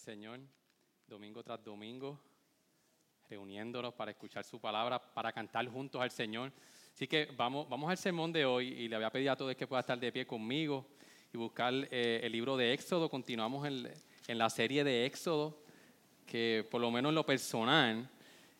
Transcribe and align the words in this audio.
Señor, 0.00 0.40
domingo 1.06 1.42
tras 1.42 1.62
domingo, 1.62 2.18
reuniéndonos 3.28 3.92
para 3.92 4.12
escuchar 4.12 4.42
su 4.44 4.58
palabra, 4.58 4.98
para 4.98 5.30
cantar 5.30 5.68
juntos 5.68 6.00
al 6.00 6.10
Señor. 6.10 6.50
Así 6.94 7.06
que 7.06 7.28
vamos, 7.36 7.68
vamos 7.68 7.90
al 7.90 7.98
sermón 7.98 8.32
de 8.32 8.46
hoy 8.46 8.68
y 8.68 8.88
le 8.88 8.96
voy 8.96 9.04
a 9.04 9.10
pedir 9.10 9.28
a 9.28 9.36
todos 9.36 9.54
que 9.54 9.66
pueda 9.66 9.80
estar 9.80 10.00
de 10.00 10.10
pie 10.10 10.26
conmigo 10.26 10.86
y 11.34 11.36
buscar 11.36 11.74
eh, 11.90 12.20
el 12.22 12.32
libro 12.32 12.56
de 12.56 12.72
Éxodo. 12.72 13.10
Continuamos 13.10 13.66
en, 13.66 14.38
la 14.38 14.48
serie 14.48 14.84
de 14.84 15.04
Éxodo, 15.04 15.62
que 16.26 16.66
por 16.70 16.80
lo 16.80 16.90
menos 16.90 17.10
en 17.10 17.16
lo 17.16 17.26
personal 17.26 18.08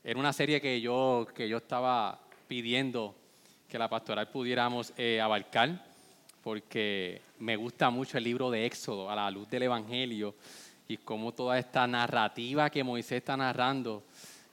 era 0.05 0.21
una 0.21 0.35
serie 0.35 0.61
que 0.61 0.79
yo, 0.79 1.27
que 1.35 1.49
yo 1.49 1.57
estaba 1.57 2.21
pidiendo 2.49 3.17
que 3.67 3.79
la 3.79 3.89
pastoral 3.89 4.31
pudiéramos 4.31 4.93
eh, 4.99 5.23
abarcar, 5.23 5.87
porque 6.43 7.23
me 7.39 7.57
gusta 7.57 7.89
mucho 7.89 8.19
el 8.19 8.25
libro 8.25 8.51
de 8.51 8.67
Éxodo 8.67 9.09
a 9.09 9.17
la 9.17 9.31
luz 9.31 9.49
del 9.49 9.63
Evangelio 9.63 10.35
y 10.91 10.97
cómo 10.99 11.33
toda 11.33 11.59
esta 11.59 11.87
narrativa 11.87 12.69
que 12.69 12.83
Moisés 12.83 13.19
está 13.19 13.37
narrando, 13.37 14.03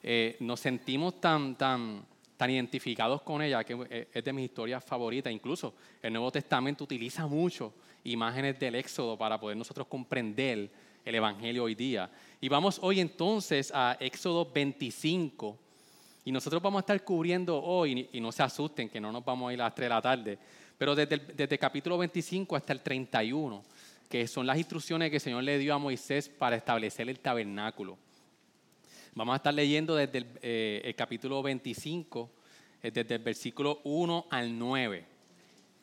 eh, 0.03 0.37
nos 0.39 0.59
sentimos 0.59 1.19
tan, 1.19 1.55
tan, 1.55 2.05
tan 2.37 2.49
identificados 2.51 3.23
con 3.23 3.41
ella, 3.41 3.63
que 3.63 4.07
es 4.13 4.23
de 4.23 4.33
mis 4.33 4.45
historias 4.45 4.83
favoritas. 4.83 5.33
Incluso 5.33 5.73
el 6.01 6.13
Nuevo 6.13 6.31
Testamento 6.31 6.83
utiliza 6.83 7.25
mucho 7.25 7.73
imágenes 8.03 8.59
del 8.59 8.75
Éxodo 8.75 9.17
para 9.17 9.39
poder 9.39 9.57
nosotros 9.57 9.87
comprender 9.87 10.69
el 11.03 11.15
Evangelio 11.15 11.63
hoy 11.63 11.73
día. 11.73 12.09
Y 12.39 12.49
vamos 12.49 12.77
hoy 12.83 12.99
entonces 12.99 13.71
a 13.73 13.97
Éxodo 13.99 14.45
25. 14.53 15.57
Y 16.25 16.31
nosotros 16.31 16.61
vamos 16.61 16.79
a 16.79 16.81
estar 16.81 17.03
cubriendo 17.03 17.59
hoy, 17.63 18.09
y 18.11 18.19
no 18.19 18.31
se 18.31 18.43
asusten 18.43 18.89
que 18.89 19.01
no 19.01 19.11
nos 19.11 19.25
vamos 19.25 19.49
a 19.49 19.53
ir 19.53 19.61
a 19.61 19.65
las 19.65 19.75
3 19.75 19.85
de 19.85 19.89
la 19.89 20.01
tarde, 20.01 20.37
pero 20.77 20.93
desde 20.93 21.15
el, 21.15 21.27
desde 21.27 21.55
el 21.55 21.59
capítulo 21.59 21.97
25 21.97 22.55
hasta 22.55 22.73
el 22.73 22.81
31, 22.81 23.63
que 24.09 24.27
son 24.27 24.47
las 24.47 24.57
instrucciones 24.57 25.09
que 25.09 25.17
el 25.17 25.21
Señor 25.21 25.43
le 25.43 25.57
dio 25.57 25.73
a 25.73 25.77
Moisés 25.77 26.29
para 26.29 26.55
establecer 26.55 27.09
el 27.09 27.19
tabernáculo. 27.19 27.97
Vamos 29.13 29.33
a 29.33 29.37
estar 29.37 29.53
leyendo 29.53 29.95
desde 29.95 30.19
el, 30.19 30.27
eh, 30.41 30.93
capítulo 30.95 31.41
25, 31.41 32.29
eh, 32.83 32.91
desde 32.91 33.15
el 33.15 33.21
versículo 33.23 33.81
1 33.83 34.27
al 34.29 34.57
9. 34.57 35.05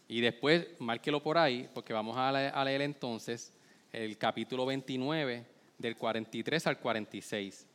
Y 0.08 0.20
después, 0.20 0.68
márquelo 0.78 1.22
por 1.22 1.38
ahí, 1.38 1.68
porque 1.74 1.92
vamos 1.92 2.16
a 2.16 2.64
leer 2.64 2.82
entonces 2.82 3.52
el 3.92 4.16
capítulo 4.18 4.66
29, 4.66 5.46
del 5.78 5.96
43 5.96 6.66
al 6.66 6.78
46. 6.78 7.66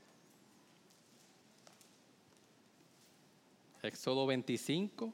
Éxodo 3.81 4.25
25, 4.27 5.13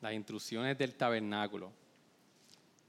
las 0.00 0.12
instrucciones 0.12 0.76
del 0.76 0.94
tabernáculo. 0.94 1.72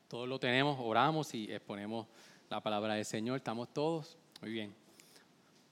Todos 0.10 0.28
lo 0.28 0.40
tenemos, 0.40 0.76
oramos 0.82 1.36
y 1.36 1.44
exponemos 1.54 2.08
la 2.50 2.60
palabra 2.60 2.96
del 2.96 3.06
Señor. 3.06 3.38
¿Estamos 3.38 3.72
todos? 3.72 4.18
Muy 4.42 4.50
bien. 4.50 4.74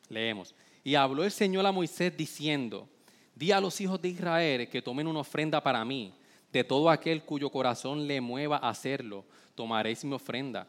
Leemos. 0.09 0.53
Y 0.83 0.93
habló 0.93 1.23
el 1.23 1.31
Señor 1.31 1.65
a 1.65 1.71
Moisés 1.71 2.15
diciendo, 2.15 2.87
di 3.33 3.51
a 3.51 3.59
los 3.59 3.81
hijos 3.81 3.99
de 3.99 4.09
Israel 4.09 4.69
que 4.69 4.83
tomen 4.83 5.07
una 5.07 5.21
ofrenda 5.21 5.59
para 5.59 5.83
mí. 5.83 6.13
De 6.53 6.63
todo 6.63 6.91
aquel 6.91 7.23
cuyo 7.23 7.49
corazón 7.49 8.05
le 8.05 8.21
mueva 8.21 8.57
a 8.57 8.69
hacerlo, 8.69 9.25
tomaréis 9.55 10.05
mi 10.05 10.13
ofrenda. 10.13 10.67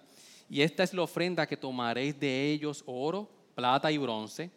Y 0.48 0.62
esta 0.62 0.82
es 0.82 0.94
la 0.94 1.02
ofrenda 1.02 1.46
que 1.46 1.58
tomaréis 1.58 2.18
de 2.18 2.50
ellos 2.50 2.82
oro, 2.86 3.28
plata 3.54 3.92
y 3.92 3.98
bronce, 3.98 4.50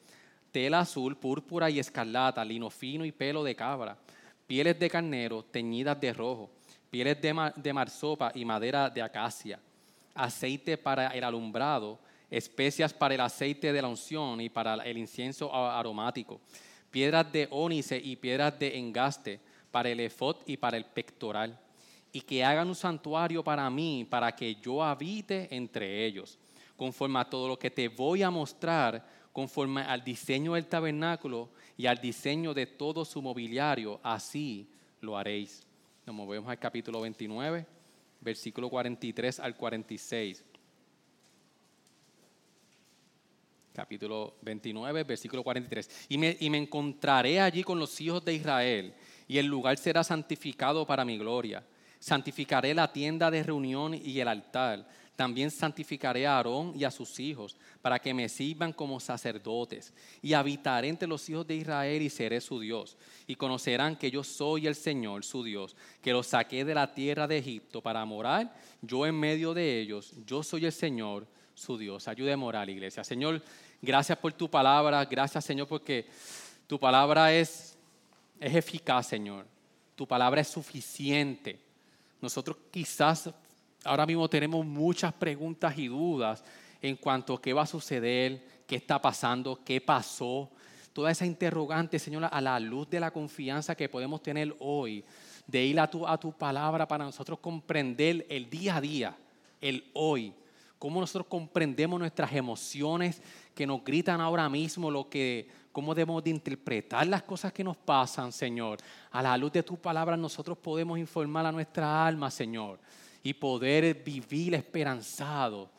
tela 0.53 0.80
azul, 0.80 1.18
púrpura 1.18 1.69
y 1.69 1.80
escarlata, 1.80 2.46
lino 2.46 2.69
fino 2.69 3.03
y 3.03 3.12
pelo 3.12 3.44
de 3.44 3.57
cabra, 3.57 3.97
pieles 4.47 4.80
de 4.80 4.90
carnero 4.90 5.44
teñidas 5.44 6.00
de 6.00 6.13
rojo, 6.13 6.50
pieles 6.91 7.19
de, 7.22 7.34
mar, 7.34 7.53
marsopa 7.74 8.34
y 8.35 8.44
madera 8.44 8.90
de 8.90 9.02
acacia, 9.02 9.59
aceite 10.13 10.78
para 10.78 11.07
el 11.07 11.24
alumbrado, 11.24 11.97
especias 12.29 12.94
para 12.94 13.16
el 13.16 13.22
aceite 13.22 13.72
de 13.72 13.81
la 13.81 13.88
unción 13.88 14.41
y 14.41 14.50
para 14.50 14.75
el 14.75 14.97
incienso 14.97 15.53
aromático, 15.56 16.41
piedras 16.91 17.31
de 17.31 17.47
ónice 17.50 17.97
y 17.97 18.18
piedras 18.18 18.59
de 18.59 18.78
engaste 18.78 19.40
para 19.72 19.90
el 19.90 20.01
efod 20.01 20.35
y 20.46 20.57
para 20.57 20.75
el 20.75 20.84
pectoral, 20.84 21.57
y 22.12 22.19
que 22.19 22.44
hagan 22.44 22.68
un 22.68 22.75
santuario 22.75 23.41
para 23.41 23.69
mí, 23.69 24.06
para 24.09 24.35
que 24.35 24.56
yo 24.56 24.84
habite 24.84 25.47
entre 25.56 26.06
ellos, 26.06 26.38
conforme 26.75 27.19
a 27.19 27.30
todo 27.30 27.47
lo 27.47 27.57
que 27.57 27.72
te 27.72 27.88
voy 27.88 28.22
a 28.22 28.30
mostrar 28.30 29.22
conforme 29.31 29.81
al 29.81 30.03
diseño 30.03 30.56
del 30.56 30.66
tabernáculo 30.66 31.47
y 31.78 31.85
al 31.85 32.01
diseño 32.01 32.53
de 32.53 32.66
todo 32.66 33.06
su 33.06 33.22
mobiliario, 33.22 34.01
así 34.03 34.68
lo 35.00 35.18
haréis. 35.18 35.71
Nos 36.06 36.16
movemos 36.16 36.50
al 36.50 36.57
capítulo 36.57 37.00
29, 37.01 37.66
versículo 38.22 38.69
43 38.69 39.39
al 39.39 39.56
46. 39.56 40.44
Capítulo 43.73 44.35
29, 44.41 45.03
versículo 45.03 45.44
43. 45.44 46.07
Y 46.09 46.17
me, 46.17 46.35
y 46.39 46.50
me 46.50 46.57
encontraré 46.57 47.39
allí 47.39 47.63
con 47.63 47.78
los 47.78 48.01
hijos 48.01 48.25
de 48.25 48.34
Israel, 48.34 48.95
y 49.28 49.38
el 49.38 49.45
lugar 49.45 49.78
será 49.78 50.03
santificado 50.03 50.88
para 50.88 51.06
mi 51.06 51.17
gloria. 51.19 51.63
Santificaré 52.00 52.73
la 52.73 52.91
tienda 52.91 53.29
de 53.29 53.44
reunión 53.44 53.94
y 53.94 54.19
el 54.19 54.28
altar 54.28 54.88
también 55.22 55.52
santificaré 55.52 56.26
a 56.26 56.38
Aarón 56.38 56.74
y 56.76 56.84
a 56.84 56.90
sus 56.90 57.20
hijos 57.20 57.56
para 57.80 58.00
que 58.00 58.12
me 58.12 58.28
sirvan 58.28 58.74
como 58.74 59.00
sacerdotes. 59.00 59.94
Y 60.20 60.34
habitaré 60.34 60.88
entre 60.88 61.08
los 61.08 61.30
hijos 61.30 61.46
de 61.46 61.58
Israel 61.58 62.02
y 62.02 62.09
seré 62.09 62.42
su 62.42 62.59
Dios. 62.59 62.98
Y 63.28 63.36
conocerán 63.36 63.96
que 63.96 64.10
yo 64.10 64.24
soy 64.24 64.66
el 64.66 64.74
Señor, 64.74 65.24
su 65.24 65.44
Dios, 65.44 65.76
que 66.02 66.12
los 66.12 66.26
saqué 66.26 66.66
de 66.66 66.74
la 66.74 66.92
tierra 66.92 67.28
de 67.28 67.38
Egipto 67.38 67.84
para 67.84 68.04
morar 68.04 68.52
yo 68.81 69.06
en 69.06 69.14
medio 69.14 69.54
de 69.54 69.80
ellos. 69.80 70.12
Yo 70.26 70.42
soy 70.42 70.66
el 70.66 70.72
Señor, 70.72 71.28
su 71.54 71.78
Dios. 71.78 72.08
Ayude 72.08 72.34
a 72.34 72.38
morar, 72.38 72.68
iglesia. 72.68 73.04
Señor, 73.04 73.44
gracias 73.80 74.18
por 74.18 74.34
tu 74.34 74.50
palabra. 74.50 75.06
Gracias, 75.06 75.46
Señor, 75.46 75.68
porque 75.68 76.08
tu 76.66 76.80
palabra 76.80 77.31
es, 77.31 77.78
es 78.40 78.56
eficaz, 78.56 79.06
Señor. 79.06 79.46
Tu 79.96 80.08
palabra 80.08 80.42
es 80.42 80.48
suficiente. 80.48 81.60
Nosotros 82.20 82.58
quizás 82.72 83.30
Ahora 83.84 84.06
mismo 84.06 84.30
tenemos 84.30 84.64
muchas 84.66 85.12
preguntas 85.14 85.75
y 85.78 85.88
dudas 85.88 86.44
en 86.81 86.96
cuanto 86.96 87.34
a 87.34 87.42
qué 87.42 87.52
va 87.53 87.64
a 87.64 87.68
suceder, 87.68 88.46
qué 88.68 88.75
está 88.75 89.02
pasando, 89.02 89.59
qué 89.64 89.81
pasó. 89.81 90.50
Toda 90.94 91.09
esa 91.09 91.25
interrogante, 91.25 91.97
Señor, 91.97 92.28
a 92.30 92.42
la 92.42 92.59
luz 92.59 92.90
de 92.90 93.00
la 93.00 93.12
confianza 93.12 93.75
que 93.75 93.90
podemos 93.90 94.22
tener 94.22 94.56
hoy, 94.59 95.03
de 95.47 95.64
ir 95.64 95.80
a 95.80 95.90
tu, 95.90 96.08
a 96.08 96.18
tu 96.19 96.31
palabra 96.31 96.88
para 96.88 97.06
nosotros 97.06 97.40
comprender 97.40 98.25
el 98.30 98.50
día 98.50 98.75
a 98.75 98.81
día, 98.81 99.18
el 99.59 99.90
hoy, 99.94 100.34
cómo 100.78 101.00
nosotros 101.00 101.25
comprendemos 101.28 102.00
nuestras 102.00 102.34
emociones 102.34 103.22
que 103.56 103.66
nos 103.66 103.84
gritan 103.84 104.22
ahora 104.22 104.48
mismo, 104.48 104.92
lo 104.92 105.09
que, 105.09 105.48
cómo 105.72 105.96
debemos 105.96 106.24
de 106.24 106.30
interpretar 106.30 107.08
las 107.08 107.24
cosas 107.24 107.52
que 107.52 107.63
nos 107.63 107.78
pasan, 107.78 108.31
Señor. 108.31 108.78
A 109.12 109.24
la 109.24 109.36
luz 109.38 109.51
de 109.54 109.63
tu 109.63 109.78
palabra 109.78 110.16
nosotros 110.18 110.57
podemos 110.57 111.00
informar 111.00 111.48
a 111.48 111.51
nuestra 111.51 112.06
alma, 112.06 112.30
Señor 112.30 112.80
y 113.23 113.33
poder 113.33 114.03
vivir 114.03 114.56
esperanzado 114.56 115.69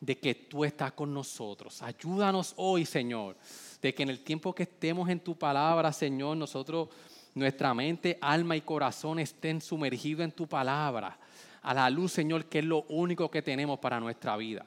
de 0.00 0.18
que 0.18 0.34
tú 0.34 0.64
estás 0.64 0.92
con 0.92 1.12
nosotros. 1.12 1.82
Ayúdanos 1.82 2.54
hoy, 2.56 2.86
Señor, 2.86 3.36
de 3.82 3.94
que 3.94 4.02
en 4.02 4.10
el 4.10 4.20
tiempo 4.20 4.54
que 4.54 4.62
estemos 4.62 5.08
en 5.08 5.20
tu 5.20 5.36
palabra, 5.36 5.92
Señor, 5.92 6.36
nosotros, 6.36 6.88
nuestra 7.34 7.74
mente, 7.74 8.18
alma 8.20 8.56
y 8.56 8.62
corazón 8.62 9.18
estén 9.18 9.60
sumergidos 9.60 10.24
en 10.24 10.32
tu 10.32 10.46
palabra, 10.46 11.18
a 11.62 11.74
la 11.74 11.90
luz, 11.90 12.12
Señor, 12.12 12.46
que 12.46 12.60
es 12.60 12.64
lo 12.64 12.82
único 12.88 13.30
que 13.30 13.42
tenemos 13.42 13.78
para 13.78 14.00
nuestra 14.00 14.36
vida. 14.36 14.64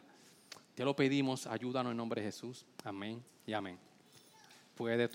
Te 0.76 0.86
lo 0.86 0.96
pedimos, 0.96 1.48
ayúdanos 1.48 1.92
en 1.92 1.98
nombre 1.98 2.22
de 2.22 2.28
Jesús. 2.28 2.66
Amén 2.84 3.24
y 3.46 3.54
amén. 3.54 3.78
Puede 4.76 5.10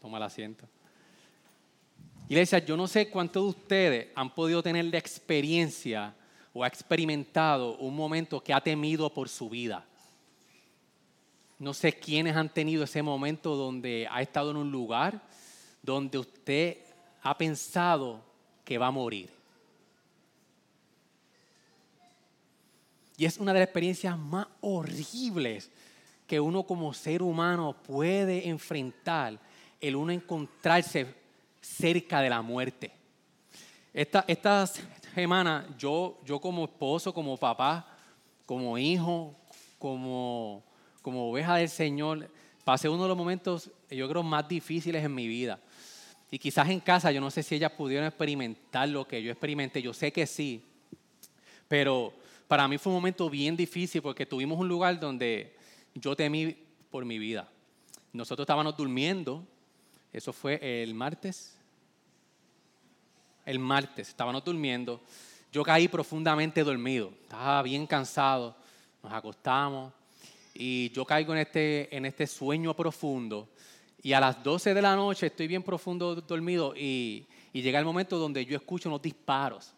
tomar 0.00 0.22
asiento. 0.22 0.66
Iglesia, 2.28 2.58
yo 2.58 2.76
no 2.76 2.86
sé 2.86 3.08
cuántos 3.08 3.42
de 3.42 3.48
ustedes 3.48 4.08
han 4.14 4.34
podido 4.34 4.62
tener 4.62 4.84
la 4.84 4.98
experiencia 4.98 6.14
o 6.52 6.62
ha 6.62 6.66
experimentado 6.66 7.78
un 7.78 7.96
momento 7.96 8.44
que 8.44 8.52
ha 8.52 8.60
temido 8.60 9.08
por 9.08 9.30
su 9.30 9.48
vida. 9.48 9.82
No 11.58 11.72
sé 11.72 11.98
quiénes 11.98 12.36
han 12.36 12.52
tenido 12.52 12.84
ese 12.84 13.02
momento 13.02 13.56
donde 13.56 14.06
ha 14.10 14.20
estado 14.20 14.50
en 14.50 14.58
un 14.58 14.70
lugar 14.70 15.22
donde 15.82 16.18
usted 16.18 16.76
ha 17.22 17.36
pensado 17.38 18.22
que 18.62 18.76
va 18.76 18.88
a 18.88 18.92
morir. 18.92 19.30
Y 23.16 23.24
es 23.24 23.38
una 23.38 23.54
de 23.54 23.60
las 23.60 23.68
experiencias 23.68 24.18
más 24.18 24.46
horribles 24.60 25.70
que 26.26 26.38
uno 26.38 26.62
como 26.64 26.92
ser 26.92 27.22
humano 27.22 27.74
puede 27.86 28.48
enfrentar, 28.48 29.40
el 29.80 29.96
uno 29.96 30.12
encontrarse 30.12 31.06
cerca 31.76 32.20
de 32.20 32.30
la 32.30 32.42
muerte. 32.42 32.90
Esta, 33.92 34.24
esta 34.26 34.66
semana 35.14 35.66
yo, 35.78 36.18
yo 36.24 36.40
como 36.40 36.64
esposo, 36.64 37.12
como 37.12 37.36
papá, 37.36 37.86
como 38.46 38.78
hijo, 38.78 39.34
como, 39.78 40.64
como 41.02 41.30
oveja 41.30 41.56
del 41.56 41.68
Señor, 41.68 42.30
pasé 42.64 42.88
uno 42.88 43.02
de 43.02 43.08
los 43.08 43.16
momentos, 43.16 43.70
yo 43.90 44.08
creo, 44.08 44.22
más 44.22 44.48
difíciles 44.48 45.04
en 45.04 45.14
mi 45.14 45.28
vida. 45.28 45.58
Y 46.30 46.38
quizás 46.38 46.68
en 46.68 46.80
casa, 46.80 47.10
yo 47.10 47.20
no 47.20 47.30
sé 47.30 47.42
si 47.42 47.54
ellas 47.54 47.72
pudieron 47.72 48.06
experimentar 48.06 48.88
lo 48.88 49.06
que 49.06 49.22
yo 49.22 49.30
experimenté, 49.30 49.80
yo 49.80 49.94
sé 49.94 50.12
que 50.12 50.26
sí, 50.26 50.62
pero 51.66 52.12
para 52.46 52.66
mí 52.66 52.78
fue 52.78 52.90
un 52.90 52.98
momento 52.98 53.28
bien 53.28 53.56
difícil 53.56 54.02
porque 54.02 54.26
tuvimos 54.26 54.58
un 54.58 54.68
lugar 54.68 54.98
donde 54.98 55.54
yo 55.94 56.16
temí 56.16 56.56
por 56.90 57.04
mi 57.04 57.18
vida. 57.18 57.48
Nosotros 58.12 58.44
estábamos 58.44 58.76
durmiendo, 58.76 59.46
eso 60.12 60.32
fue 60.32 60.82
el 60.82 60.94
martes. 60.94 61.57
El 63.48 63.60
martes 63.60 64.10
estábamos 64.10 64.44
durmiendo. 64.44 65.00
Yo 65.50 65.62
caí 65.62 65.88
profundamente 65.88 66.62
dormido, 66.62 67.10
estaba 67.22 67.62
bien 67.62 67.86
cansado, 67.86 68.54
nos 69.02 69.10
acostamos 69.10 69.90
y 70.52 70.90
yo 70.90 71.06
caigo 71.06 71.32
en 71.32 71.38
este, 71.38 71.96
en 71.96 72.04
este 72.04 72.26
sueño 72.26 72.76
profundo 72.76 73.48
y 74.02 74.12
a 74.12 74.20
las 74.20 74.44
12 74.44 74.74
de 74.74 74.82
la 74.82 74.94
noche 74.94 75.28
estoy 75.28 75.46
bien 75.46 75.62
profundo 75.62 76.16
dormido 76.16 76.74
y, 76.76 77.26
y 77.54 77.62
llega 77.62 77.78
el 77.78 77.86
momento 77.86 78.18
donde 78.18 78.44
yo 78.44 78.54
escucho 78.54 78.90
unos 78.90 79.00
disparos. 79.00 79.72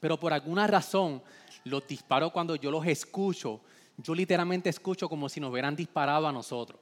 Pero 0.00 0.18
por 0.18 0.32
alguna 0.32 0.66
razón 0.66 1.22
los 1.62 1.86
disparos 1.86 2.32
cuando 2.32 2.56
yo 2.56 2.72
los 2.72 2.84
escucho, 2.84 3.60
yo 3.98 4.16
literalmente 4.16 4.68
escucho 4.68 5.08
como 5.08 5.28
si 5.28 5.38
nos 5.38 5.52
hubieran 5.52 5.76
disparado 5.76 6.26
a 6.26 6.32
nosotros. 6.32 6.80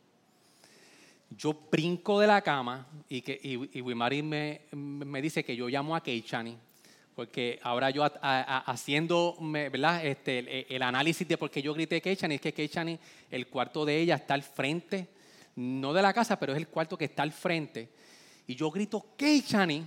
Yo 1.30 1.54
brinco 1.70 2.20
de 2.20 2.26
la 2.26 2.40
cama 2.42 2.86
y, 3.08 3.20
que, 3.20 3.38
y, 3.42 3.80
Wimari 3.80 4.22
me, 4.22 4.62
me, 4.72 5.20
dice 5.20 5.44
que 5.44 5.54
yo 5.54 5.69
llamo 5.69 5.94
a 5.94 6.02
Keichani, 6.02 6.56
porque 7.14 7.60
ahora 7.62 7.90
yo 7.90 8.04
haciendo 8.22 9.36
¿verdad? 9.40 10.06
Este, 10.06 10.75
el, 10.75 10.82
análisis 10.82 11.28
de 11.28 11.36
por 11.36 11.50
qué 11.50 11.60
yo 11.60 11.75
grité 11.75 12.00
Keichani, 12.00 12.36
es 12.36 12.40
que 12.40 12.54
Keichani, 12.54 12.98
el 13.30 13.48
cuarto 13.48 13.84
de 13.84 13.98
ella 13.98 14.14
está 14.14 14.34
al 14.34 14.42
frente, 14.42 15.08
no 15.56 15.92
de 15.92 16.02
la 16.02 16.14
casa, 16.14 16.38
pero 16.38 16.52
es 16.52 16.58
el 16.58 16.69
cuarto 16.69 16.96
que 16.96 17.04
está 17.04 17.22
al 17.22 17.32
frente. 17.32 17.90
Y 18.46 18.54
yo 18.54 18.70
grito 18.70 19.14
Keichani 19.16 19.84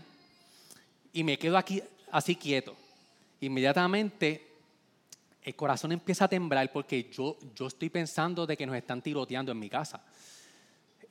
y 1.13 1.23
me 1.23 1.37
quedo 1.37 1.57
aquí 1.57 1.81
así 2.11 2.35
quieto. 2.35 2.75
Inmediatamente 3.39 4.47
el 5.41 5.55
corazón 5.55 5.91
empieza 5.91 6.25
a 6.25 6.27
temblar 6.27 6.71
porque 6.71 7.09
yo, 7.11 7.37
yo 7.55 7.67
estoy 7.67 7.89
pensando 7.89 8.45
de 8.45 8.55
que 8.55 8.65
nos 8.65 8.75
están 8.75 9.01
tiroteando 9.01 9.51
en 9.51 9.59
mi 9.59 9.69
casa. 9.69 10.03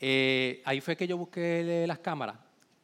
Eh, 0.00 0.62
ahí 0.64 0.80
fue 0.80 0.96
que 0.96 1.06
yo 1.06 1.18
busqué 1.18 1.84
las 1.86 1.98
cámaras. 1.98 2.36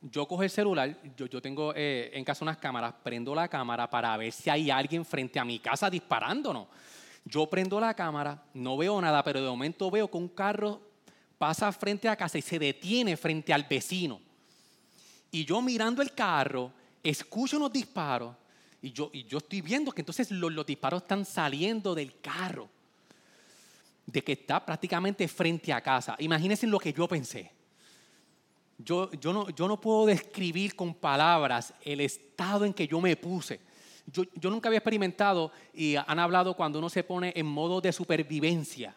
Yo 0.03 0.29
cojo 0.29 0.43
el 0.43 0.51
celular, 0.51 0.97
yo, 1.17 1.43
tengo 1.43 1.73
eh, 1.75 2.11
en 2.13 2.23
casa 2.25 2.45
unas 2.45 2.59
cámaras, 2.59 2.95
prendo 3.03 3.35
la 3.35 3.49
cámara 3.49 3.89
para 3.89 4.17
ver 4.17 4.31
si 4.31 4.51
hay 4.51 4.71
alguien 4.71 5.05
frente 5.05 5.39
a 5.41 5.45
mi 5.45 5.59
casa 5.59 5.91
disparándonos. 5.91 6.69
Yo 7.25 7.47
prendo 7.49 7.81
la 7.81 7.95
cámara, 7.95 8.41
no 8.55 8.77
veo 8.77 9.01
nada, 9.01 9.25
pero 9.25 9.41
de 9.41 9.49
momento 9.49 9.91
veo 9.91 10.09
que 10.09 10.17
un 10.17 10.29
carro 10.29 10.81
pasa 11.39 11.73
frente 11.73 12.09
a 12.09 12.15
casa 12.15 12.39
y 12.39 12.43
se 12.43 12.59
detiene 12.59 13.17
frente 13.17 13.53
al 13.53 13.65
vecino. 13.65 14.21
Y 15.31 15.45
yo 15.45 15.61
mirando 15.61 16.03
el 16.03 16.13
carro, 16.13 16.71
escucho 17.03 17.57
unos 17.57 17.73
disparos 17.73 18.35
y 18.81 18.93
yo, 18.93 19.11
y 19.13 19.25
yo 19.25 19.39
estoy 19.39 19.61
viendo 19.61 19.91
que 19.91 20.03
entonces 20.03 20.31
los, 20.31 20.65
disparos 20.65 21.03
están 21.03 21.25
saliendo 21.25 21.95
del 21.95 22.21
carro, 22.21 22.69
de 24.06 24.23
que 24.23 24.32
está 24.32 24.64
prácticamente 24.64 25.26
frente 25.26 25.73
a 25.73 25.81
casa. 25.81 26.14
Imagínense 26.20 26.67
lo 26.67 26.79
que 26.79 26.93
yo 26.93 27.08
pensé. 27.08 27.50
Yo, 28.79 29.11
yo, 29.12 29.32
no, 29.32 29.50
yo 29.50 29.67
no 29.67 29.81
puedo 29.81 30.06
describir 30.06 30.76
con 30.76 30.94
palabras 30.94 31.75
el 31.82 32.00
estado 32.00 32.64
en 32.64 32.73
que 32.73 32.87
yo 32.87 33.00
me 33.00 33.17
puse. 33.17 33.61
Yo, 34.06 34.23
yo, 34.35 34.50
nunca 34.50 34.69
había 34.69 34.79
experimentado 34.79 35.50
y 35.75 35.97
han 35.97 36.19
hablado 36.19 36.55
cuando 36.55 36.79
uno 36.79 36.88
se 36.88 37.03
pone 37.03 37.32
en 37.35 37.47
modo 37.47 37.81
de 37.81 37.93
supervivencia. 37.93 38.94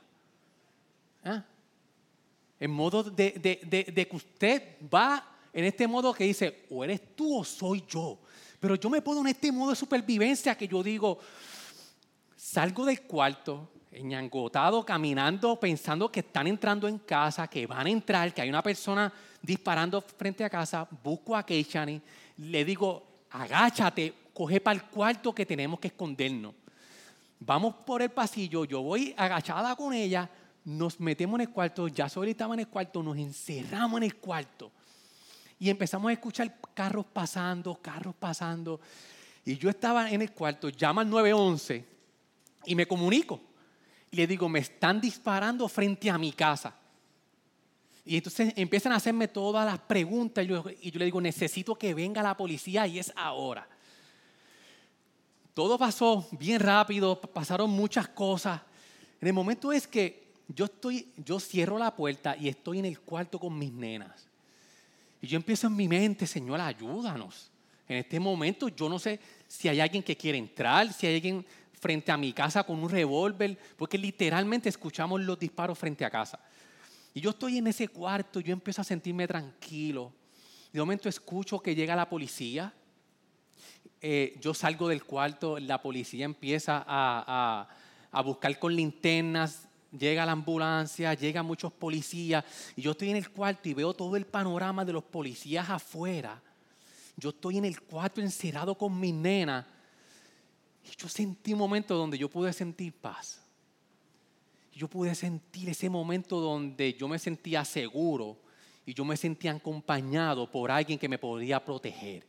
¿Ah? 1.23 1.43
En 2.59 2.71
modo 2.71 3.03
de, 3.03 3.31
de, 3.31 3.91
de, 3.91 4.07
que 4.07 4.15
usted 4.15 4.77
va 4.93 5.25
en 5.51 5.65
este 5.65 5.87
modo 5.87 6.13
que 6.13 6.25
dice, 6.25 6.67
o 6.69 6.83
eres 6.83 7.15
tú 7.15 7.39
o 7.39 7.43
soy 7.43 7.83
yo. 7.87 8.19
Pero 8.59 8.75
yo 8.75 8.89
me 8.89 9.01
pongo 9.01 9.21
en 9.21 9.27
este 9.27 9.51
modo 9.51 9.71
de 9.71 9.75
supervivencia 9.75 10.55
que 10.55 10.67
yo 10.67 10.83
digo, 10.83 11.19
salgo 12.35 12.85
del 12.85 13.01
cuarto, 13.01 13.71
enñangotado, 13.91 14.85
caminando, 14.85 15.59
pensando 15.59 16.11
que 16.11 16.19
están 16.19 16.47
entrando 16.47 16.87
en 16.87 16.99
casa, 16.99 17.47
que 17.47 17.65
van 17.65 17.87
a 17.87 17.89
entrar, 17.89 18.33
que 18.33 18.41
hay 18.41 18.49
una 18.49 18.61
persona 18.61 19.11
disparando 19.41 20.01
frente 20.01 20.43
a 20.43 20.49
casa, 20.49 20.87
busco 21.03 21.35
a 21.35 21.45
Keishani, 21.45 22.01
le 22.37 22.65
digo, 22.65 23.03
agáchate, 23.31 24.13
coge 24.33 24.61
para 24.61 24.79
el 24.79 24.85
cuarto 24.85 25.33
que 25.33 25.45
tenemos 25.45 25.79
que 25.79 25.87
escondernos. 25.87 26.53
Vamos 27.39 27.75
por 27.85 28.01
el 28.01 28.09
pasillo, 28.09 28.65
yo 28.65 28.81
voy 28.81 29.13
agachada 29.17 29.75
con 29.75 29.93
ella, 29.93 30.29
nos 30.65 30.99
metemos 30.99 31.39
en 31.39 31.47
el 31.47 31.53
cuarto, 31.53 31.87
ya 31.87 32.09
Soli 32.09 32.31
estaba 32.31 32.53
en 32.53 32.61
el 32.61 32.67
cuarto, 32.67 33.01
nos 33.01 33.17
encerramos 33.17 33.97
en 33.97 34.03
el 34.03 34.15
cuarto. 34.17 34.71
Y 35.57 35.69
empezamos 35.69 36.09
a 36.09 36.13
escuchar 36.13 36.53
carros 36.73 37.05
pasando, 37.11 37.75
carros 37.81 38.15
pasando. 38.15 38.79
Y 39.43 39.57
yo 39.57 39.69
estaba 39.69 40.09
en 40.09 40.21
el 40.21 40.31
cuarto, 40.31 40.69
llama 40.69 41.01
al 41.01 41.09
911 41.09 41.85
y 42.65 42.75
me 42.75 42.85
comunico. 42.85 43.48
Y 44.11 44.17
le 44.17 44.27
digo, 44.27 44.49
me 44.49 44.59
están 44.59 44.99
disparando 44.99 45.67
frente 45.67 46.09
a 46.09 46.17
mi 46.17 46.31
casa. 46.31 46.75
Y 48.05 48.17
entonces 48.17 48.53
empiezan 48.55 48.91
a 48.91 48.95
hacerme 48.95 49.27
todas 49.27 49.65
las 49.65 49.79
preguntas 49.79 50.43
y 50.43 50.47
yo, 50.47 50.67
yo 50.67 50.99
le 50.99 51.05
digo, 51.05 51.21
necesito 51.21 51.75
que 51.75 51.93
venga 51.93 52.23
la 52.23 52.35
policía 52.35 52.87
y 52.87 52.97
es 52.97 53.13
ahora. 53.15 53.67
Todo 55.53 55.77
pasó 55.77 56.27
bien 56.31 56.59
rápido, 56.59 57.19
pasaron 57.19 57.69
muchas 57.69 58.07
cosas. 58.07 58.61
En 59.21 59.27
el 59.27 59.33
momento 59.33 59.71
es 59.71 59.87
que 59.87 60.29
yo 60.47 60.65
estoy, 60.65 61.11
yo 61.17 61.39
cierro 61.39 61.77
la 61.77 61.95
puerta 61.95 62.35
y 62.35 62.47
estoy 62.47 62.79
en 62.79 62.85
el 62.85 62.99
cuarto 62.99 63.39
con 63.39 63.57
mis 63.57 63.71
nenas. 63.71 64.27
Y 65.21 65.27
yo 65.27 65.35
empiezo 65.35 65.67
en 65.67 65.75
mi 65.75 65.87
mente, 65.87 66.25
Señor, 66.25 66.61
ayúdanos. 66.61 67.51
En 67.87 67.97
este 67.97 68.19
momento 68.19 68.69
yo 68.69 68.87
no 68.87 68.97
sé 68.99 69.19
si 69.47 69.67
hay 69.67 69.79
alguien 69.79 70.01
que 70.01 70.15
quiere 70.15 70.37
entrar, 70.37 70.93
si 70.93 71.07
hay 71.07 71.15
alguien 71.15 71.45
frente 71.79 72.11
a 72.11 72.17
mi 72.17 72.33
casa 72.33 72.63
con 72.63 72.81
un 72.83 72.89
revólver, 72.89 73.57
porque 73.77 73.97
literalmente 73.97 74.69
escuchamos 74.69 75.21
los 75.21 75.39
disparos 75.39 75.77
frente 75.77 76.05
a 76.05 76.09
casa. 76.09 76.39
Y 77.13 77.21
yo 77.21 77.31
estoy 77.31 77.57
en 77.57 77.67
ese 77.67 77.87
cuarto, 77.87 78.39
yo 78.39 78.53
empiezo 78.53 78.81
a 78.81 78.83
sentirme 78.83 79.27
tranquilo. 79.27 80.13
De 80.71 80.79
momento 80.79 81.09
escucho 81.09 81.59
que 81.59 81.73
llega 81.73 81.95
la 81.95 82.09
policía. 82.09 82.73
Eh, 84.01 84.37
yo 84.39 84.53
salgo 84.53 84.87
del 84.87 85.03
cuarto, 85.03 85.59
la 85.59 85.81
policía 85.81 86.25
empieza 86.25 86.83
a, 86.87 87.67
a 88.11 88.21
buscar 88.21 88.57
con 88.59 88.75
linternas 88.75 89.69
llega 89.97 90.25
la 90.25 90.33
ambulancia, 90.33 91.13
llegan 91.13 91.45
muchos 91.45 91.71
policías, 91.71 92.43
y 92.75 92.81
yo 92.81 92.91
estoy 92.91 93.09
en 93.09 93.17
el 93.17 93.29
cuarto 93.29 93.69
y 93.69 93.73
veo 93.73 93.93
todo 93.93 94.15
el 94.15 94.25
panorama 94.25 94.85
de 94.85 94.93
los 94.93 95.03
policías 95.03 95.69
afuera. 95.69 96.41
Yo 97.17 97.29
estoy 97.29 97.57
en 97.57 97.65
el 97.65 97.81
cuarto 97.81 98.21
encerrado 98.21 98.75
con 98.75 98.97
mi 98.99 99.11
nena. 99.11 99.67
Y 100.83 100.95
yo 100.97 101.07
sentí 101.07 101.53
un 101.53 101.59
momento 101.59 101.95
donde 101.95 102.17
yo 102.17 102.29
pude 102.29 102.51
sentir 102.53 102.93
paz. 102.93 103.41
Yo 104.73 104.87
pude 104.87 105.13
sentir 105.13 105.69
ese 105.69 105.89
momento 105.89 106.39
donde 106.39 106.93
yo 106.93 107.07
me 107.07 107.19
sentía 107.19 107.65
seguro 107.65 108.37
y 108.85 108.93
yo 108.93 109.03
me 109.03 109.17
sentía 109.17 109.51
acompañado 109.51 110.49
por 110.49 110.71
alguien 110.71 110.97
que 110.97 111.09
me 111.09 111.17
podía 111.17 111.63
proteger. 111.63 112.25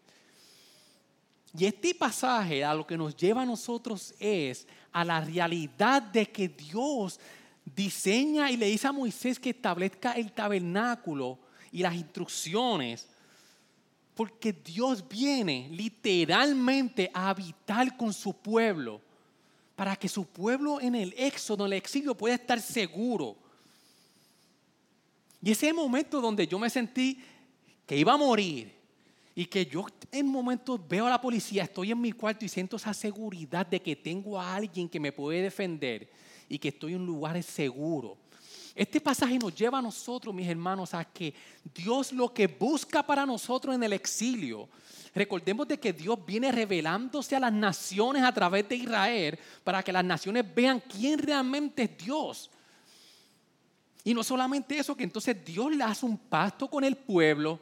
Y 1.57 1.65
este 1.65 1.95
pasaje 1.95 2.65
a 2.65 2.75
lo 2.75 2.87
que 2.87 2.97
nos 2.97 3.17
lleva 3.17 3.43
a 3.43 3.47
nosotros 3.47 4.15
es 4.19 4.67
a 4.93 5.05
la 5.05 5.21
realidad 5.21 6.03
de 6.03 6.27
que 6.27 6.49
Dios 6.49 7.19
diseña 7.65 8.51
y 8.51 8.57
le 8.57 8.67
dice 8.67 8.87
a 8.87 8.93
Moisés 8.93 9.39
que 9.39 9.51
establezca 9.51 10.13
el 10.13 10.33
tabernáculo 10.33 11.39
y 11.73 11.83
las 11.83 11.95
instrucciones, 11.95 13.09
porque 14.21 14.53
Dios 14.53 15.03
viene 15.09 15.71
literalmente 15.73 17.11
a 17.15 17.31
habitar 17.31 17.97
con 17.97 18.13
su 18.13 18.35
pueblo, 18.35 19.01
para 19.75 19.97
que 19.97 20.11
su 20.11 20.27
pueblo 20.27 20.79
en 20.79 20.95
el 20.95 21.15
éxodo, 21.17 21.65
en 21.65 21.73
el 21.73 21.79
exilio, 21.79 22.15
pueda 22.15 22.35
estar 22.35 22.61
seguro. 22.61 23.35
Y 25.43 25.53
ese 25.53 25.73
momento 25.73 26.21
donde 26.21 26.47
yo 26.47 26.59
me 26.59 26.69
sentí 26.69 27.19
que 27.87 27.97
iba 27.97 28.13
a 28.13 28.19
morir 28.19 28.71
y 29.35 29.47
que 29.47 29.65
yo 29.65 29.87
en 30.13 30.27
momentos 30.27 30.79
veo 30.87 31.07
a 31.07 31.09
la 31.09 31.19
policía, 31.23 31.63
estoy 31.63 31.91
en 31.91 32.03
mi 32.03 32.13
cuarto 32.13 32.45
y 32.45 32.51
siento 32.51 32.77
esa 32.77 32.93
seguridad 32.93 33.67
de 33.67 33.81
que 33.81 33.97
tengo 33.97 34.39
a 34.39 34.55
alguien 34.55 34.87
que 34.87 35.01
me 35.01 35.13
puede 35.13 35.41
defender 35.41 36.11
y 36.47 36.59
que 36.59 36.69
estoy 36.69 36.93
en 36.93 37.01
un 37.01 37.07
lugar 37.07 37.43
seguro. 37.43 38.19
Este 38.81 38.99
pasaje 38.99 39.39
nos 39.39 39.55
lleva 39.55 39.79
a 39.79 39.83
nosotros, 39.83 40.35
mis 40.35 40.49
hermanos, 40.49 40.95
a 40.95 41.05
que 41.05 41.35
Dios 41.75 42.13
lo 42.13 42.33
que 42.33 42.47
busca 42.47 43.03
para 43.03 43.27
nosotros 43.27 43.75
en 43.75 43.83
el 43.83 43.93
exilio, 43.93 44.71
recordemos 45.15 45.69
de 45.69 45.79
que 45.79 45.93
Dios 45.93 46.19
viene 46.25 46.51
revelándose 46.51 47.37
a 47.37 47.41
las 47.41 47.53
naciones 47.53 48.23
a 48.23 48.33
través 48.33 48.67
de 48.71 48.77
Israel 48.77 49.39
para 49.65 49.83
que 49.83 49.93
las 49.93 50.03
naciones 50.03 50.47
vean 50.55 50.81
quién 50.81 51.19
realmente 51.19 51.83
es 51.83 51.99
Dios. 51.99 52.51
Y 54.03 54.15
no 54.15 54.25
solamente 54.25 54.79
eso, 54.79 54.97
que 54.97 55.05
entonces 55.05 55.45
Dios 55.45 55.77
le 55.77 55.85
hace 55.85 56.07
un 56.07 56.17
pacto 56.17 56.67
con 56.67 56.83
el 56.83 56.97
pueblo, 56.97 57.61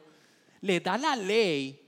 le 0.61 0.79
da 0.79 0.97
la 0.97 1.17
ley 1.17 1.85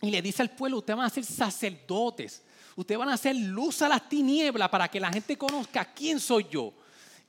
y 0.00 0.10
le 0.10 0.22
dice 0.22 0.40
al 0.40 0.52
pueblo, 0.52 0.78
ustedes 0.78 0.96
van 0.96 1.06
a 1.06 1.10
ser 1.10 1.24
sacerdotes, 1.26 2.42
ustedes 2.74 2.98
van 2.98 3.10
a 3.10 3.14
hacer 3.16 3.36
luz 3.36 3.82
a 3.82 3.88
las 3.90 4.08
tinieblas 4.08 4.70
para 4.70 4.88
que 4.88 4.98
la 4.98 5.12
gente 5.12 5.36
conozca 5.36 5.84
quién 5.92 6.18
soy 6.18 6.46
yo. 6.50 6.72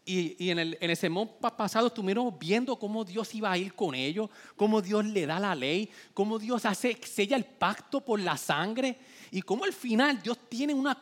Y, 0.09 0.49
en, 0.49 0.57
el, 0.57 0.77
en 0.79 0.95
sermón 0.95 1.29
pasado 1.57 1.87
estuvimos 1.87 2.39
viendo 2.39 2.79
cómo 2.79 3.03
Dios 3.03 3.35
iba 3.35 3.51
a 3.51 3.57
ir 3.57 3.73
con 3.73 3.93
ellos, 3.93 4.29
cómo 4.55 4.81
Dios 4.81 5.03
le 5.03 5.25
da 5.25 5.37
la 5.37 5.53
ley, 5.53 5.91
cómo 6.13 6.39
Dios 6.39 6.65
hace, 6.65 6.97
sella 7.05 7.35
el 7.35 7.43
pacto 7.43 7.99
por 7.99 8.17
la 8.21 8.37
sangre 8.37 8.97
y 9.31 9.41
cómo 9.41 9.65
al 9.65 9.73
final 9.73 10.21
Dios 10.21 10.37
tiene 10.47 10.73
una, 10.73 10.97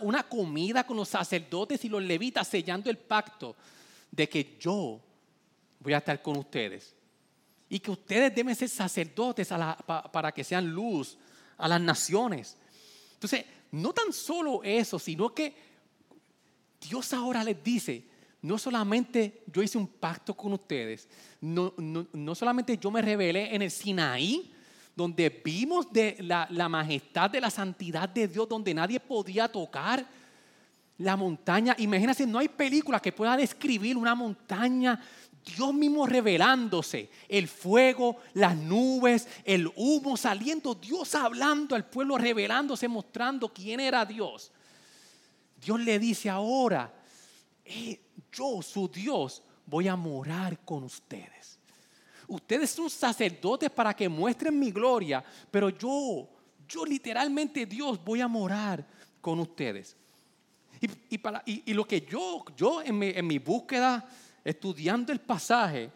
una 0.00 0.22
comida 0.22 0.86
con 0.86 0.96
los 0.96 1.08
sacerdotes 1.08 1.84
y 1.84 1.88
los 1.88 2.00
levitas 2.00 2.46
sellando 2.46 2.88
el 2.88 2.98
pacto 2.98 3.56
de 4.12 4.28
que 4.28 4.56
yo 4.60 5.00
voy 5.80 5.92
a 5.92 5.98
estar 5.98 6.22
con 6.22 6.36
ustedes 6.36 6.94
y 7.68 7.80
que 7.80 7.90
ustedes 7.90 8.32
deben 8.32 8.54
ser 8.54 8.68
sacerdotes 8.68 9.48
para 10.12 10.30
que 10.30 10.44
sean 10.44 10.70
luz 10.70 11.18
a 11.58 11.66
las 11.66 11.80
naciones. 11.80 12.56
Entonces, 13.14 13.44
no 13.72 13.92
tan 13.92 14.12
solo 14.12 14.62
eso, 14.62 15.00
sino 15.00 15.34
que 15.34 15.52
Dios 16.80 17.12
ahora 17.12 17.42
les 17.42 17.60
dice, 17.64 18.14
no 18.42 18.58
solamente 18.58 19.42
yo 19.52 19.62
hice 19.62 19.78
un 19.78 19.86
pacto 19.86 20.34
con 20.34 20.52
ustedes, 20.52 21.08
no, 21.40 21.74
no, 21.76 22.34
solamente 22.34 22.78
yo 22.78 22.90
me 22.90 23.02
revelé 23.02 23.54
en 23.54 23.62
el 23.62 23.70
Sinaí, 23.70 24.52
donde 24.94 25.28
vimos 25.44 25.92
de 25.92 26.16
la, 26.20 26.46
la 26.50 26.68
majestad 26.68 27.30
de 27.30 27.40
la 27.40 27.50
santidad 27.50 28.08
de 28.08 28.28
Dios, 28.28 28.48
donde 28.48 28.72
nadie 28.72 28.98
podía 28.98 29.46
tocar, 29.48 30.06
la 30.98 31.16
montaña, 31.16 31.74
imagínense, 31.78 32.26
no 32.26 32.38
hay 32.38 32.48
película 32.48 33.00
que 33.00 33.12
pueda 33.12 33.36
describir 33.36 33.96
una 33.96 34.14
montaña, 34.14 34.98
Dios 35.44 35.72
mismo 35.74 36.06
revelándose, 36.06 37.10
el 37.28 37.46
fuego, 37.46 38.16
las 38.34 38.56
nubes, 38.56 39.28
el 39.44 39.70
humo 39.76 40.16
saliendo, 40.16 40.74
Dios 40.74 41.14
hablando 41.14 41.76
al 41.76 41.84
pueblo, 41.84 42.18
revelándose, 42.18 42.88
mostrando 42.88 43.52
quién 43.52 43.78
era 43.78 44.04
Dios. 44.04 44.50
Dios 45.60 45.78
le 45.80 45.98
dice 45.98 46.28
ahora, 46.30 46.92
yo, 48.32 48.62
su 48.62 48.88
Dios, 48.88 49.42
voy 49.64 49.88
a 49.88 49.96
morar 49.96 50.58
con 50.64 50.84
ustedes. 50.84 51.58
Ustedes 52.28 52.70
son 52.70 52.90
sacerdotes 52.90 53.70
para 53.70 53.94
que 53.94 54.08
muestren 54.08 54.58
mi 54.58 54.70
gloria, 54.70 55.24
pero 55.50 55.70
yo, 55.70 56.28
yo 56.68 56.84
literalmente 56.84 57.66
Dios, 57.66 58.02
voy 58.04 58.20
a 58.20 58.28
morar 58.28 58.84
con 59.20 59.38
ustedes. 59.40 59.96
Y, 61.08 61.18
para, 61.18 61.42
y, 61.46 61.72
lo 61.72 61.86
que 61.86 62.02
yo, 62.02 62.44
yo 62.56 62.82
en 62.82 62.98
mi, 62.98 63.08
en 63.08 63.26
mi 63.26 63.38
búsqueda, 63.38 64.06
estudiando 64.44 65.12
el 65.12 65.20
pasaje, 65.20 65.90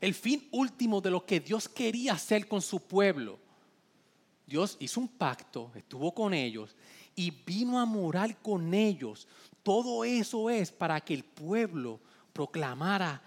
el 0.00 0.14
fin 0.14 0.48
último 0.50 1.00
de 1.00 1.10
lo 1.10 1.24
que 1.24 1.40
Dios 1.40 1.68
quería 1.68 2.14
hacer 2.14 2.48
con 2.48 2.60
su 2.60 2.80
pueblo, 2.80 3.38
Dios 4.46 4.76
hizo 4.80 5.00
un 5.00 5.08
pacto, 5.08 5.70
estuvo 5.74 6.12
con 6.12 6.32
ellos 6.32 6.74
y 7.14 7.30
vino 7.30 7.78
a 7.78 7.84
morar 7.84 8.36
con 8.38 8.72
ellos. 8.72 9.28
Todo 9.68 10.02
eso 10.02 10.48
es 10.48 10.72
para 10.72 10.98
que 10.98 11.12
el 11.12 11.22
pueblo 11.22 12.00
proclamara 12.32 13.20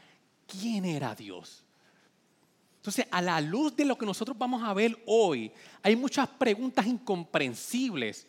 quién 0.47 0.85
era 0.85 1.13
Dios. 1.13 1.63
Entonces, 2.77 3.05
a 3.11 3.21
la 3.21 3.39
luz 3.39 3.75
de 3.75 3.85
lo 3.85 3.95
que 3.95 4.07
nosotros 4.07 4.35
vamos 4.35 4.63
a 4.63 4.73
ver 4.73 4.99
hoy, 5.05 5.51
hay 5.83 5.95
muchas 5.95 6.27
preguntas 6.27 6.87
incomprensibles 6.87 8.25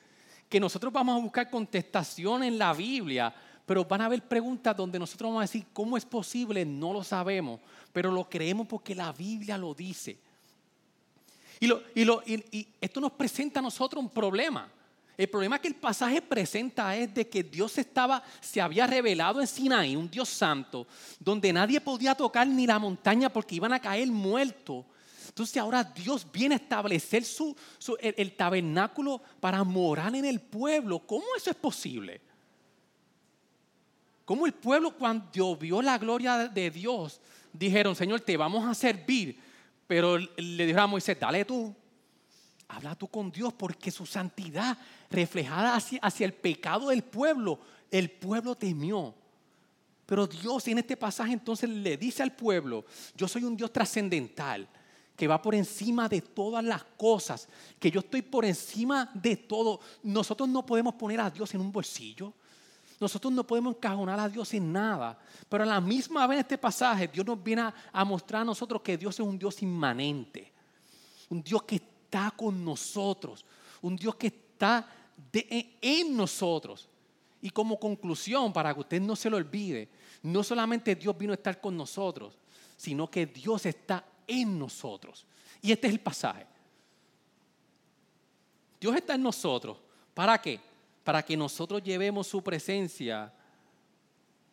que 0.46 0.60
nosotros 0.60 0.92
vamos 0.92 1.16
a 1.16 1.22
buscar 1.22 1.48
contestación 1.48 2.42
en 2.42 2.58
la 2.58 2.74
Biblia, 2.74 3.34
pero 3.64 3.82
van 3.86 4.02
a 4.02 4.04
haber 4.04 4.20
preguntas 4.28 4.76
donde 4.76 4.98
nosotros 4.98 5.30
vamos 5.30 5.40
a 5.40 5.48
decir, 5.48 5.64
¿cómo 5.72 5.96
es 5.96 6.04
posible? 6.04 6.66
No 6.66 6.92
lo 6.92 7.02
sabemos, 7.02 7.60
pero 7.94 8.12
lo 8.12 8.28
creemos 8.28 8.66
porque 8.66 8.94
la 8.94 9.10
Biblia 9.12 9.56
lo 9.56 9.72
dice. 9.72 10.18
Y, 11.58 11.72
y, 11.96 12.68
esto 12.78 13.00
nos 13.00 13.12
presenta 13.12 13.60
a 13.60 13.62
nosotros 13.62 14.04
un 14.04 14.10
problema. 14.10 14.70
El 15.22 15.28
problema 15.28 15.60
que 15.60 15.68
el 15.68 15.76
pasaje 15.76 16.20
presenta 16.20 16.96
es 16.96 17.14
de 17.14 17.28
que 17.28 17.44
Dios 17.44 17.78
estaba, 17.78 18.24
se 18.40 18.60
había 18.60 18.88
revelado 18.88 19.40
en 19.40 19.46
Sinaí, 19.46 19.94
un 19.94 20.10
Dios 20.10 20.28
santo, 20.28 20.84
donde 21.20 21.52
nadie 21.52 21.80
podía 21.80 22.16
tocar 22.16 22.44
ni 22.44 22.66
la 22.66 22.80
montaña 22.80 23.32
porque 23.32 23.54
iban 23.54 23.72
a 23.72 23.78
caer 23.78 24.08
muertos. 24.08 24.84
Entonces 25.28 25.58
ahora 25.58 25.84
Dios 25.84 26.26
viene 26.32 26.56
a 26.56 26.58
establecer 26.58 27.24
su, 27.24 27.56
el, 28.00 28.32
tabernáculo 28.32 29.22
para 29.38 29.62
morar 29.62 30.12
en 30.16 30.24
el 30.24 30.40
pueblo. 30.40 30.98
¿Cómo 30.98 31.26
eso 31.36 31.50
es 31.50 31.56
posible? 31.56 32.20
¿Cómo 34.24 34.44
el 34.44 34.54
pueblo 34.54 34.90
cuando 34.90 35.54
vio 35.54 35.80
la 35.82 35.98
gloria 35.98 36.48
de 36.48 36.68
Dios 36.68 37.20
dijeron, 37.52 37.94
Señor, 37.94 38.22
te 38.22 38.36
vamos 38.36 38.68
a 38.68 38.74
servir? 38.74 39.38
Pero 39.86 40.18
le 40.18 40.66
dijo 40.66 40.80
a 40.80 40.88
Moisés, 40.88 41.16
dale 41.20 41.44
tú, 41.44 41.72
habla 42.72 42.94
tú 42.94 43.08
con 43.08 43.30
Dios 43.30 43.52
porque 43.52 43.90
su 43.90 44.06
santidad 44.06 44.76
reflejada 45.10 45.76
hacia, 45.76 45.98
hacia 46.00 46.24
el 46.24 46.32
pecado 46.32 46.88
del 46.88 47.02
pueblo, 47.02 47.58
el 47.90 48.10
pueblo 48.10 48.54
temió. 48.54 49.14
Pero 50.06 50.26
Dios 50.26 50.66
en 50.68 50.78
este 50.78 50.96
pasaje 50.96 51.32
entonces 51.32 51.68
le 51.68 51.96
dice 51.96 52.22
al 52.22 52.32
pueblo, 52.32 52.84
yo 53.14 53.28
soy 53.28 53.44
un 53.44 53.56
Dios 53.56 53.72
trascendental 53.72 54.68
que 55.16 55.28
va 55.28 55.40
por 55.40 55.54
encima 55.54 56.08
de 56.08 56.20
todas 56.22 56.64
las 56.64 56.82
cosas, 56.96 57.48
que 57.78 57.90
yo 57.90 58.00
estoy 58.00 58.22
por 58.22 58.44
encima 58.44 59.10
de 59.14 59.36
todo. 59.36 59.80
Nosotros 60.02 60.48
no 60.48 60.64
podemos 60.64 60.94
poner 60.94 61.20
a 61.20 61.30
Dios 61.30 61.54
en 61.54 61.60
un 61.60 61.70
bolsillo. 61.70 62.32
Nosotros 62.98 63.32
no 63.32 63.46
podemos 63.46 63.76
encajonar 63.76 64.18
a 64.18 64.28
Dios 64.28 64.54
en 64.54 64.72
nada. 64.72 65.18
Pero 65.48 65.64
a 65.64 65.66
la 65.66 65.80
misma 65.80 66.26
vez 66.26 66.36
en 66.36 66.40
este 66.40 66.56
pasaje, 66.56 67.08
Dios 67.08 67.26
nos 67.26 67.42
viene 67.42 67.70
a, 67.92 68.04
mostrar 68.04 68.42
a 68.42 68.44
nosotros 68.44 68.80
que 68.80 68.96
Dios 68.96 69.14
es 69.14 69.26
un 69.26 69.38
Dios 69.38 69.60
inmanente. 69.62 70.52
Un 71.28 71.42
Dios 71.42 71.62
que 71.64 71.91
está 72.12 72.30
con 72.30 72.62
nosotros. 72.62 73.42
Un 73.80 73.96
Dios 73.96 74.14
que 74.16 74.26
está 74.26 74.86
en 75.32 76.14
nosotros. 76.14 76.86
Y 77.40 77.50
como 77.50 77.80
conclusión, 77.80 78.52
para 78.52 78.74
que 78.74 78.80
usted 78.80 79.00
no 79.00 79.16
se 79.16 79.30
lo 79.30 79.38
olvide, 79.38 79.88
no 80.22 80.44
solamente 80.44 80.94
Dios 80.94 81.16
vino 81.16 81.32
a 81.32 81.36
estar 81.36 81.58
con 81.58 81.74
nosotros, 81.74 82.34
sino 82.76 83.10
que 83.10 83.24
Dios 83.26 83.64
está 83.64 84.04
en 84.26 84.58
nosotros. 84.58 85.24
Y 85.62 85.72
este 85.72 85.86
es 85.86 85.94
el 85.94 86.00
pasaje. 86.00 86.46
Dios 88.78 88.94
está 88.94 89.14
en 89.14 89.22
nosotros. 89.22 89.78
¿Para 90.12 90.40
qué? 90.40 90.60
Para 91.02 91.22
que 91.22 91.36
nosotros 91.36 91.82
llevemos 91.82 92.26
su 92.26 92.42
presencia 92.42 93.32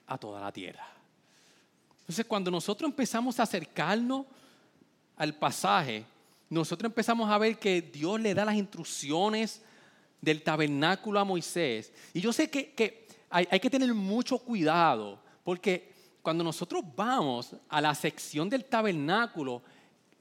a 0.07 0.17
toda 0.17 0.39
la 0.39 0.51
tierra. 0.51 0.87
Entonces, 1.99 2.25
cuando 2.25 2.49
nosotros 2.49 2.89
empezamos 2.89 3.39
a 3.39 3.43
acercarnos 3.43 4.25
al 5.17 5.35
pasaje, 5.35 6.05
nosotros 6.49 6.89
empezamos 6.89 7.29
a 7.29 7.37
ver 7.37 7.57
que 7.59 7.81
Dios 7.81 8.19
le 8.19 8.33
da 8.33 8.45
las 8.45 8.55
instrucciones 8.55 9.61
del 10.19 10.41
tabernáculo 10.41 11.19
a 11.19 11.23
Moisés. 11.23 11.93
Y 12.13 12.21
yo 12.21 12.33
sé 12.33 12.49
que, 12.49 13.07
hay, 13.29 13.47
hay, 13.49 13.59
que 13.59 13.69
tener 13.69 13.93
mucho 13.93 14.39
cuidado, 14.39 15.19
porque 15.43 15.91
cuando 16.21 16.43
nosotros 16.43 16.83
vamos 16.95 17.55
a 17.69 17.79
la 17.79 17.93
sección 17.93 18.49
del 18.49 18.65
tabernáculo, 18.65 19.61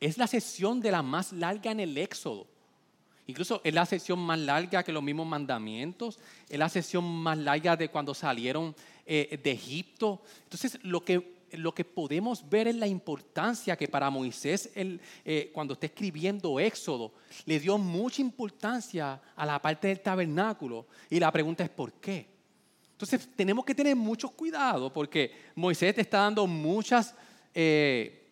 es 0.01 0.19
la 0.19 0.27
sección 0.27 0.81
de 0.81 0.91
la 0.91 1.03
más 1.03 1.33
larga 1.33 1.71
en 1.71 1.81
el 1.81 1.97
Éxodo. 1.97 2.47
Incluso 3.27 3.61
es 3.63 3.75
la 3.75 3.85
sección 3.85 4.19
más 4.19 4.39
larga 4.39 4.83
que 4.83 4.93
los 4.93 5.03
mismos 5.03 5.27
mandamientos, 5.27 6.19
es 6.49 6.59
la 6.59 6.69
sección 6.69 7.05
más 7.05 7.37
larga 7.37 7.77
de 7.77 7.91
cuando 7.91 8.15
salieron 8.15 8.75
eh, 9.05 9.39
de 9.43 9.51
Egipto. 9.51 10.23
Entonces, 10.45 10.79
lo 10.83 11.05
que, 11.05 11.38
lo 11.53 11.75
que 11.75 11.85
podemos 11.85 12.49
ver 12.49 12.69
es 12.69 12.77
la 12.77 12.87
importancia 12.87 13.77
que 13.77 13.89
para 13.89 14.11
Moisés, 14.11 14.71
eh, 14.75 15.51
cuando 15.53 15.75
está 15.75 15.87
escribiendo 15.87 16.61
Éxodo, 16.61 17.13
le 17.47 17.59
dio 17.59 17.79
mucha 17.79 18.21
importancia 18.21 19.21
a 19.35 19.47
la 19.47 19.61
parte 19.61 19.89
del 19.89 20.01
tabernáculo. 20.01 20.87
Y 21.11 21.19
la 21.19 21.33
pregunta 21.33 21.65
es, 21.65 21.71
¿por 21.71 21.93
qué? 21.95 22.27
Entonces 22.93 23.29
tenemos 23.37 23.65
que 23.65 23.77
tener 23.77 23.95
mucho 23.95 24.29
cuidado 24.29 24.93
porque 24.93 25.31
Moisés 25.55 25.95
te 25.95 26.01
está 26.01 26.19
dando 26.19 26.49
muchas, 26.49 27.15
eh, 27.55 28.29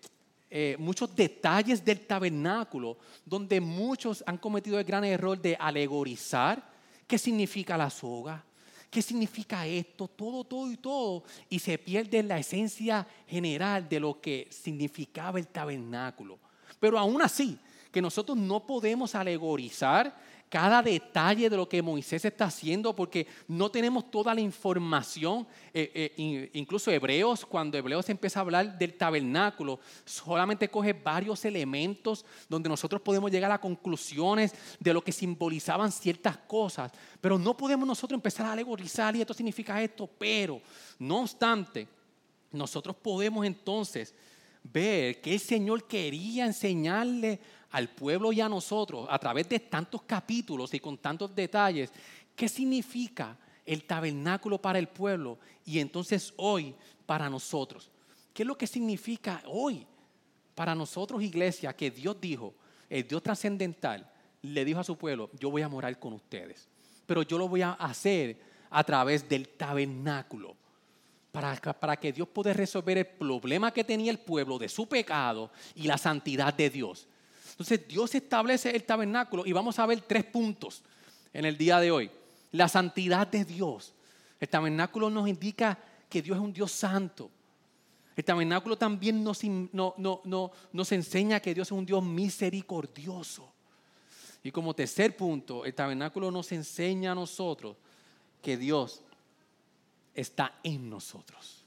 eh, 0.51 0.75
muchos 0.79 1.15
detalles 1.15 1.85
del 1.85 2.01
tabernáculo 2.01 2.99
donde 3.25 3.61
muchos 3.61 4.25
han 4.27 4.39
cometido 4.39 4.81
el 4.81 4.85
gran 4.85 5.05
error 5.05 5.41
de 5.41 5.57
alegorizar 5.61 6.69
qué 7.07 7.17
significa 7.17 7.77
la 7.77 7.91
soga, 7.91 8.45
qué 8.97 9.03
significa 9.03 9.67
esto, 9.67 10.09
todo, 10.09 10.43
todo 10.43 10.73
y 10.73 10.79
todo, 10.79 11.23
y 11.51 11.59
se 11.59 11.77
pierde 11.77 12.23
la 12.23 12.39
esencia 12.39 13.07
general 13.29 13.87
de 13.87 14.01
lo 14.01 14.23
que 14.23 14.49
significaba 14.51 15.39
el 15.39 15.49
tabernáculo. 15.49 16.39
Pero 16.81 16.99
aún 16.99 17.21
así, 17.21 17.59
que 17.93 18.01
nosotros 18.01 18.39
no 18.39 18.67
podemos 18.67 19.15
alegorizar 19.15 20.19
cada 20.49 20.83
detalle 20.83 21.51
de 21.51 21.57
lo 21.57 21.69
que 21.69 21.83
Moisés 21.83 22.25
está 22.25 22.47
haciendo, 22.47 22.95
porque 22.95 23.27
no 23.49 23.71
tenemos 23.71 24.11
toda 24.11 24.35
la 24.35 24.41
información. 24.41 25.47
Eh, 25.75 26.13
eh, 26.17 26.51
incluso 26.55 26.91
Hebreos, 26.91 27.45
cuando 27.45 27.77
Hebreos 27.77 28.09
empieza 28.09 28.39
a 28.39 28.43
hablar 28.43 28.79
del 28.79 28.95
tabernáculo, 28.95 29.81
solamente 30.05 30.69
coge 30.69 30.93
varios 30.93 31.45
elementos 31.45 32.25
donde 32.49 32.69
nosotros 32.69 33.03
podemos 33.03 33.31
llegar 33.31 33.51
a 33.51 33.61
conclusiones 33.61 34.55
de 34.79 34.95
lo 34.95 35.03
que 35.03 35.13
simbolizaban 35.13 35.91
ciertas 35.91 36.37
cosas, 36.37 36.93
pero 37.21 37.39
no 37.39 37.57
podemos 37.57 37.87
nosotros 37.87 38.17
empezar 38.17 38.47
a 38.47 38.53
alegorizar 38.53 39.17
y 39.17 39.21
esto 39.21 39.35
significa 39.35 39.83
esto, 39.83 40.09
pero 40.19 40.61
no 40.99 41.23
obstante, 41.23 41.89
nosotros 42.53 42.97
podemos 42.97 43.45
entonces 43.45 44.15
ver 44.73 45.21
que 45.21 45.35
el 45.35 45.41
Señor 45.41 45.85
quería 45.85 46.47
enseñarle 46.47 47.41
al 47.71 47.89
pueblo 47.89 48.33
y 48.33 48.41
a 48.41 48.49
nosotros 48.49 49.07
a 49.11 49.19
través 49.19 49.49
de 49.49 49.61
tantos 49.61 50.03
capítulos 50.03 50.73
y 50.75 50.81
con 50.81 50.99
tantos 50.99 51.35
detalles 51.35 51.93
qué 52.35 52.49
significa 52.49 53.37
el 53.65 53.85
tabernáculo 53.85 54.61
para 54.61 54.79
el 54.79 54.89
pueblo 54.89 55.39
y 55.65 55.79
entonces 55.79 56.33
hoy 56.37 56.75
para 57.05 57.29
nosotros. 57.29 57.91
¿Qué 58.33 58.43
es 58.43 58.47
lo 58.47 58.57
que 58.57 58.67
significa 58.67 59.43
hoy 59.47 59.87
para 60.55 60.75
nosotros, 60.75 61.23
iglesia, 61.23 61.75
que 61.75 61.91
Dios 61.91 62.21
dijo, 62.21 62.55
el 62.89 63.07
Dios 63.07 63.23
trascendental, 63.23 64.11
le 64.43 64.65
dijo 64.65 64.81
a 64.81 64.85
su 64.85 64.97
pueblo, 64.97 65.31
yo 65.39 65.51
voy 65.51 65.63
a 65.63 65.69
morar 65.69 65.99
con 65.99 66.13
ustedes, 66.13 66.69
pero 67.07 67.23
yo 67.23 67.37
lo 67.39 67.49
voy 67.49 67.63
a 67.63 67.73
hacer 67.73 68.39
a 68.71 68.85
través 68.85 69.29
del 69.29 69.49
tabernáculo 69.49 70.57
para, 71.33 71.97
que 71.97 72.13
Dios 72.13 72.29
pueda 72.29 72.53
resolver 72.53 72.97
el 72.97 73.07
problema 73.07 73.71
que 73.71 73.85
tenía 73.85 74.11
el 74.11 74.19
pueblo 74.19 74.59
de 74.59 74.69
su 74.69 74.89
pecado 74.89 75.51
y 75.75 75.83
la 75.83 75.99
santidad 75.99 76.55
de 76.55 76.71
Dios. 76.71 77.07
Entonces 77.57 77.89
Dios 77.89 78.15
establece 78.15 78.77
el 78.77 78.85
tabernáculo 78.85 79.47
y 79.47 79.53
vamos 79.53 79.79
a 79.79 79.87
ver 79.87 80.03
tres 80.03 80.25
puntos 80.25 80.83
en 81.33 81.47
el 81.47 81.57
día 81.57 81.81
de 81.81 81.91
hoy. 81.91 82.11
La 82.53 82.69
santidad 82.69 83.27
de 83.27 83.47
Dios. 83.47 83.95
El 84.39 84.51
tabernáculo 84.51 85.09
nos 85.09 85.27
indica 85.27 85.79
que 86.11 86.21
Dios 86.21 86.37
es 86.37 86.43
un 86.45 86.53
Dios 86.53 86.71
santo. 86.71 87.31
El 88.15 88.25
tabernáculo 88.27 88.77
también 88.77 89.25
nos, 89.25 89.41
nos 89.43 90.93
enseña 90.93 91.41
que 91.41 91.55
Dios 91.55 91.69
es 91.69 91.73
un 91.73 91.87
Dios 91.87 92.05
misericordioso. 92.05 93.51
Y 94.43 94.51
como 94.51 94.75
tercer 94.75 95.17
punto, 95.17 95.65
el 95.65 95.75
tabernáculo 95.75 96.31
nos 96.31 96.53
enseña 96.53 97.13
a 97.13 97.15
nosotros 97.15 97.75
que 98.43 98.59
Dios 98.59 99.01
está 100.15 100.61
en 100.63 100.91
nosotros. 100.91 101.65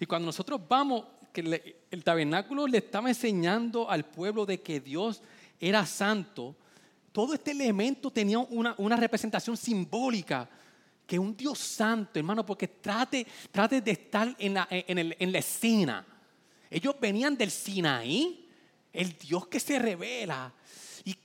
Y 0.00 0.06
cuando 0.06 0.26
nosotros 0.26 0.60
vamos, 0.68 1.04
que 1.34 1.76
el 1.90 2.04
tabernáculo 2.04 2.68
le 2.68 2.78
estaba 2.78 3.08
enseñando 3.08 3.90
al 3.90 4.04
pueblo 4.04 4.46
de 4.46 4.62
que 4.62 4.78
Dios 4.78 5.20
era 5.58 5.84
santo, 5.84 6.54
todo 7.10 7.34
este 7.34 7.50
elemento 7.50 8.10
tenía 8.10 8.38
una, 8.38 8.96
representación 8.96 9.56
simbólica, 9.56 10.48
que 11.04 11.18
un 11.18 11.36
Dios 11.36 11.58
santo, 11.58 12.18
hermano, 12.20 12.46
porque 12.46 12.68
trate, 12.68 13.26
trate 13.50 13.80
de 13.80 13.90
estar 13.90 14.34
en 14.38 14.54
la, 14.54 14.68
en 14.70 15.32
la 15.32 15.38
escena. 15.38 16.06
Ellos 16.70 16.94
venían 17.00 17.36
del 17.36 17.50
Sinaí, 17.50 18.48
el 18.92 19.18
Dios 19.18 19.48
que 19.48 19.58
se 19.58 19.78
revela 19.78 20.52
y 21.04 21.16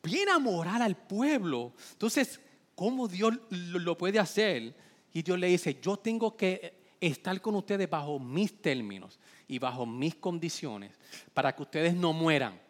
viene 0.00 0.30
a 0.30 0.38
morar 0.38 0.80
al 0.80 0.96
pueblo. 0.96 1.72
Entonces, 1.92 2.40
¿cómo 2.76 3.08
Dios 3.08 3.34
lo 3.50 3.98
puede 3.98 4.20
hacer? 4.20 4.74
Y 5.12 5.22
Dios 5.22 5.38
le 5.38 5.48
dice, 5.48 5.78
yo 5.82 5.96
tengo 5.96 6.36
que 6.36 6.86
estar 7.00 7.40
con 7.40 7.56
ustedes 7.56 7.90
bajo 7.90 8.20
mis 8.20 8.62
términos 8.62 9.18
y 9.48 9.58
bajo 9.58 9.86
mis 9.86 10.14
condiciones 10.14 10.92
para 11.34 11.54
que 11.54 11.62
ustedes 11.62 11.94
no 11.94 12.12
mueran 12.12 12.60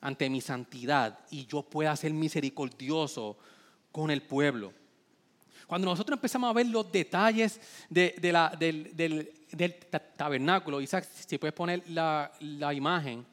ante 0.00 0.28
mi 0.28 0.40
santidad 0.40 1.18
y 1.30 1.46
yo 1.46 1.62
pueda 1.62 1.94
ser 1.96 2.12
misericordioso 2.12 3.36
con 3.90 4.10
el 4.10 4.22
pueblo. 4.22 4.72
Cuando 5.66 5.86
nosotros 5.86 6.16
empezamos 6.16 6.48
a 6.48 6.52
ver 6.52 6.66
los 6.66 6.92
detalles 6.92 7.60
de, 7.90 8.14
la, 8.32 8.54
del, 8.56 9.34
tabernáculo, 10.16 10.80
Isaac, 10.80 11.08
si 11.26 11.38
puedes 11.38 11.54
poner 11.54 11.82
la, 11.88 12.30
imagen. 12.72 13.26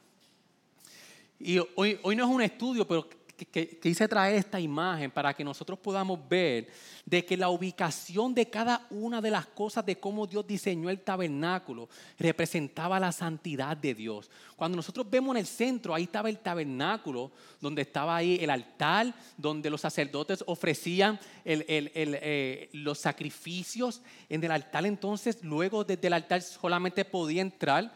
Y 1.40 1.60
hoy, 1.76 2.00
hoy 2.02 2.16
no 2.16 2.24
es 2.24 2.30
un 2.30 2.42
estudio, 2.42 2.88
pero 2.88 3.08
que, 3.36 3.80
quise 3.80 4.08
traer 4.08 4.36
esta 4.36 4.60
imagen 4.60 5.12
para 5.12 5.34
que 5.34 5.44
nosotros 5.44 5.80
podamos 5.80 6.20
ver 6.28 6.68
de 7.06 7.26
que 7.26 7.36
la 7.36 7.50
ubicación 7.50 8.34
de 8.34 8.50
cada 8.50 8.86
una 8.90 9.22
de 9.22 9.32
las 9.32 9.46
cosas 9.48 9.86
de 9.86 9.98
cómo 10.00 10.28
Dios 10.28 10.46
diseñó 10.46 10.90
el 10.90 11.02
tabernáculo 11.02 11.90
representaba 12.18 13.00
la 13.00 13.12
santidad 13.12 13.76
de 13.76 13.94
Dios. 13.94 14.30
Cuando 14.56 14.76
nosotros 14.76 15.10
vemos 15.10 15.36
en 15.36 15.40
el 15.40 15.48
centro, 15.48 15.94
ahí 15.94 16.04
estaba 16.04 16.30
el 16.30 16.40
tabernáculo, 16.40 17.32
donde 17.60 17.82
estaba 17.82 18.16
ahí 18.16 18.38
el 18.42 18.50
altar, 18.50 19.14
donde 19.38 19.70
los 19.70 19.82
sacerdotes 19.82 20.44
ofrecían 20.48 21.20
eh, 21.44 22.70
los 22.74 23.00
sacrificios 23.00 24.02
en 24.30 24.44
el 24.44 24.52
altar. 24.52 24.86
Entonces, 24.86 25.44
luego 25.44 25.84
desde 25.84 26.08
el 26.08 26.14
altar 26.14 26.42
solamente 26.42 27.04
podía 27.04 27.42
entrar 27.42 27.94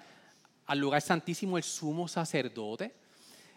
al 0.66 0.80
lugar 0.80 1.02
santísimo 1.02 1.58
el 1.58 1.64
sumo 1.64 2.08
sacerdote 2.08 3.07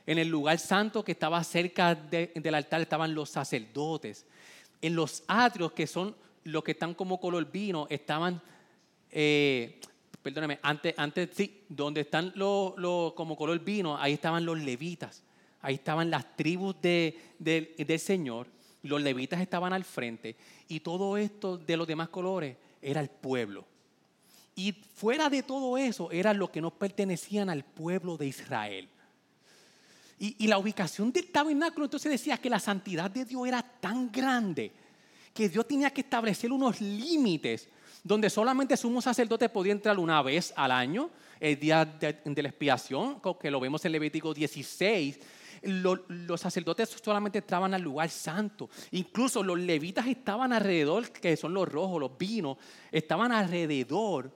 en 0.07 0.19
el 0.19 0.29
lugar 0.29 0.59
santo 0.59 1.05
que 1.05 1.13
estaba 1.13 1.43
cerca 1.45 1.95
del 1.95 2.55
altar 2.55 2.81
estaban 2.81 3.15
los 3.15 3.31
sacerdotes. 3.31 4.27
En 4.81 4.95
los 4.95 5.23
atrios, 5.29 5.73
que 5.73 5.87
son 5.87 6.15
los 6.45 6.65
que 6.65 6.73
están 6.73 6.95
como 6.95 7.21
color 7.21 7.51
vino, 7.51 7.87
estaban, 7.91 8.41
eh, 9.11 9.81
perdóname, 10.23 10.59
antes, 10.63 10.95
antes 10.97 11.31
sí, 11.35 11.65
donde 11.69 12.03
están 12.03 12.33
los, 12.35 13.13
como 13.15 13.37
color 13.37 13.59
vino, 13.61 13.97
ahí 13.97 14.15
estaban 14.15 14.45
los 14.45 14.59
levitas. 14.59 15.23
Ahí 15.63 15.75
estaban 15.75 16.11
las 16.11 16.37
tribus 16.37 16.77
del 16.81 17.99
Señor. 17.99 18.47
Los 18.83 19.03
levitas 19.03 19.41
estaban 19.41 19.75
al 19.75 19.85
frente. 19.85 20.37
Y 20.69 20.81
todo 20.81 21.19
esto 21.19 21.59
de 21.59 21.77
los 21.77 21.87
demás 21.87 22.09
colores 22.09 22.57
era 22.81 23.01
el 23.01 23.11
pueblo. 23.11 23.67
Y 24.55 24.73
fuera 24.73 25.29
de 25.29 25.43
todo 25.43 25.77
eso, 25.77 26.11
eran 26.11 26.39
los 26.39 26.51
que 26.51 26.61
no 26.63 26.71
pertenecían 26.71 27.51
al 27.51 27.63
pueblo 27.65 28.17
de 28.17 28.27
Israel. 28.27 28.89
Y, 30.23 30.47
la 30.49 30.59
ubicación 30.59 31.11
del 31.11 31.29
tabernáculo 31.29 31.87
entonces 31.87 32.13
decía 32.13 32.37
que 32.37 32.51
la 32.51 32.61
santidad 32.61 33.11
de 33.11 33.25
Dios 33.25 33.49
era 33.49 33.63
tan 33.63 34.13
grande 34.13 34.71
que 35.33 35.49
Dios 35.49 35.67
tenía 35.67 35.89
que 35.89 36.03
establecer 36.03 36.53
unos 36.53 36.79
límites 36.79 37.71
donde 38.05 38.29
solamente 38.29 38.77
sumo 38.77 39.01
sacerdote 39.01 39.49
podía 39.49 39.73
entrar 39.73 39.99
una 39.99 40.21
vez 40.21 40.53
al 40.57 40.73
año, 40.73 41.09
el 41.41 41.59
día 41.59 41.87
de, 41.87 42.43
la 42.43 42.49
expiación, 42.51 43.19
que 43.41 43.51
lo 43.51 43.61
vemos 43.61 43.83
en 43.87 43.93
Levítico 43.93 44.35
16. 44.35 45.19
Los, 45.63 46.01
los, 46.09 46.39
sacerdotes 46.39 46.95
solamente 47.03 47.39
entraban 47.39 47.73
al 47.73 47.81
lugar 47.81 48.11
santo. 48.11 48.69
Incluso 48.91 49.43
los 49.43 49.59
levitas 49.59 50.07
estaban 50.07 50.53
alrededor, 50.53 51.11
que 51.13 51.35
son 51.39 51.55
los 51.55 51.67
rojos, 51.67 51.99
los 51.99 52.19
vinos, 52.19 52.59
estaban 52.93 53.33
alrededor, 53.33 54.35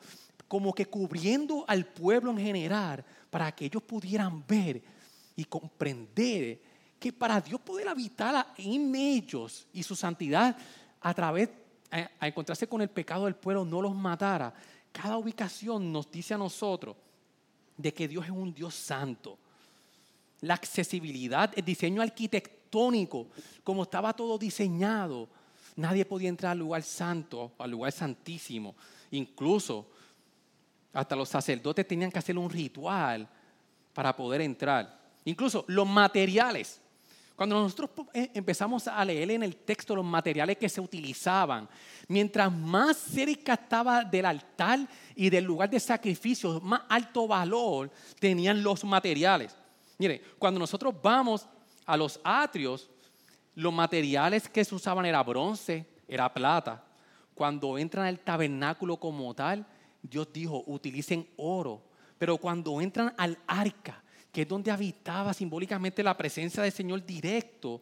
como 0.49 0.75
que 0.75 0.87
cubriendo 0.87 1.66
al 1.68 1.85
pueblo 1.85 2.31
en 2.31 2.38
general, 2.38 3.05
para 3.29 3.53
que 3.53 3.66
ellos 3.66 3.83
pudieran 3.83 4.47
ver 4.47 4.93
y 5.37 5.44
comprender 5.44 6.61
que 6.99 7.12
para 7.12 7.40
Dios 7.40 7.61
poder 7.61 7.88
habitar 7.88 8.55
en 8.57 8.94
ellos 8.94 9.66
y 9.73 9.83
su 9.83 9.94
santidad 9.94 10.57
a 11.01 11.14
través, 11.14 11.51
a, 11.90 12.27
encontrarse 12.27 12.66
con 12.66 12.81
el 12.81 12.88
pecado 12.88 13.27
del 13.27 13.37
pueblo, 13.37 13.64
no 13.64 13.83
los 13.83 13.94
matara. 13.94 14.55
Cada 14.90 15.18
ubicación 15.18 15.92
nos 15.92 16.11
dice 16.11 16.35
a 16.35 16.38
nosotros 16.38 16.97
de 17.77 17.92
que 17.92 18.09
Dios 18.09 18.25
es 18.25 18.31
un 18.31 18.55
Dios 18.55 18.75
santo. 18.75 19.38
La 20.40 20.55
accesibilidad, 20.55 21.53
el 21.57 21.64
diseño 21.64 22.01
arquitectónico, 22.01 23.29
como 23.62 23.83
estaba 23.83 24.14
todo 24.14 24.38
diseñado, 24.38 25.29
nadie 25.77 26.05
podía 26.05 26.29
entrar 26.29 26.53
al 26.53 26.59
lugar 26.59 26.83
santo, 26.83 27.53
al 27.59 27.70
lugar 27.70 27.92
santísimo. 27.92 28.75
Incluso 29.11 29.90
hasta 30.92 31.16
los 31.16 31.29
sacerdotes 31.29 31.87
tenían 31.87 32.11
que 32.11 32.18
hacer 32.18 32.38
un 32.38 32.49
ritual 32.49 33.29
para 33.92 34.14
poder 34.14 34.40
entrar. 34.40 35.04
Incluso 35.25 35.65
los 35.69 35.87
materiales. 35.87 36.81
Cuando 37.37 37.61
nosotros 37.61 37.91
eh, 38.13 38.31
empezamos 38.35 38.87
a 38.87 39.05
leer 39.05 39.33
en 39.33 39.43
el 39.43 39.57
texto 39.57 39.97
los 39.97 40.05
materiales 40.05 40.57
que 40.57 40.69
se 40.69 40.81
utilizaban, 40.81 41.69
mientras 42.07 42.53
más 42.53 42.97
cerca 42.97 43.55
estaba 43.55 44.05
del 44.05 44.27
altar 44.27 44.81
y 45.17 45.31
del 45.31 45.45
lugar 45.45 45.69
de 45.69 45.81
sacrificio, 45.81 46.61
más 46.61 46.83
alto 46.89 47.27
valor 47.27 47.91
tenían 48.21 48.63
los 48.63 48.85
materiales. 48.85 49.57
Mire, 49.99 50.23
cuando 50.39 50.61
nosotros 50.61 50.95
vamos 51.03 51.49
a 51.85 51.97
los 51.97 52.21
atrios, 52.23 52.89
los 53.57 53.73
materiales 53.73 54.49
que 54.49 54.65
se 54.65 54.75
usaban 54.75 55.05
era 55.05 55.23
bronce, 55.23 55.87
era 56.07 56.33
plata. 56.33 56.85
Cuando 57.35 57.79
entran 57.79 58.07
al 58.07 58.21
tabernáculo 58.21 58.97
como 58.97 59.35
tal, 59.35 59.67
Dios 60.03 60.33
dijo, 60.33 60.63
utilicen 60.67 61.29
oro. 61.37 61.83
Pero 62.17 62.37
cuando 62.39 62.81
entran 62.81 63.13
al 63.17 63.39
arca, 63.49 64.04
que 64.35 64.42
es 64.42 64.49
donde 64.49 64.73
habitaba 64.73 65.33
simbólicamente 65.33 66.03
la 66.03 66.16
presencia 66.16 66.61
del 66.64 66.73
Señor 66.73 67.07
directo, 67.07 67.81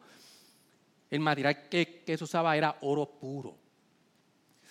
el 1.10 1.18
material 1.18 1.66
que, 1.68 2.04
se 2.06 2.22
usaba 2.22 2.54
era 2.54 2.76
oro 2.82 3.06
puro. 3.06 3.56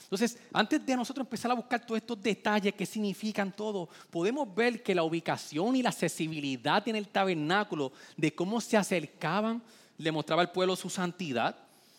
Entonces, 0.04 0.38
antes 0.54 0.86
de 0.86 0.96
nosotros 0.96 1.26
empezar 1.26 1.50
a 1.50 1.56
buscar 1.56 1.84
todos 1.84 2.00
estos 2.00 2.22
detalles 2.22 2.76
que 2.76 2.86
significan 2.86 3.52
todo, 3.52 3.90
podemos 4.12 4.54
ver 4.54 4.84
que 4.84 4.94
la 4.94 5.04
ubicación 5.04 5.76
y 5.76 5.82
la 5.82 5.90
accesibilidad 5.90 6.88
en 6.88 6.98
el 6.98 7.08
tabernáculo, 7.08 7.92
de 8.16 8.34
cómo 8.36 8.62
se 8.62 8.78
acercaban 8.78 9.64
le 9.98 10.12
mostraba 10.12 10.44
al 10.44 10.52
pueblo 10.52 10.76
su 10.76 10.90
santidad, 10.90 11.56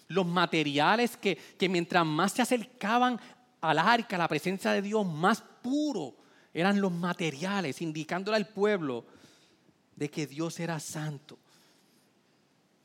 los 0.07 0.27
materiales 0.27 1.16
que, 1.16 1.37
que 1.37 1.68
mientras 1.68 2.07
más 2.07 2.33
se 2.33 2.42
acercaban 2.42 3.18
al 3.61 3.79
arca, 3.79 4.14
a 4.14 4.21
la 4.21 4.29
presencia 4.29 4.71
de 4.73 4.83
Dios, 4.83 5.05
más 5.05 5.42
puro 5.61 6.14
eran 6.55 6.81
los 6.81 6.92
materiales, 6.92 7.83
indicándole 7.83 8.37
al 8.37 8.49
pueblo 8.49 9.07
de 9.96 10.11
que 10.11 10.26
Dios 10.26 10.59
era 10.61 10.78
santo. 10.81 11.38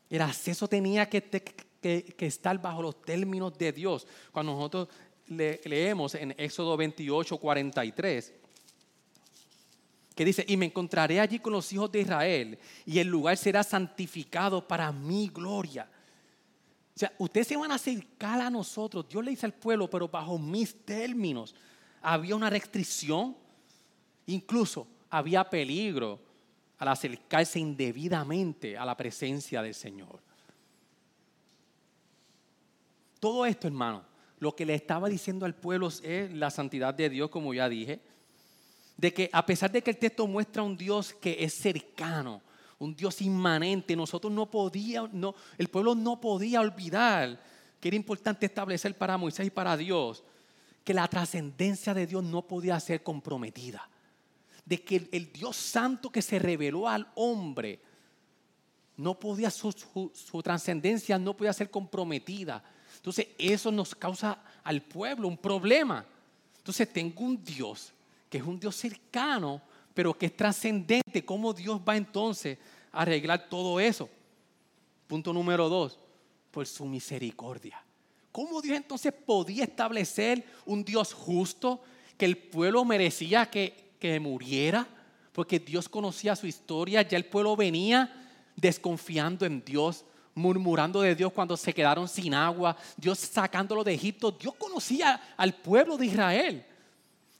El 0.09 0.21
acceso 0.21 0.67
tenía 0.67 1.09
que, 1.09 1.23
estar 2.19 2.61
bajo 2.61 2.81
los 2.81 3.01
términos 3.01 3.57
de 3.57 3.71
Dios. 3.71 4.07
Cuando 4.31 4.53
nosotros 4.53 4.87
leemos 5.27 6.15
en 6.15 6.33
Éxodo 6.37 6.77
28, 6.77 7.37
43, 7.37 8.33
que 10.15 10.25
dice, 10.25 10.45
y 10.47 10.57
me 10.57 10.65
encontraré 10.65 11.19
allí 11.19 11.39
con 11.39 11.53
los 11.53 11.71
hijos 11.71 11.91
de 11.91 12.01
Israel, 12.01 12.57
y 12.85 12.99
el 12.99 13.07
lugar 13.07 13.37
será 13.37 13.63
santificado 13.63 14.67
para 14.67 14.91
mi 14.91 15.27
gloria. 15.27 15.89
O 16.95 16.99
sea, 16.99 17.13
ustedes 17.19 17.47
se 17.47 17.57
van 17.57 17.71
a 17.71 17.75
acercar 17.75 18.41
a 18.41 18.49
nosotros. 18.49 19.07
Dios 19.07 19.23
le 19.23 19.31
dice 19.31 19.45
al 19.45 19.53
pueblo, 19.53 19.87
pero 19.87 20.07
bajo 20.07 20.39
mis 20.39 20.83
términos. 20.83 21.53
Había 22.01 22.35
una 22.35 22.49
restricción, 22.49 23.37
incluso 24.25 24.87
había 25.09 25.47
peligro 25.47 26.26
al 26.79 26.87
acercarse 26.89 27.59
indebidamente 27.59 28.77
a 28.77 28.85
la 28.85 28.95
presencia 28.95 29.61
del 29.61 29.73
Señor. 29.73 30.19
Todo 33.19 33.45
esto, 33.45 33.67
hermano, 33.67 34.03
lo 34.39 34.55
que 34.55 34.65
le 34.65 34.75
estaba 34.75 35.09
diciendo 35.09 35.45
al 35.45 35.55
pueblo 35.55 35.89
es 36.03 36.31
la 36.31 36.51
santidad 36.51 36.93
de 36.93 37.09
Dios, 37.09 37.29
como 37.29 37.53
ya 37.53 37.67
dije, 37.67 37.99
de 38.95 39.13
que 39.13 39.29
a 39.33 39.45
pesar 39.45 39.71
de 39.71 39.81
que 39.81 39.91
el 39.91 39.97
texto 39.97 40.27
muestra 40.27 40.61
un 40.61 40.77
Dios 40.77 41.13
que 41.13 41.37
es 41.39 41.53
cercano, 41.53 42.41
un 42.79 42.95
Dios 42.95 43.21
inmanente, 43.21 43.95
nosotros 43.95 44.31
no 44.31 44.45
podíamos, 44.45 45.11
no, 45.13 45.33
el 45.57 45.67
pueblo 45.69 45.95
no 45.95 46.21
podía 46.21 46.61
olvidar 46.61 47.39
que 47.79 47.87
era 47.87 47.97
importante 47.97 48.45
establecer 48.45 48.95
para 48.95 49.17
Moisés 49.17 49.47
y 49.47 49.51
para 49.51 49.75
Dios 49.75 50.23
que 50.83 50.93
la 50.93 51.07
trascendencia 51.07 51.93
de 51.95 52.05
Dios 52.05 52.23
no 52.23 52.43
podía 52.43 52.79
ser 52.79 53.01
comprometida 53.01 53.89
de 54.67 54.83
que 54.83 55.07
el, 55.13 55.31
Dios 55.31 55.55
santo 55.55 56.09
que 56.09 56.21
se 56.21 56.37
reveló 56.39 56.89
al 56.89 57.09
hombre, 57.15 57.79
no 58.97 59.17
podía, 59.17 59.49
su, 59.49 59.71
trascendencia 60.43 61.17
no 61.17 61.37
podía 61.37 61.53
ser 61.53 61.69
comprometida. 61.69 62.61
Entonces 62.97 63.29
eso 63.37 63.71
nos 63.71 63.95
causa 63.95 64.43
al 64.63 64.81
pueblo 64.81 65.29
un 65.29 65.37
problema. 65.37 66.05
Entonces 66.57 66.91
tengo 66.91 67.23
un 67.23 67.41
Dios 67.41 67.93
que 68.29 68.39
es 68.39 68.43
un 68.43 68.59
Dios 68.59 68.75
cercano, 68.75 69.61
pero 69.93 70.17
que 70.17 70.25
es 70.25 70.35
trascendente. 70.35 71.23
¿Cómo 71.23 71.53
Dios 71.53 71.79
va 71.87 71.95
entonces 71.95 72.57
a 72.91 73.03
arreglar 73.03 73.47
todo 73.47 73.79
eso? 73.79 74.09
Punto 75.07 75.31
número 75.31 75.69
dos, 75.69 75.97
por 76.51 76.67
su 76.67 76.83
misericordia. 76.83 77.81
¿Cómo 78.33 78.61
Dios 78.61 78.75
entonces 78.75 79.13
podía 79.13 79.63
establecer 79.63 80.43
un 80.65 80.83
Dios 80.83 81.13
justo 81.13 81.81
que 82.17 82.25
el 82.25 82.37
pueblo 82.37 82.83
merecía 82.83 83.49
que 83.49 83.86
que 83.99 84.19
muriera, 84.19 84.87
porque 85.33 85.59
Dios 85.59 85.87
conocía 85.87 86.35
su 86.35 86.47
historia, 86.47 87.01
ya 87.01 87.17
el 87.17 87.25
pueblo 87.25 87.55
venía 87.55 88.11
desconfiando 88.55 89.45
en 89.45 89.63
Dios, 89.63 90.03
murmurando 90.33 91.01
de 91.01 91.15
Dios 91.15 91.31
cuando 91.33 91.57
se 91.57 91.73
quedaron 91.73 92.07
sin 92.07 92.33
agua, 92.33 92.75
Dios 92.95 93.19
sacándolo 93.19 93.83
de 93.83 93.93
Egipto. 93.93 94.31
Dios 94.31 94.55
conocía 94.55 95.19
al 95.35 95.53
pueblo 95.55 95.97
de 95.97 96.05
Israel 96.05 96.65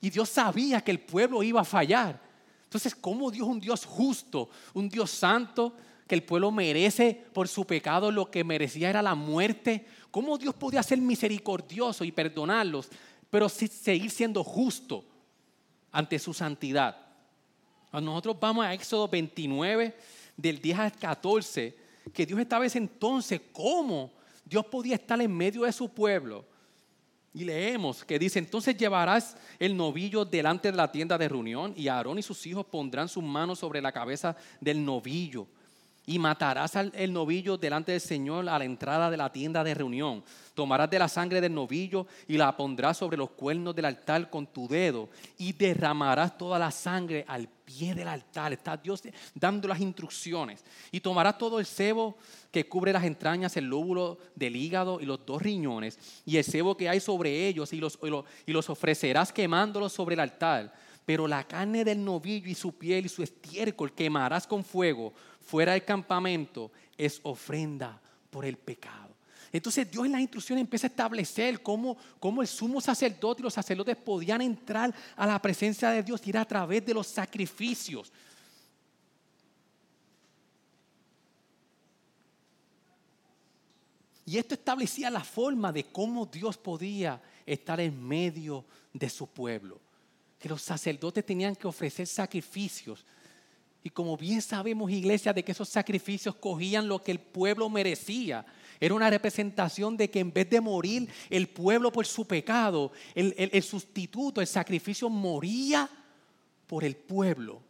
y 0.00 0.10
Dios 0.10 0.28
sabía 0.28 0.80
que 0.80 0.90
el 0.90 1.00
pueblo 1.00 1.42
iba 1.42 1.60
a 1.60 1.64
fallar. 1.64 2.20
Entonces, 2.64 2.94
¿cómo 2.94 3.30
Dios 3.30 3.46
un 3.48 3.60
Dios 3.60 3.84
justo, 3.84 4.50
un 4.74 4.88
Dios 4.88 5.10
santo, 5.10 5.74
que 6.06 6.14
el 6.14 6.22
pueblo 6.22 6.50
merece 6.50 7.24
por 7.32 7.48
su 7.48 7.64
pecado 7.64 8.10
lo 8.10 8.30
que 8.30 8.44
merecía 8.44 8.90
era 8.90 9.02
la 9.02 9.14
muerte? 9.14 9.86
¿Cómo 10.10 10.36
Dios 10.38 10.54
podía 10.54 10.82
ser 10.82 10.98
misericordioso 10.98 12.04
y 12.04 12.12
perdonarlos, 12.12 12.88
pero 13.30 13.48
seguir 13.48 14.10
siendo 14.10 14.44
justo? 14.44 15.04
Ante 15.92 16.18
su 16.18 16.32
santidad. 16.34 16.96
Nosotros 17.92 18.36
vamos 18.38 18.64
a 18.64 18.74
Éxodo 18.74 19.08
29, 19.08 19.96
del 20.36 20.60
10 20.60 20.78
al 20.78 20.92
14, 20.92 21.76
que 22.12 22.26
Dios 22.26 22.38
estaba 22.40 22.66
ese 22.66 22.78
entonces, 22.78 23.40
¿cómo 23.52 24.12
Dios 24.44 24.64
podía 24.66 24.94
estar 24.94 25.20
en 25.20 25.34
medio 25.34 25.62
de 25.62 25.72
su 25.72 25.88
pueblo? 25.88 26.44
Y 27.34 27.44
leemos 27.44 28.04
que 28.04 28.18
dice, 28.18 28.38
entonces 28.38 28.76
llevarás 28.76 29.36
el 29.58 29.76
novillo 29.76 30.24
delante 30.24 30.70
de 30.70 30.76
la 30.76 30.90
tienda 30.90 31.18
de 31.18 31.28
reunión 31.28 31.74
y 31.76 31.88
Aarón 31.88 32.18
y 32.18 32.22
sus 32.22 32.46
hijos 32.46 32.66
pondrán 32.66 33.08
sus 33.08 33.22
manos 33.22 33.58
sobre 33.58 33.80
la 33.80 33.92
cabeza 33.92 34.36
del 34.60 34.84
novillo 34.84 35.46
y 36.08 36.18
matarás 36.18 36.74
al 36.74 36.90
el 36.94 37.12
novillo 37.12 37.58
delante 37.58 37.92
del 37.92 38.00
Señor 38.00 38.48
a 38.48 38.58
la 38.58 38.64
entrada 38.64 39.10
de 39.10 39.18
la 39.18 39.30
tienda 39.30 39.62
de 39.62 39.74
reunión. 39.74 40.24
Tomarás 40.54 40.88
de 40.88 40.98
la 40.98 41.06
sangre 41.06 41.38
del 41.38 41.52
novillo 41.52 42.06
y 42.26 42.38
la 42.38 42.56
pondrás 42.56 42.96
sobre 42.96 43.18
los 43.18 43.28
cuernos 43.32 43.76
del 43.76 43.84
altar 43.84 44.30
con 44.30 44.46
tu 44.46 44.66
dedo 44.66 45.10
y 45.36 45.52
derramarás 45.52 46.38
toda 46.38 46.58
la 46.58 46.70
sangre 46.70 47.26
al 47.28 47.46
pie 47.46 47.94
del 47.94 48.08
altar. 48.08 48.54
Está 48.54 48.78
Dios 48.78 49.02
dando 49.34 49.68
las 49.68 49.80
instrucciones. 49.80 50.64
Y 50.90 51.00
tomarás 51.00 51.36
todo 51.36 51.60
el 51.60 51.66
cebo 51.66 52.16
que 52.50 52.66
cubre 52.66 52.90
las 52.90 53.04
entrañas, 53.04 53.54
el 53.58 53.66
lóbulo 53.66 54.16
del 54.34 54.56
hígado 54.56 55.02
y 55.02 55.04
los 55.04 55.26
dos 55.26 55.42
riñones 55.42 55.98
y 56.24 56.38
el 56.38 56.44
cebo 56.44 56.74
que 56.74 56.88
hay 56.88 57.00
sobre 57.00 57.46
ellos 57.46 57.74
y 57.74 57.80
los, 57.80 57.98
y 58.46 58.52
los 58.52 58.70
ofrecerás 58.70 59.30
quemándolos 59.30 59.92
sobre 59.92 60.14
el 60.14 60.20
altar. 60.20 60.72
Pero 61.08 61.26
la 61.26 61.42
carne 61.42 61.86
del 61.86 62.04
novillo 62.04 62.50
y 62.50 62.54
su 62.54 62.76
piel 62.76 63.06
y 63.06 63.08
su 63.08 63.22
estiércol 63.22 63.94
quemarás 63.94 64.46
con 64.46 64.62
fuego 64.62 65.14
fuera 65.40 65.72
del 65.72 65.82
campamento 65.82 66.70
es 66.98 67.18
ofrenda 67.22 67.98
por 68.28 68.44
el 68.44 68.58
pecado. 68.58 69.16
Entonces 69.50 69.90
Dios 69.90 70.04
en 70.04 70.12
la 70.12 70.20
instrucción 70.20 70.58
empieza 70.58 70.86
a 70.86 70.90
establecer 70.90 71.62
cómo, 71.62 71.96
cómo, 72.20 72.42
el 72.42 72.46
sumo 72.46 72.78
sacerdote 72.78 73.40
y 73.40 73.44
los 73.44 73.54
sacerdotes 73.54 73.96
podían 73.96 74.42
entrar 74.42 74.94
a 75.16 75.26
la 75.26 75.40
presencia 75.40 75.88
de 75.88 76.02
Dios 76.02 76.20
y 76.26 76.28
ir 76.28 76.36
a 76.36 76.44
través 76.44 76.84
de 76.84 76.92
los 76.92 77.06
sacrificios. 77.06 78.12
Y 84.26 84.36
esto 84.36 84.52
establecía 84.52 85.08
la 85.08 85.24
forma 85.24 85.72
de 85.72 85.84
cómo 85.84 86.26
Dios 86.26 86.58
podía 86.58 87.18
estar 87.46 87.80
en 87.80 87.98
medio 88.06 88.66
de 88.92 89.08
su 89.08 89.26
pueblo. 89.26 89.87
Que 90.38 90.48
los 90.48 90.62
sacerdotes 90.62 91.24
tenían 91.24 91.56
que 91.56 91.66
ofrecer 91.66 92.06
sacrificios 92.06 93.04
y 93.82 93.90
como 93.90 94.16
bien 94.16 94.42
sabemos, 94.42 94.90
iglesia, 94.90 95.32
de 95.32 95.42
que 95.42 95.52
esos 95.52 95.68
sacrificios 95.68 96.34
cogían 96.34 96.88
lo 96.88 97.02
que 97.02 97.12
el 97.12 97.20
pueblo 97.20 97.70
merecía. 97.70 98.44
Era 98.80 98.94
una 98.94 99.08
representación 99.08 99.96
de 99.96 100.10
que 100.10 100.20
en 100.20 100.32
vez 100.32 100.50
de 100.50 100.60
morir 100.60 101.08
el 101.30 101.48
pueblo 101.48 101.92
por 101.92 102.06
su 102.06 102.26
pecado, 102.26 102.92
el, 103.14 103.62
sustituto, 103.62 104.40
el 104.40 104.46
sacrificio 104.46 105.08
moría 105.08 105.88
por 106.66 106.84
el 106.84 106.96
pueblo. 106.96 107.62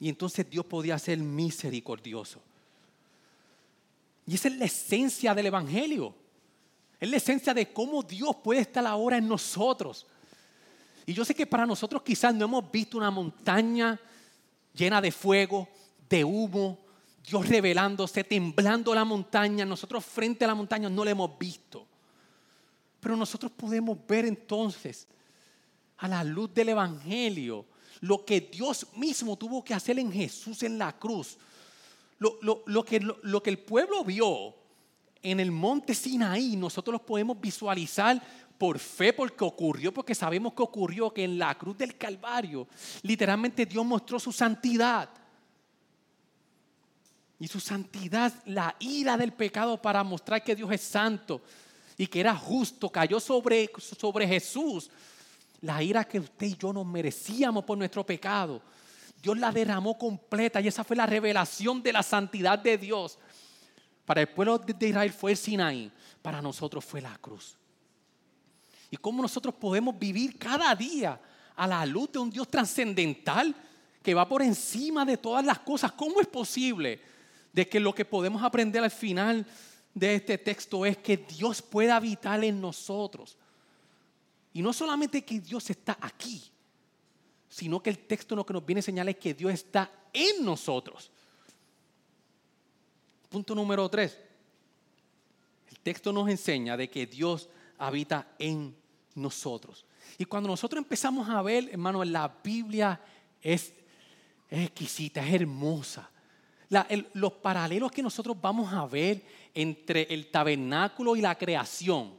Y 0.00 0.08
entonces 0.08 0.48
Dios 0.48 0.66
podía 0.66 0.98
ser 0.98 1.18
misericordioso. 1.18 2.40
Y 4.26 4.34
esa 4.34 4.48
es 4.48 4.56
la 4.56 4.64
esencia 4.64 5.34
del 5.34 5.46
Evangelio. 5.46 6.14
Es 6.98 7.08
la 7.08 7.18
esencia 7.18 7.54
de 7.54 7.72
cómo 7.72 8.02
Dios 8.02 8.34
puede 8.42 8.60
estar 8.62 8.86
ahora 8.86 9.18
en 9.18 9.28
nosotros. 9.28 10.06
Y 11.06 11.14
yo 11.14 11.24
sé 11.24 11.34
que 11.34 11.46
para 11.46 11.64
nosotros 11.64 12.02
quizás 12.02 12.34
no 12.34 12.44
hemos 12.44 12.70
visto 12.70 12.98
una 12.98 13.12
montaña 13.12 13.98
llena 14.74 15.00
de 15.00 15.12
fuego, 15.12 15.68
de 16.08 16.24
humo, 16.24 16.80
Dios 17.24 17.48
revelándose, 17.48 18.24
temblando 18.24 18.92
la 18.92 19.04
montaña. 19.04 19.64
Nosotros 19.64 20.04
frente 20.04 20.44
a 20.44 20.48
la 20.48 20.54
montaña 20.54 20.90
no 20.90 21.04
la 21.04 21.12
hemos 21.12 21.38
visto. 21.38 21.86
Pero 23.00 23.16
nosotros 23.16 23.52
podemos 23.52 23.98
ver 24.06 24.24
entonces, 24.24 25.06
a 25.98 26.08
la 26.08 26.24
luz 26.24 26.52
del 26.52 26.70
Evangelio, 26.70 27.66
lo 28.00 28.24
que 28.24 28.40
Dios 28.40 28.88
mismo 28.96 29.36
tuvo 29.36 29.64
que 29.64 29.74
hacer 29.74 29.98
en 30.00 30.12
Jesús 30.12 30.62
en 30.64 30.76
la 30.76 30.98
cruz. 30.98 31.38
Lo, 32.18 32.84
que, 32.84 33.00
lo 33.00 33.42
que 33.42 33.50
el 33.50 33.58
pueblo 33.58 34.02
vio 34.02 34.54
en 35.22 35.40
el 35.40 35.50
monte 35.50 35.94
Sinaí, 35.94 36.56
nosotros 36.56 36.94
lo 36.94 37.06
podemos 37.06 37.40
visualizar 37.40 38.22
por 38.58 38.78
fe, 38.78 39.12
porque 39.12 39.44
ocurrió, 39.44 39.92
porque 39.92 40.14
sabemos 40.14 40.54
que 40.54 40.62
ocurrió, 40.62 41.12
que 41.12 41.24
en 41.24 41.38
la 41.38 41.56
cruz 41.56 41.76
del 41.76 41.96
Calvario, 41.96 42.66
literalmente 43.02 43.66
Dios 43.66 43.84
mostró 43.84 44.18
su 44.18 44.32
santidad. 44.32 45.08
Y 47.38 47.48
su 47.48 47.60
santidad, 47.60 48.32
la 48.46 48.74
ira 48.78 49.16
del 49.16 49.32
pecado 49.32 49.80
para 49.80 50.02
mostrar 50.02 50.42
que 50.42 50.56
Dios 50.56 50.72
es 50.72 50.80
santo 50.80 51.42
y 51.98 52.06
que 52.06 52.20
era 52.20 52.34
justo, 52.34 52.88
cayó 52.90 53.20
sobre, 53.20 53.70
sobre 53.78 54.26
Jesús. 54.26 54.90
La 55.60 55.82
ira 55.82 56.04
que 56.04 56.20
usted 56.20 56.46
y 56.46 56.56
yo 56.56 56.72
nos 56.72 56.86
merecíamos 56.86 57.64
por 57.64 57.76
nuestro 57.76 58.04
pecado. 58.04 58.62
Dios 59.22 59.36
la 59.38 59.52
derramó 59.52 59.98
completa 59.98 60.60
y 60.60 60.68
esa 60.68 60.84
fue 60.84 60.96
la 60.96 61.06
revelación 61.06 61.82
de 61.82 61.92
la 61.92 62.02
santidad 62.02 62.58
de 62.58 62.78
Dios. 62.78 63.18
Para 64.06 64.22
el 64.22 64.28
pueblo 64.28 64.58
de 64.58 64.88
Israel 64.88 65.12
fue 65.12 65.32
el 65.32 65.36
Sinaí, 65.36 65.92
para 66.22 66.40
nosotros 66.40 66.84
fue 66.84 67.02
la 67.02 67.18
cruz 67.18 67.56
y 68.96 69.00
cómo 69.00 69.22
nosotros 69.22 69.54
podemos 69.54 69.98
vivir 69.98 70.38
cada 70.38 70.74
día 70.74 71.20
a 71.54 71.66
la 71.66 71.84
luz 71.86 72.12
de 72.12 72.18
un 72.18 72.30
Dios 72.30 72.48
trascendental 72.48 73.54
que 74.02 74.14
va 74.14 74.28
por 74.28 74.42
encima 74.42 75.04
de 75.04 75.16
todas 75.16 75.44
las 75.44 75.58
cosas. 75.60 75.92
¿Cómo 75.92 76.20
es 76.20 76.26
posible? 76.26 77.00
de 77.56 77.66
que 77.66 77.80
lo 77.80 77.94
que 77.94 78.04
podemos 78.04 78.42
aprender 78.42 78.84
al 78.84 78.90
final 78.90 79.46
de 79.94 80.16
este 80.16 80.36
texto 80.36 80.84
es 80.84 80.98
que 80.98 81.16
Dios 81.16 81.62
puede 81.62 81.90
habitar 81.90 82.44
en 82.44 82.60
nosotros. 82.60 83.38
Y 84.52 84.60
no 84.60 84.74
solamente 84.74 85.24
que 85.24 85.40
Dios 85.40 85.70
está 85.70 85.96
aquí, 85.98 86.42
sino 87.48 87.82
que 87.82 87.88
el 87.88 88.00
texto 88.00 88.36
lo 88.36 88.44
que 88.44 88.52
nos 88.52 88.66
viene 88.66 88.80
a 88.80 88.82
señalar 88.82 89.14
es 89.14 89.16
que 89.16 89.32
Dios 89.32 89.54
está 89.54 89.90
en 90.12 90.44
nosotros. 90.44 91.10
Punto 93.30 93.54
número 93.54 93.88
tres. 93.88 94.18
El 95.70 95.78
texto 95.80 96.12
nos 96.12 96.28
enseña 96.28 96.76
de 96.76 96.90
que 96.90 97.06
Dios 97.06 97.48
habita 97.78 98.34
en 98.38 98.76
nosotros. 99.16 99.84
Y 100.18 100.24
cuando 100.24 100.48
nosotros 100.48 100.82
empezamos 100.82 101.28
a 101.28 101.42
ver, 101.42 101.68
hermano, 101.70 102.04
la 102.04 102.32
Biblia 102.42 103.00
es, 103.42 103.72
exquisita, 104.48 105.26
es 105.26 105.34
hermosa. 105.34 106.08
los 107.14 107.32
paralelos 107.34 107.90
que 107.90 108.02
nosotros 108.02 108.36
vamos 108.40 108.72
a 108.72 108.86
ver 108.86 109.22
entre 109.54 110.02
el 110.10 110.30
tabernáculo 110.30 111.16
y 111.16 111.20
la 111.20 111.34
creación, 111.36 112.14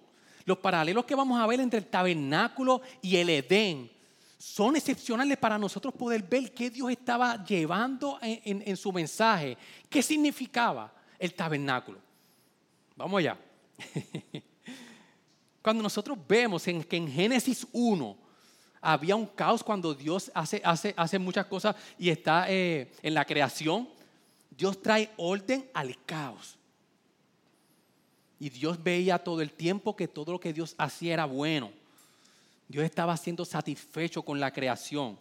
los 0.46 0.58
paralelos 0.58 1.06
que 1.06 1.16
vamos 1.16 1.40
a 1.40 1.48
ver 1.48 1.60
entre 1.60 1.80
el 1.80 1.88
tabernáculo 1.88 2.82
y 3.02 3.18
el 3.18 3.30
Edén, 3.30 3.92
son 4.38 4.76
excepcionales 4.76 5.38
para 5.38 5.58
nosotros 5.58 5.94
poder 5.94 6.22
ver 6.22 6.54
qué 6.54 6.70
Dios 6.70 6.92
estaba 6.92 7.44
llevando 7.44 8.20
en, 8.22 8.78
su 8.78 8.92
mensaje. 8.92 9.58
¿Qué 9.90 10.04
significaba 10.04 10.94
el 11.18 11.34
tabernáculo? 11.34 12.00
Vamos 12.96 13.20
allá. 13.20 13.38
Cuando 15.67 15.84
nosotros 15.84 16.17
vemos 16.25 16.65
en, 16.69 16.82
que 16.82 16.95
en 16.95 17.12
Génesis 17.12 17.67
1 17.73 18.15
había 18.80 19.17
un 19.17 19.25
caos 19.25 19.62
cuando 19.62 19.93
Dios 19.93 20.32
hace, 20.34 20.62
hace, 20.63 20.93
hace 20.95 21.19
muchas 21.19 21.45
cosas 21.47 21.75
y 21.99 22.10
está 22.10 22.49
eh, 22.49 22.89
en 23.03 23.13
la 23.13 23.25
creación, 23.25 23.89
Dios 24.49 24.82
trae 24.82 25.12
orden 25.17 25.69
al 25.73 26.01
caos. 26.06 26.56
Y 28.39 28.49
Dios 28.49 28.82
veía 28.82 29.19
todo 29.19 29.41
el 29.41 29.51
tiempo 29.51 29.93
que 29.93 30.08
todo 30.08 30.32
lo 30.32 30.39
que 30.39 30.53
Dios 30.53 30.73
hacía 30.77 31.15
era 31.15 31.25
bueno. 31.25 31.69
Dios 32.69 32.86
estaba 32.86 33.17
siendo 33.17 33.43
satisfecho 33.43 34.21
con 34.21 34.39
la 34.39 34.53
creación. 34.53 35.19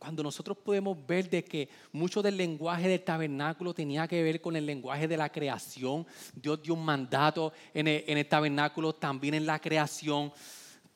Cuando 0.00 0.22
nosotros 0.22 0.56
podemos 0.56 0.96
ver 1.06 1.28
de 1.28 1.44
que 1.44 1.68
mucho 1.92 2.22
del 2.22 2.38
lenguaje 2.38 2.88
del 2.88 3.02
tabernáculo 3.02 3.74
tenía 3.74 4.08
que 4.08 4.22
ver 4.22 4.40
con 4.40 4.56
el 4.56 4.64
lenguaje 4.64 5.06
de 5.06 5.18
la 5.18 5.30
creación, 5.30 6.06
Dios 6.34 6.62
dio 6.62 6.72
un 6.72 6.82
mandato 6.82 7.52
en 7.74 7.86
el, 7.86 8.26
tabernáculo, 8.26 8.94
también 8.94 9.34
en 9.34 9.44
la 9.44 9.58
creación. 9.58 10.32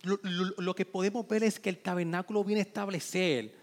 Lo, 0.03 0.75
que 0.75 0.87
podemos 0.87 1.29
ver 1.29 1.45
es 1.45 1.61
que 1.61 1.69
el 1.69 1.83
tabernáculo 1.83 2.43
viene 2.43 2.63
a 2.63 2.65
establecer 2.65 3.55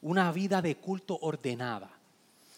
una 0.00 0.32
vida 0.32 0.62
de 0.62 0.76
culto 0.76 1.18
ordenada. 1.20 1.90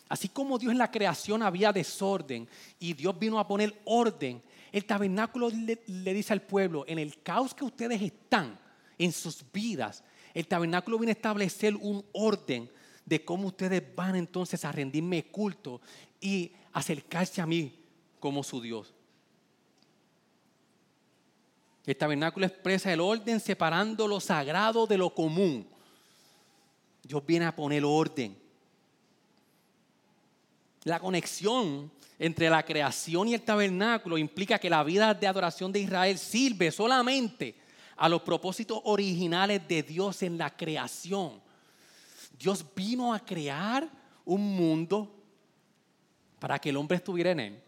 Así 0.09 0.29
como 0.29 0.61
Dios 0.61 0.71
en 0.71 0.79
la 0.79 0.93
creación 0.93 1.43
había 1.43 1.73
desorden 1.73 2.49
y 2.79 2.93
Dios 2.93 3.19
vino 3.19 3.41
a 3.41 3.49
poner 3.49 3.81
orden, 3.85 4.41
el 4.71 4.85
tabernáculo 4.85 5.51
le, 5.51 6.15
dice 6.15 6.33
al 6.33 6.43
pueblo, 6.43 6.85
en 6.87 7.01
el 7.01 7.21
caos 7.21 7.53
que 7.53 7.65
ustedes 7.65 8.01
están 8.01 8.57
en 8.97 9.11
sus 9.11 9.45
vidas, 9.53 10.05
el 10.35 10.47
tabernáculo 10.47 10.99
viene 10.99 11.13
a 11.13 11.15
establecer 11.15 11.75
un 11.77 12.05
orden 12.13 12.71
de 13.05 13.25
cómo 13.25 13.49
ustedes 13.49 13.83
van 13.95 14.17
entonces 14.17 14.65
a 14.65 14.73
rendirme 14.73 15.25
culto 15.25 15.81
y 16.21 16.53
acercarse 16.73 17.41
a 17.41 17.47
mí 17.47 17.75
como 18.21 18.43
su 18.43 18.61
Dios. 18.61 18.93
El 21.87 21.97
tabernáculo 21.97 22.45
expresa 22.45 22.93
el 22.93 23.01
orden 23.01 23.41
separando 23.41 24.07
lo 24.07 24.21
sagrado 24.21 24.87
de 24.87 24.99
lo 24.99 25.15
común. 25.15 25.67
Dios 27.03 27.25
viene 27.25 27.47
a 27.47 27.57
poner 27.57 27.83
orden. 27.83 28.37
La 30.85 31.01
conexión 31.01 31.91
entre 32.19 32.51
la 32.51 32.63
creación 32.63 33.29
y 33.29 33.35
el 33.35 33.43
tabernáculo 33.43 34.19
implica 34.19 34.59
que 34.59 34.69
la 34.69 34.85
vida 34.85 35.15
de 35.15 35.27
adoración 35.27 35.73
de 35.73 35.81
Israel 35.81 36.19
sirve 36.19 36.71
solamente 36.71 37.55
a 37.99 38.09
los 38.09 38.23
propósitos 38.23 38.81
originales 38.85 39.67
de 39.67 39.83
Dios 39.83 40.23
en 40.23 40.39
la 40.39 40.57
creación. 40.57 41.41
Dios 42.39 42.65
vino 42.75 43.13
a 43.13 43.19
crear 43.19 43.89
un 44.25 44.57
mundo 44.57 45.13
para 46.39 46.59
que 46.59 46.71
el 46.71 46.77
hombre 46.77 46.97
estuviera 46.97 47.33
en 47.33 47.41
él, 47.41 47.63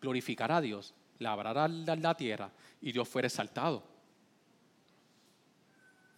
glorificara 0.00 0.56
a 0.56 0.60
Dios, 0.60 0.92
labrara 1.18 1.68
la 1.68 2.14
tierra 2.16 2.50
y 2.80 2.90
Dios 2.90 3.08
fuera 3.08 3.28
exaltado. 3.28 3.84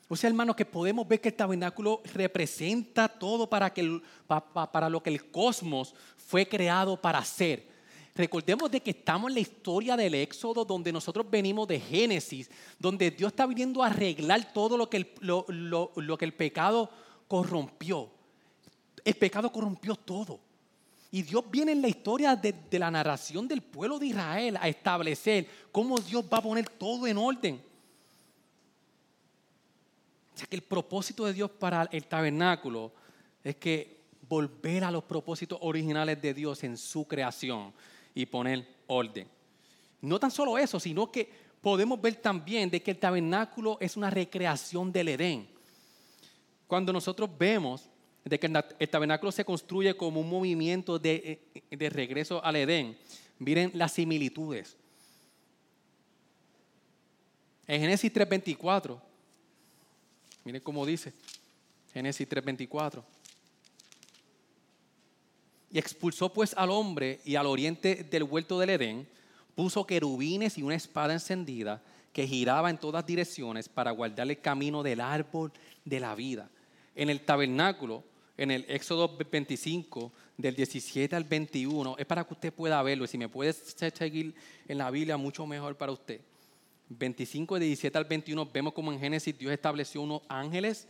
O 0.09 0.17
sea, 0.17 0.29
hermanos, 0.29 0.57
que 0.57 0.67
podemos 0.67 1.09
ver 1.09 1.21
que 1.21 1.31
el 1.31 1.35
tabernáculo 1.35 2.03
representa 2.13 3.09
todo 3.09 3.49
para, 3.49 3.73
que 3.73 4.01
para 4.27 4.91
lo 4.91 5.03
que 5.03 5.11
el 5.11 5.31
cosmos 5.31 5.95
fue 6.17 6.47
creado 6.47 7.01
para 7.01 7.19
hacer. 7.19 7.72
Recordemos 8.15 8.71
de 8.71 8.81
que 8.81 8.91
estamos 8.91 9.31
en 9.31 9.35
la 9.35 9.41
historia 9.41 9.97
del 9.97 10.15
Éxodo, 10.15 10.67
donde 10.67 10.93
nosotros 10.93 11.27
venimos 11.31 11.67
de 11.67 11.81
Génesis, 11.81 12.51
donde 12.79 13.11
Dios 13.11 13.33
está 13.33 13.47
viniendo 13.47 13.83
a 13.83 13.87
arreglar 13.87 14.53
todo 14.53 14.77
lo 14.77 14.91
que 14.91 14.99
el, 14.99 15.15
lo, 15.21 16.19
que 16.19 16.25
el 16.25 16.35
pecado 16.35 16.91
corrompió. 17.27 18.11
El 19.03 19.15
pecado 19.15 19.51
corrompió 19.51 19.97
todo. 19.97 20.41
Y 21.11 21.23
Dios 21.23 21.45
viene 21.51 21.73
en 21.73 21.81
la 21.81 21.89
historia 21.89 22.37
de, 22.37 22.53
de 22.53 22.79
la 22.79 22.91
narración 22.91 23.49
del 23.49 23.63
pueblo 23.63 23.99
de 23.99 24.07
Israel 24.07 24.59
a 24.61 24.69
establecer 24.69 25.49
cómo 25.71 25.99
Dios 25.99 26.25
va 26.31 26.39
a 26.39 26.43
poner 26.43 26.69
todo 26.69 27.07
en 27.07 27.17
orden. 27.17 27.63
O 30.35 30.39
sea 30.39 30.47
que 30.47 30.57
el 30.57 30.63
propósito 30.63 31.25
de 31.25 31.33
Dios 31.33 31.51
para 31.51 31.89
el 31.93 32.05
tabernáculo 32.05 32.93
es 33.43 33.57
que 33.57 34.03
volver 34.29 34.85
a 34.85 34.91
los 34.91 35.05
propósitos 35.05 35.59
originales 35.63 36.21
de 36.21 36.35
Dios 36.35 36.63
en 36.65 36.77
su 36.77 37.07
creación 37.07 37.73
y 38.15 38.27
poner 38.27 38.67
orden. 38.87 39.29
No 40.01 40.19
tan 40.19 40.31
solo 40.31 40.59
eso, 40.59 40.81
sino 40.81 41.11
que 41.11 41.29
podemos 41.61 42.01
ver 42.01 42.17
también 42.17 42.71
de 42.71 42.83
que 42.83 42.91
el 42.91 42.99
tabernáculo 42.99 43.79
es 43.81 43.97
una 43.97 44.11
recreación 44.11 44.93
del 44.93 45.09
Edén. 45.09 45.49
Cuando 46.67 46.93
nosotros 46.93 47.31
vemos 47.39 47.89
de 48.25 48.39
que 48.39 48.51
el 48.79 48.89
tabernáculo 48.89 49.33
se 49.33 49.45
construye 49.45 49.97
como 49.97 50.21
un 50.21 50.29
movimiento 50.29 50.99
de, 50.99 51.41
eh, 51.55 51.77
de 51.77 51.91
regreso 51.91 52.45
al 52.45 52.57
Edén, 52.57 52.97
miren 53.39 53.71
las 53.75 53.93
similitudes. 53.93 54.77
En 57.67 57.81
Génesis 57.81 58.13
3:24 58.13 59.13
Miren 60.45 60.61
cómo 60.61 60.85
dice 60.85 61.13
Génesis 61.93 62.29
3:24. 62.29 63.05
Y 65.73 65.79
expulsó 65.79 66.33
pues 66.33 66.55
al 66.57 66.71
hombre 66.71 67.21
y 67.25 67.37
al 67.37 67.47
oriente 67.47 68.05
del 68.05 68.25
huerto 68.25 68.59
del 68.59 68.71
Edén, 68.71 69.09
puso 69.55 69.87
querubines 69.87 70.59
y 70.59 70.63
una 70.63 70.75
espada 70.75 71.13
encendida 71.13 71.83
que 72.13 72.27
giraba 72.27 72.71
en 72.71 72.79
todas 72.79 73.07
direcciones 73.07 73.69
para 73.69 73.91
guardar 73.91 74.29
el 74.31 74.41
camino 74.41 74.83
del 74.83 75.01
árbol 75.01 75.53
de 75.85 76.01
la 76.01 76.15
vida. 76.15 76.51
En 76.95 77.09
el 77.09 77.23
tabernáculo, 77.23 78.05
en 78.37 78.51
el 78.51 78.65
Éxodo 78.69 79.17
25, 79.17 80.13
del 80.37 80.55
17 80.55 81.17
al 81.17 81.25
21, 81.25 81.97
es 81.99 82.07
para 82.07 82.25
que 82.25 82.35
usted 82.35 82.53
pueda 82.53 82.83
verlo. 82.83 83.05
Y 83.05 83.09
si 83.09 83.19
me 83.19 83.29
puede 83.29 83.53
seguir 83.53 84.35
en 84.69 84.79
la 84.79 84.91
Biblia, 84.91 85.17
mucho 85.17 85.47
mejor 85.47 85.77
para 85.77 85.93
usted. 85.93 86.21
25, 86.89 87.59
de 87.59 87.67
17 87.67 87.97
al 87.97 88.05
21, 88.05 88.47
vemos 88.53 88.73
como 88.75 88.93
en 88.93 89.01
Génesis 89.01 89.39
Dios 89.39 89.53
estableció 89.53 90.03
unos 90.03 90.23
ángeles 90.29 90.87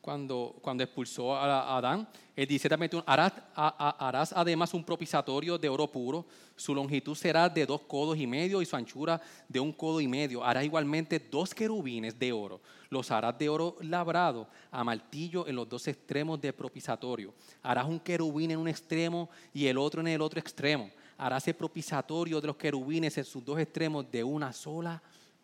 cuando, 0.00 0.56
cuando 0.62 0.82
expulsó 0.82 1.34
a, 1.34 1.76
Adán. 1.76 2.08
El 2.34 2.46
17 2.46 2.74
al 2.74 2.80
21, 2.80 3.04
harás, 3.06 3.32
harás 3.54 4.32
además 4.32 4.72
un 4.74 4.84
propiciatorio 4.84 5.58
de 5.58 5.68
oro 5.68 5.90
puro. 5.90 6.26
Su 6.56 6.74
longitud 6.74 7.14
será 7.14 7.48
de 7.48 7.66
dos 7.66 7.80
codos 7.82 8.16
y 8.16 8.26
medio 8.26 8.62
y 8.62 8.66
su 8.66 8.76
anchura 8.76 9.20
de 9.48 9.60
un 9.60 9.72
codo 9.72 10.00
y 10.00 10.08
medio. 10.08 10.44
Harás 10.44 10.64
igualmente 10.64 11.18
dos 11.18 11.54
querubines 11.54 12.18
de 12.18 12.32
oro. 12.32 12.60
Los 12.90 13.10
harás 13.10 13.38
de 13.38 13.48
oro 13.48 13.76
labrado 13.80 14.48
a 14.70 14.84
martillo 14.84 15.46
en 15.46 15.56
los 15.56 15.68
dos 15.68 15.86
extremos 15.88 16.40
del 16.40 16.54
propiciatorio. 16.54 17.34
Harás 17.62 17.86
un 17.86 18.00
querubín 18.00 18.50
en 18.52 18.58
un 18.58 18.68
extremo 18.68 19.28
y 19.52 19.66
el 19.66 19.78
otro 19.78 20.00
en 20.00 20.08
el 20.08 20.22
otro 20.22 20.40
extremo 20.40 20.90
harás 21.18 21.48
el 21.48 21.54
propiciatorio 21.54 22.40
de 22.40 22.46
los 22.46 22.56
querubines 22.56 23.18
en 23.18 23.24
sus 23.24 23.44
dos 23.44 23.58
extremos 23.58 24.10
de 24.10 24.22
una 24.22 24.52
sola 24.52 25.02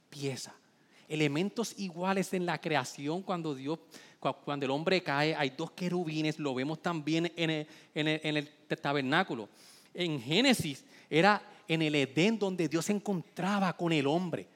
pieza. 0.09 0.55
Elementos 1.09 1.79
iguales 1.79 2.33
en 2.33 2.47
la 2.47 2.59
creación 2.59 3.23
cuando 3.23 3.55
Dios, 3.55 3.79
cuando 4.33 4.65
el 4.65 4.71
hombre 4.71 5.03
cae, 5.03 5.35
hay 5.35 5.51
dos 5.51 5.73
querubines, 5.73 6.39
lo 6.39 6.55
vemos 6.55 6.81
también 6.81 7.31
en 7.37 7.67
el, 7.95 8.51
tabernáculo. 8.81 9.49
En 9.93 10.21
Génesis 10.21 10.85
era 11.09 11.43
en 11.69 11.83
el 11.83 11.95
Edén 11.95 12.39
donde 12.39 12.69
Dios 12.69 12.87
se 12.87 12.93
encontraba 12.93 13.77
con 13.77 13.93
el 13.93 14.07
hombre. 14.07 14.49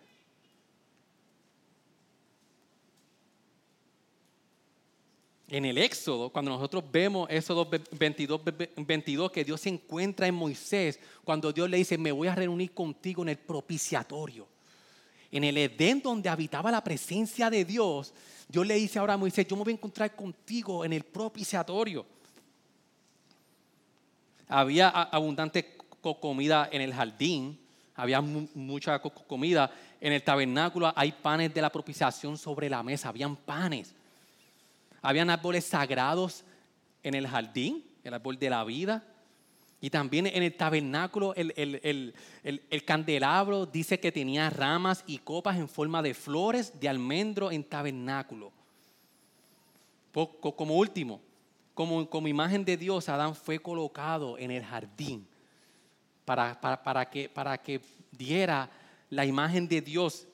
en 5.51 5.65
el 5.65 5.79
Éxodo, 5.79 6.29
cuando 6.31 6.51
nosotros 6.51 6.85
vemos 6.93 7.27
Éxodo 7.31 7.69
22, 7.93 8.41
22, 8.77 9.33
que 9.33 9.45
Dios 9.45 9.61
se 9.63 9.71
encuentra 9.71 10.27
en 10.27 10.35
Moisés, 10.35 11.01
cuando 11.25 11.53
Dios 11.53 11.71
le 11.71 11.79
dice, 11.79 11.97
me 11.97 12.13
voy 12.13 12.29
a 12.29 12.35
reunir 12.35 12.73
contigo 12.73 13.23
en 13.23 13.31
el 13.31 13.39
propiciatorio. 13.39 14.47
En 15.31 15.45
el 15.45 15.57
Edén 15.57 16.03
donde 16.03 16.29
habitaba 16.29 16.71
la 16.71 16.85
presencia 16.85 17.49
de 17.49 17.65
Dios, 17.65 18.13
Dios 18.49 18.67
le 18.67 18.75
dice 18.75 18.99
ahora 18.99 19.15
a 19.15 19.17
Moisés, 19.19 19.47
yo 19.47 19.57
me 19.57 19.65
voy 19.65 19.73
a 19.73 19.77
encontrar 19.77 20.15
contigo 20.17 20.85
en 20.85 20.95
el 20.95 21.05
propiciatorio. 21.05 22.07
había 24.49 24.89
abundante 24.89 25.77
comida 26.01 26.69
en 26.73 26.81
el 26.81 26.95
jardín, 26.95 27.59
había 27.95 28.21
mucha 28.21 28.99
comida. 29.01 29.71
En 30.01 30.13
el 30.13 30.23
tabernáculo 30.23 30.93
hay 30.97 31.13
panes 31.13 31.53
de 31.53 31.61
la 31.61 31.71
propiciación 31.71 32.39
sobre 32.39 32.71
la 32.71 32.83
mesa, 32.83 33.09
habían 33.11 33.37
panes. 33.37 33.95
Habían 35.03 35.29
árboles 35.29 35.65
sagrados 35.65 36.45
en 37.03 37.15
el 37.15 37.27
jardín, 37.27 37.85
el 38.03 38.15
árbol 38.15 38.39
de 38.39 38.51
la 38.51 38.65
vida. 38.65 39.05
Y 39.81 39.91
también 39.91 40.27
en 40.27 40.43
el 40.43 40.57
tabernáculo, 40.57 41.35
el, 41.37 41.53
el, 42.43 42.85
candelabro 42.85 43.65
dice 43.65 44.01
que 44.01 44.11
tenía 44.11 44.51
ramas 44.51 45.05
y 45.07 45.19
copas 45.19 45.57
en 45.57 45.69
forma 45.69 46.03
de 46.03 46.15
flores 46.15 46.81
de 46.81 46.89
almendro 46.89 47.53
en 47.53 47.63
tabernáculo. 47.63 48.51
Como 50.13 50.77
último, 50.77 51.21
como, 51.75 52.11
como 52.11 52.27
imagen 52.27 52.65
de 52.65 52.77
Dios, 52.77 53.09
Adán 53.09 53.37
fue 53.37 53.61
colocado 53.61 54.37
en 54.37 54.51
el 54.51 54.65
jardín 54.65 55.29
para, 56.25 56.61
para, 56.61 57.09
que, 57.09 57.29
para 57.29 57.57
que 57.57 57.81
diera 58.11 58.69
la 59.11 59.25
imagen 59.25 59.69
de 59.69 59.81
Dios 59.81 60.27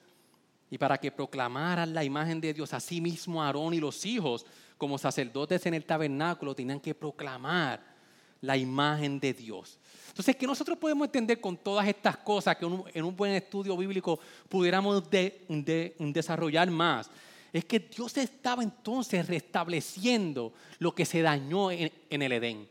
y 0.70 0.78
para 0.78 0.96
que 0.96 1.12
proclamaran 1.12 1.92
la 1.92 2.02
imagen 2.02 2.40
de 2.40 2.54
Dios. 2.54 2.72
Asimismo, 2.72 3.42
Aarón 3.42 3.74
y 3.74 3.78
los 3.78 4.07
hijos, 4.07 4.46
como 4.78 4.96
sacerdotes 4.96 5.66
en 5.66 5.74
el 5.74 5.85
tabernáculo, 5.85 6.54
tenían 6.54 6.80
que 6.80 6.94
proclamar 6.94 7.93
la 8.44 8.57
imagen 8.57 9.18
de 9.18 9.33
Dios. 9.33 9.78
Entonces, 10.09 10.37
¿qué 10.37 10.46
nosotros 10.46 10.78
podemos 10.78 11.07
entender 11.07 11.40
con 11.40 11.57
todas 11.57 11.88
estas 11.88 12.16
cosas 12.18 12.57
que 12.57 12.64
en 12.64 13.04
un 13.04 13.16
buen 13.16 13.33
estudio 13.33 13.76
bíblico 13.76 14.20
pudiéramos 14.48 15.02
desarrollar 15.11 16.70
más? 16.70 17.11
Es 17.52 17.64
que 17.64 17.80
Dios 17.80 18.16
estaba 18.16 18.62
entonces 18.62 19.26
restableciendo 19.26 20.52
lo 20.78 20.94
que 20.94 21.04
se 21.04 21.22
dañó 21.22 21.70
en, 21.70 21.92
en 22.11 22.22
el 22.22 22.33
Edén. 22.33 22.68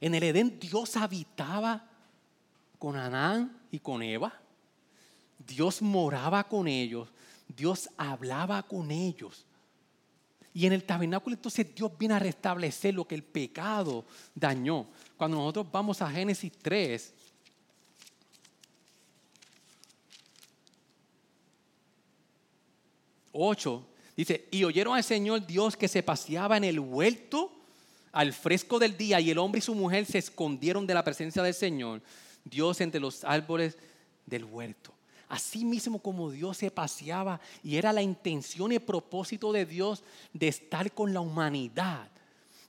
En 0.00 0.14
el 0.14 0.22
Edén 0.22 0.58
Dios 0.60 0.96
habitaba 0.96 1.88
con 2.78 2.96
Adán 2.96 3.60
y 3.70 3.80
con 3.80 4.02
Eva. 4.02 4.32
Dios 5.38 5.82
moraba 5.82 6.44
con 6.44 6.68
ellos. 6.68 7.08
Dios 7.48 7.88
hablaba 7.96 8.62
con 8.62 8.90
ellos. 8.90 9.44
Y 10.58 10.66
en 10.66 10.72
el 10.72 10.82
tabernáculo 10.82 11.36
entonces 11.36 11.72
Dios 11.72 11.92
viene 11.96 12.14
a 12.14 12.18
restablecer 12.18 12.92
lo 12.92 13.06
que 13.06 13.14
el 13.14 13.22
pecado 13.22 14.04
dañó. 14.34 14.88
Cuando 15.16 15.36
nosotros 15.36 15.68
vamos 15.70 16.02
a 16.02 16.10
Génesis 16.10 16.50
3, 16.60 17.14
Ocho, 23.30 23.86
dice, 24.16 24.48
y 24.50 24.64
oyeron 24.64 24.96
al 24.96 25.04
Señor 25.04 25.46
Dios 25.46 25.76
que 25.76 25.86
se 25.86 26.02
paseaba 26.02 26.56
en 26.56 26.64
el 26.64 26.80
huerto 26.80 27.52
al 28.10 28.32
fresco 28.32 28.80
del 28.80 28.96
día 28.96 29.20
y 29.20 29.30
el 29.30 29.38
hombre 29.38 29.60
y 29.60 29.62
su 29.62 29.76
mujer 29.76 30.06
se 30.06 30.18
escondieron 30.18 30.88
de 30.88 30.94
la 30.94 31.04
presencia 31.04 31.40
del 31.40 31.54
Señor, 31.54 32.02
Dios 32.44 32.80
entre 32.80 33.00
los 33.00 33.22
árboles 33.22 33.78
del 34.26 34.44
huerto. 34.44 34.97
Así 35.28 35.64
mismo 35.64 35.98
como 35.98 36.30
Dios 36.30 36.56
se 36.56 36.70
paseaba 36.70 37.40
y 37.62 37.76
era 37.76 37.92
la 37.92 38.02
intención 38.02 38.72
y 38.72 38.78
propósito 38.78 39.52
de 39.52 39.66
Dios 39.66 40.02
de 40.32 40.48
estar 40.48 40.90
con 40.92 41.12
la 41.12 41.20
humanidad. 41.20 42.08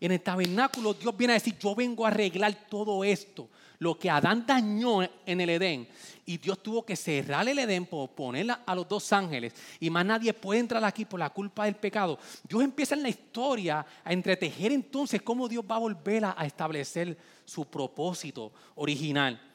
En 0.02 0.12
el 0.12 0.22
tabernáculo 0.22 0.94
Dios 0.94 1.16
viene 1.16 1.34
a 1.34 1.36
decir, 1.36 1.58
yo 1.58 1.76
vengo 1.76 2.06
a 2.06 2.10
arreglar 2.10 2.68
todo 2.70 3.04
esto. 3.04 3.50
Lo 3.80 3.98
que 3.98 4.10
Adán 4.10 4.46
dañó 4.46 5.02
en 5.26 5.42
el 5.42 5.50
Edén. 5.50 5.88
Y 6.26 6.38
Dios 6.38 6.62
tuvo 6.62 6.86
que 6.86 6.98
cerrar 6.98 7.48
el 7.48 7.60
Edén 7.60 7.86
por 7.86 8.10
ponerla 8.10 8.62
a 8.66 8.76
los 8.76 8.88
dos 8.88 9.12
ángeles. 9.14 9.54
Y 9.80 9.90
más 9.90 10.06
nadie 10.06 10.34
puede 10.34 10.60
entrar 10.60 10.84
aquí 10.84 11.06
por 11.06 11.20
la 11.20 11.30
culpa 11.30 11.64
del 11.64 11.76
pecado. 11.76 12.20
Dios 12.48 12.62
empieza 12.62 12.96
en 12.96 13.04
la 13.04 13.10
historia 13.10 13.86
a 14.04 14.14
entretejer 14.14 14.74
entonces 14.74 15.22
cómo 15.22 15.48
Dios 15.48 15.64
va 15.70 15.76
a 15.76 15.80
volver 15.80 16.26
a 16.26 16.46
establecer 16.46 17.18
su 17.46 17.66
propósito 17.66 18.52
original. 18.76 19.49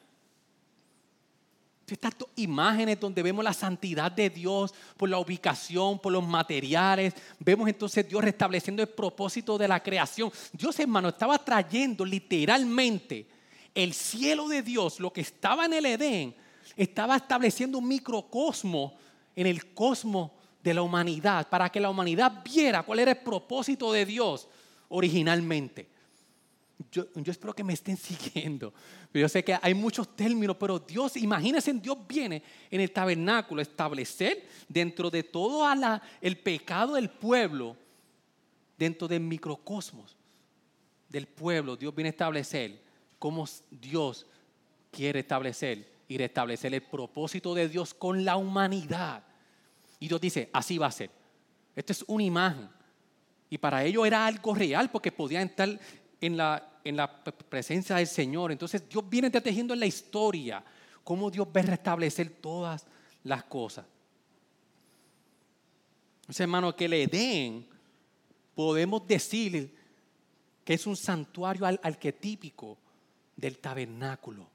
Estas 1.87 2.14
imágenes 2.37 2.99
donde 2.99 3.23
vemos 3.23 3.44
la 3.44 3.53
santidad 3.53 4.11
de 4.11 4.31
Dios 4.31 4.73
por 4.97 5.09
la 5.09 5.18
ubicación, 5.18 5.99
por 5.99 6.12
los 6.12 6.27
materiales. 6.27 7.14
Vemos 7.38 7.68
entonces 7.68 8.09
Dios 8.09 8.25
restableciendo 8.25 8.83
el 8.83 8.88
propósito 8.88 9.59
de 9.59 9.68
la 9.68 9.83
creación. 9.83 10.33
Dios, 10.53 10.79
hermano, 10.81 11.11
estaba 11.11 11.38
trayendo 11.38 12.05
literalmente 12.05 13.27
el 13.75 13.92
cielo 13.92 14.49
de 14.49 14.62
Dios, 14.62 15.01
lo 15.01 15.12
que 15.12 15.20
estaba 15.20 15.66
en 15.66 15.75
el 15.75 15.87
Edén, 15.87 16.35
estaba 16.77 17.16
estableciendo 17.16 17.79
un 17.79 17.88
microcosmo 17.88 18.94
en 19.37 19.47
el 19.47 19.75
cosmos 19.75 20.31
de 20.62 20.73
la 20.73 20.83
humanidad 20.83 21.49
para 21.49 21.70
que 21.70 21.81
la 21.81 21.90
humanidad 21.90 22.42
viera 22.44 22.83
cuál 22.83 23.01
era 23.01 23.11
el 23.11 23.18
propósito 23.18 23.92
de 23.92 24.07
Dios 24.07 24.49
originalmente. 24.88 25.94
Yo, 26.91 27.07
espero 27.27 27.55
que 27.55 27.65
me 27.65 27.73
estén 27.73 27.97
siguiendo. 27.99 28.73
Yo 29.13 29.29
sé 29.29 29.45
que 29.45 29.59
hay 29.61 29.75
muchos 29.75 30.15
términos, 30.17 30.57
pero 30.59 30.79
Dios, 30.79 31.17
imagínense, 31.17 31.73
Dios 31.75 31.99
viene 32.07 32.43
en 32.71 32.81
el 32.81 32.91
tabernáculo 32.91 33.61
a 33.61 33.63
establecer 33.63 34.49
dentro 34.69 35.11
de 35.11 35.23
todo 35.23 35.65
el 36.21 36.37
pecado 36.39 36.95
del 36.95 37.11
pueblo, 37.11 37.77
dentro 38.77 39.07
del 39.07 39.21
microcosmos 39.21 40.17
del 41.15 41.29
pueblo, 41.29 41.77
Dios 41.77 41.95
viene 41.95 42.09
a 42.09 42.11
establecer 42.11 42.83
cómo 43.21 43.47
Dios 43.71 44.27
quiere 44.91 45.21
establecer 45.21 45.89
y 46.09 46.19
restablecer 46.19 46.75
el 46.75 46.83
propósito 46.83 47.55
de 47.55 47.69
Dios 47.69 47.95
con 47.95 48.25
la 48.25 48.37
humanidad. 48.37 49.23
Y 50.01 50.09
Dios 50.09 50.21
dice, 50.21 50.51
así 50.53 50.77
va 50.77 50.89
a 50.89 50.93
ser. 50.93 51.11
Esto 51.77 51.93
es 51.93 52.05
una 52.09 52.25
imagen. 52.25 52.69
Y 53.49 53.59
para 53.59 53.85
ello 53.85 54.05
era 54.05 54.27
algo 54.27 54.55
real 54.55 54.91
porque 54.91 55.13
podían 55.13 55.47
estar 55.47 55.79
en 56.27 56.37
la, 56.37 56.81
en 56.85 56.97
la 56.97 57.23
presencia 57.23 57.97
del 57.97 58.07
Señor. 58.07 58.53
Entonces 58.53 58.89
Dios 58.89 59.09
viene 59.09 59.31
tejiendo 59.31 59.75
en 59.75 59.81
la 59.81 59.87
historia 59.87 60.65
cómo 61.03 61.31
Dios 61.31 61.47
va 61.47 61.61
a 61.61 61.65
restablecer 61.65 62.31
todas 62.31 62.87
las 63.23 63.45
cosas. 63.45 63.85
Entonces, 66.23 66.41
hermano, 66.41 66.75
que 66.75 66.89
le 66.89 67.07
den, 67.07 67.67
podemos 68.55 69.07
decir 69.07 69.71
que 70.65 70.75
es 70.75 70.87
un 70.87 70.97
santuario 70.97 71.67
arquetípico 71.67 72.79
del 73.37 73.59
tabernáculo. 73.59 74.49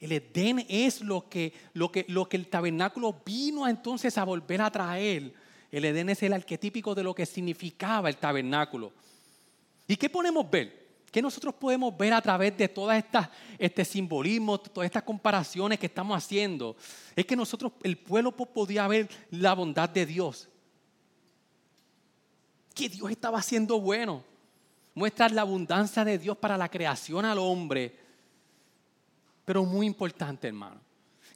El 0.00 0.12
Edén 0.12 0.64
es 0.66 1.02
lo 1.02 1.28
que, 1.28 1.52
lo, 1.74 1.92
que, 1.92 2.06
lo 2.08 2.26
que 2.26 2.38
el 2.38 2.46
tabernáculo 2.46 3.20
vino 3.24 3.68
entonces 3.68 4.16
a 4.16 4.24
volver 4.24 4.62
a 4.62 4.70
traer. 4.70 5.34
El 5.70 5.84
Edén 5.84 6.08
es 6.08 6.22
el 6.22 6.32
arquetípico 6.32 6.94
de 6.94 7.02
lo 7.02 7.14
que 7.14 7.26
significaba 7.26 8.08
el 8.08 8.16
tabernáculo. 8.16 8.92
¿Y 9.86 9.96
qué 9.96 10.08
podemos 10.08 10.50
ver? 10.50 10.79
¿Qué 11.10 11.20
nosotros 11.20 11.54
podemos 11.54 11.96
ver 11.96 12.12
a 12.12 12.20
través 12.20 12.56
de 12.56 12.68
todas 12.68 12.96
estas 12.96 13.28
este 13.58 13.84
simbolismo, 13.84 14.58
todas 14.60 14.86
estas 14.86 15.02
comparaciones 15.02 15.78
que 15.78 15.86
estamos 15.86 16.16
haciendo? 16.16 16.76
Es 17.16 17.26
que 17.26 17.34
nosotros, 17.34 17.72
el 17.82 17.98
pueblo 17.98 18.30
podía 18.30 18.86
ver 18.86 19.08
la 19.30 19.54
bondad 19.54 19.88
de 19.88 20.06
Dios. 20.06 20.48
Que 22.74 22.88
Dios 22.88 23.10
estaba 23.10 23.38
haciendo 23.38 23.80
bueno. 23.80 24.22
Muestra 24.94 25.28
la 25.28 25.42
abundancia 25.42 26.04
de 26.04 26.16
Dios 26.16 26.36
para 26.36 26.56
la 26.56 26.68
creación 26.68 27.24
al 27.24 27.38
hombre. 27.38 27.98
Pero 29.44 29.64
muy 29.64 29.86
importante, 29.86 30.46
hermano. 30.46 30.80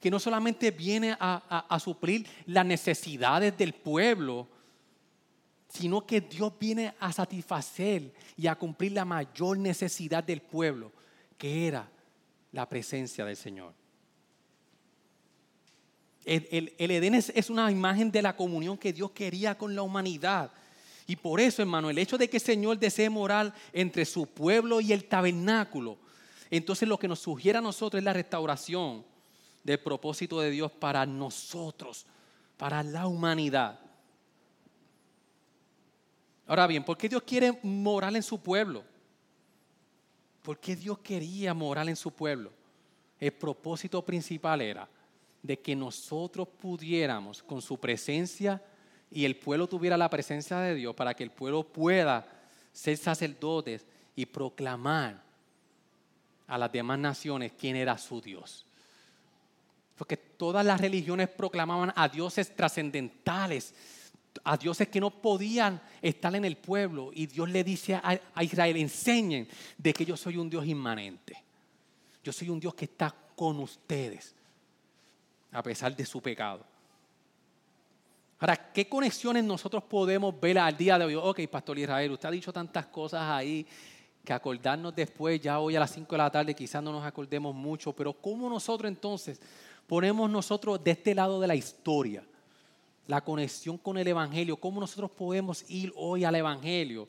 Que 0.00 0.10
no 0.10 0.20
solamente 0.20 0.70
viene 0.70 1.16
a, 1.18 1.66
a 1.68 1.80
suplir 1.80 2.26
las 2.46 2.64
necesidades 2.64 3.56
del 3.58 3.74
pueblo, 3.74 4.46
sino 5.74 6.06
que 6.06 6.20
Dios 6.20 6.52
viene 6.58 6.94
a 7.00 7.12
satisfacer 7.12 8.12
y 8.36 8.46
a 8.46 8.54
cumplir 8.54 8.92
la 8.92 9.04
mayor 9.04 9.58
necesidad 9.58 10.22
del 10.22 10.40
pueblo, 10.40 10.92
que 11.36 11.66
era 11.66 11.88
la 12.52 12.68
presencia 12.68 13.24
del 13.24 13.36
Señor. 13.36 13.74
El, 16.24 16.72
Edén 16.78 17.14
es, 17.16 17.30
es, 17.34 17.50
una 17.50 17.70
imagen 17.70 18.10
de 18.10 18.22
la 18.22 18.34
comunión 18.36 18.78
que 18.78 18.92
Dios 18.92 19.10
quería 19.10 19.58
con 19.58 19.74
la 19.74 19.82
humanidad. 19.82 20.50
Y 21.06 21.16
por 21.16 21.40
eso, 21.40 21.60
hermano, 21.60 21.90
el 21.90 21.98
hecho 21.98 22.16
de 22.16 22.30
que 22.30 22.38
el 22.38 22.42
Señor 22.42 22.78
desee 22.78 23.10
morar 23.10 23.52
entre 23.72 24.04
su 24.04 24.26
pueblo 24.26 24.80
y 24.80 24.92
el 24.92 25.04
tabernáculo, 25.04 25.98
entonces 26.50 26.88
lo 26.88 26.98
que 26.98 27.08
nos 27.08 27.18
sugiere 27.18 27.58
a 27.58 27.62
nosotros 27.62 27.98
es 27.98 28.04
la 28.04 28.12
restauración 28.12 29.04
del 29.64 29.80
propósito 29.80 30.40
de 30.40 30.50
Dios 30.50 30.70
para 30.70 31.04
nosotros, 31.04 32.06
para 32.56 32.82
la 32.82 33.06
humanidad. 33.06 33.83
Ahora 36.46 36.66
bien, 36.66 36.84
¿por 36.84 36.96
qué 36.96 37.08
Dios 37.08 37.22
quiere 37.22 37.58
morar 37.62 38.14
en 38.14 38.22
su 38.22 38.38
pueblo? 38.40 38.84
¿Por 40.42 40.58
qué 40.58 40.76
Dios 40.76 40.98
quería 40.98 41.54
morar 41.54 41.88
en 41.88 41.96
su 41.96 42.10
pueblo? 42.10 42.52
El 43.18 43.32
propósito 43.32 44.04
principal 44.04 44.60
era 44.60 44.88
de 45.42 45.58
que 45.58 45.74
nosotros 45.74 46.48
pudiéramos 46.48 47.42
con 47.42 47.62
su 47.62 47.78
presencia 47.78 48.62
y 49.10 49.24
el 49.24 49.36
pueblo 49.36 49.66
tuviera 49.66 49.96
la 49.96 50.10
presencia 50.10 50.58
de 50.58 50.74
Dios 50.74 50.94
para 50.94 51.14
que 51.14 51.22
el 51.22 51.30
pueblo 51.30 51.62
pueda 51.62 52.26
ser 52.72 52.96
sacerdotes 52.96 53.86
y 54.16 54.26
proclamar 54.26 55.22
a 56.46 56.58
las 56.58 56.72
demás 56.72 56.98
naciones 56.98 57.52
quién 57.58 57.76
era 57.76 57.96
su 57.96 58.20
Dios. 58.20 58.66
Porque 59.96 60.16
todas 60.16 60.66
las 60.66 60.80
religiones 60.80 61.28
proclamaban 61.28 61.92
a 61.94 62.08
dioses 62.08 62.54
trascendentales, 62.54 63.74
a 64.42 64.56
dioses 64.56 64.88
que 64.88 65.00
no 65.00 65.10
podían 65.10 65.80
estar 66.02 66.34
en 66.34 66.44
el 66.44 66.56
pueblo. 66.56 67.10
Y 67.12 67.26
Dios 67.26 67.48
le 67.48 67.62
dice 67.62 67.94
a, 67.94 68.42
Israel, 68.42 68.76
enseñen 68.76 69.48
de 69.78 69.92
que 69.92 70.04
yo 70.04 70.16
soy 70.16 70.36
un 70.36 70.50
Dios 70.50 70.66
inmanente. 70.66 71.42
Yo 72.22 72.32
soy 72.32 72.48
un 72.48 72.58
Dios 72.58 72.74
que 72.74 72.86
está 72.86 73.14
con 73.36 73.60
ustedes, 73.60 74.34
a 75.52 75.62
pesar 75.62 75.94
de 75.94 76.06
su 76.06 76.20
pecado. 76.20 76.64
Ahora, 78.38 78.72
¿qué 78.72 78.88
conexiones 78.88 79.44
nosotros 79.44 79.84
podemos 79.84 80.38
ver 80.40 80.58
al 80.58 80.76
día 80.76 80.98
de 80.98 81.04
hoy? 81.04 81.14
Ok, 81.14 81.40
Pastor 81.50 81.78
Israel, 81.78 82.12
usted 82.12 82.28
ha 82.28 82.32
dicho 82.32 82.52
tantas 82.52 82.86
cosas 82.86 83.22
ahí 83.22 83.66
que 84.24 84.32
acordarnos 84.32 84.94
después, 84.94 85.40
ya 85.40 85.60
hoy 85.60 85.76
a 85.76 85.80
las 85.80 85.92
5 85.92 86.10
de 86.10 86.18
la 86.18 86.30
tarde 86.30 86.54
quizás 86.54 86.82
no 86.82 86.92
nos 86.92 87.04
acordemos 87.04 87.54
mucho, 87.54 87.92
pero 87.92 88.14
¿cómo 88.14 88.48
nosotros 88.48 88.90
entonces 88.90 89.40
ponemos 89.86 90.30
nosotros 90.30 90.82
de 90.82 90.92
este 90.92 91.14
lado 91.14 91.40
de 91.40 91.46
la 91.46 91.54
historia 91.54 92.24
la 93.06 93.22
conexión 93.22 93.78
con 93.78 93.98
el 93.98 94.06
Evangelio? 94.08 94.56
¿Cómo 94.56 94.80
nosotros 94.80 95.10
podemos 95.10 95.64
ir 95.68 95.92
hoy 95.96 96.24
al 96.24 96.34
Evangelio 96.34 97.08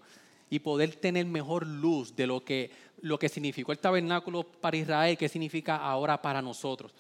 y 0.50 0.60
poder 0.60 0.96
tener 0.96 1.26
mejor 1.26 1.66
luz 1.66 2.16
de 2.16 2.28
lo 2.28 2.44
que, 2.44 2.72
lo 3.02 3.18
que 3.18 3.30
significó 3.30 3.72
el 3.72 3.80
tabernáculo 3.80 4.44
para 4.44 4.78
Israel, 4.78 5.18
qué 5.18 5.30
significa 5.30 5.78
ahora 5.78 6.22
para 6.22 6.42
nosotros? 6.42 6.94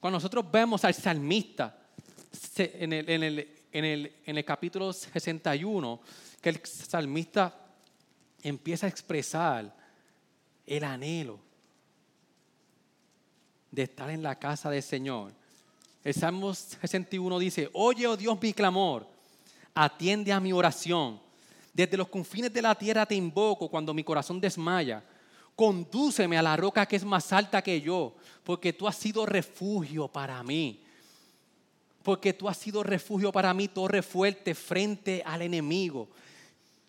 Cuando 0.00 0.16
nosotros 0.16 0.50
vemos 0.50 0.84
al 0.84 0.94
salmista 0.94 1.78
en 2.56 2.92
el, 2.92 3.08
en 3.08 3.22
el, 3.22 3.48
en 3.72 3.84
el, 3.84 4.12
en 4.26 4.38
el 4.38 4.44
capítulo 4.44 4.92
61, 4.92 6.00
que 6.40 6.48
el 6.50 6.60
salmista 6.64 7.54
empieza 8.42 8.86
a 8.86 8.90
expresar 8.90 9.74
el 10.66 10.84
anhelo 10.84 11.40
de 13.70 13.82
estar 13.82 14.10
en 14.10 14.22
la 14.22 14.38
casa 14.38 14.70
del 14.70 14.82
Señor. 14.82 15.32
El 16.04 16.12
Salmo 16.12 16.52
61 16.52 17.38
dice, 17.38 17.70
oye, 17.72 18.06
oh 18.06 18.14
Dios, 18.14 18.38
mi 18.40 18.52
clamor, 18.52 19.06
atiende 19.72 20.30
a 20.32 20.38
mi 20.38 20.52
oración. 20.52 21.18
Desde 21.72 21.96
los 21.96 22.08
confines 22.08 22.52
de 22.52 22.60
la 22.60 22.74
tierra 22.74 23.06
te 23.06 23.14
invoco 23.14 23.70
cuando 23.70 23.94
mi 23.94 24.04
corazón 24.04 24.38
desmaya. 24.38 25.02
Condúceme 25.56 26.36
a 26.36 26.42
la 26.42 26.56
roca 26.56 26.84
que 26.84 26.96
es 26.96 27.04
más 27.04 27.32
alta 27.32 27.62
que 27.62 27.80
yo, 27.80 28.14
porque 28.44 28.74
tú 28.74 28.86
has 28.86 28.96
sido 28.96 29.24
refugio 29.24 30.06
para 30.06 30.42
mí. 30.42 30.84
Porque 32.02 32.34
tú 32.34 32.50
has 32.50 32.58
sido 32.58 32.82
refugio 32.82 33.32
para 33.32 33.54
mí, 33.54 33.68
torre 33.68 34.02
fuerte 34.02 34.54
frente 34.54 35.22
al 35.24 35.40
enemigo. 35.40 36.10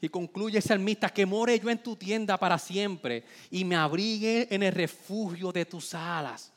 Y 0.01 0.09
concluye 0.09 0.57
el 0.57 0.63
salmista, 0.63 1.09
que 1.09 1.26
more 1.26 1.57
yo 1.57 1.70
en 1.70 1.82
tu 1.82 1.95
tienda 1.95 2.38
para 2.38 2.59
siempre 2.59 3.24
y 3.49 3.63
me 3.63 3.78
abrigue 3.78 4.53
en 4.53 4.61
el 4.61 4.74
refugio 4.74 5.53
de 5.53 5.66
tus 5.66 5.93
alas. 5.93 6.51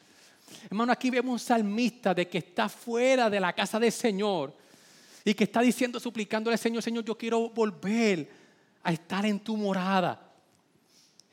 Hermano, 0.70 0.92
aquí 0.92 1.10
vemos 1.10 1.32
un 1.32 1.38
salmista 1.38 2.14
de 2.14 2.28
que 2.28 2.38
está 2.38 2.68
fuera 2.68 3.30
de 3.30 3.40
la 3.40 3.52
casa 3.52 3.78
del 3.78 3.92
Señor 3.92 4.54
y 5.24 5.34
que 5.34 5.44
está 5.44 5.60
diciendo, 5.60 6.00
suplicándole 6.00 6.54
al 6.54 6.58
Señor, 6.58 6.82
Señor, 6.82 7.04
yo 7.04 7.16
quiero 7.16 7.50
volver 7.50 8.30
a 8.82 8.92
estar 8.92 9.24
en 9.26 9.40
tu 9.40 9.56
morada. 9.56 10.20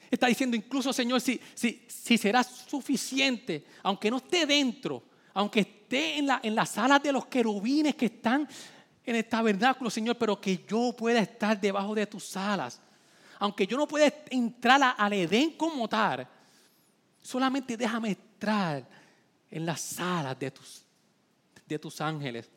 Está 0.09 0.27
diciendo 0.27 0.55
incluso, 0.55 0.93
Señor, 0.93 1.21
si, 1.21 1.39
si, 1.53 1.85
si 1.87 2.17
será 2.17 2.43
suficiente, 2.43 3.65
aunque 3.83 4.11
no 4.11 4.17
esté 4.17 4.45
dentro, 4.45 5.03
aunque 5.33 5.61
esté 5.61 6.17
en, 6.17 6.27
la, 6.27 6.39
en 6.43 6.55
las 6.55 6.77
alas 6.77 7.01
de 7.01 7.11
los 7.11 7.25
querubines 7.25 7.95
que 7.95 8.05
están 8.05 8.47
en 9.05 9.15
el 9.15 9.25
tabernáculo, 9.25 9.89
Señor, 9.89 10.17
pero 10.17 10.39
que 10.39 10.65
yo 10.67 10.93
pueda 10.97 11.19
estar 11.19 11.59
debajo 11.59 11.93
de 11.93 12.07
tus 12.07 12.35
alas. 12.35 12.81
Aunque 13.39 13.67
yo 13.67 13.77
no 13.77 13.87
pueda 13.87 14.11
entrar 14.29 14.95
al 14.97 15.13
Edén 15.13 15.51
como 15.51 15.87
tal, 15.87 16.27
solamente 17.21 17.75
déjame 17.75 18.09
entrar 18.09 18.87
en 19.55 19.65
las 19.65 20.01
alas 20.01 20.37
de 20.37 20.51
tus, 20.51 20.83
de 21.65 21.79
tus 21.79 22.01
ángeles. 22.01 22.49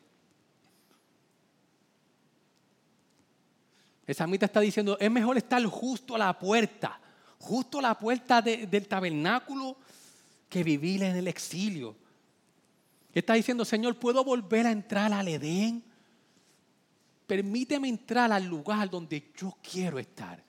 El 4.05 4.13
samita 4.13 4.47
está 4.47 4.59
diciendo, 4.59 4.97
es 4.99 5.09
mejor 5.09 5.37
estar 5.37 5.63
justo 5.63 6.15
a 6.15 6.17
la 6.17 6.37
puerta, 6.37 6.99
justo 7.37 7.79
a 7.79 7.83
la 7.83 7.97
puerta 7.97 8.41
del 8.41 8.85
tabernáculo, 8.89 9.77
que 10.49 10.61
vivir 10.61 11.03
en 11.03 11.15
el 11.15 11.29
exilio. 11.29 11.95
Está 13.13 13.35
diciendo, 13.35 13.63
Señor, 13.63 13.97
¿puedo 13.97 14.21
volver 14.25 14.67
a 14.67 14.71
entrar 14.71 15.13
al 15.13 15.29
Edén? 15.29 15.81
Permíteme 17.25 17.87
entrar 17.87 18.29
al 18.33 18.43
lugar 18.43 18.89
donde 18.89 19.31
yo 19.37 19.55
quiero 19.63 19.99
estar. 19.99 20.43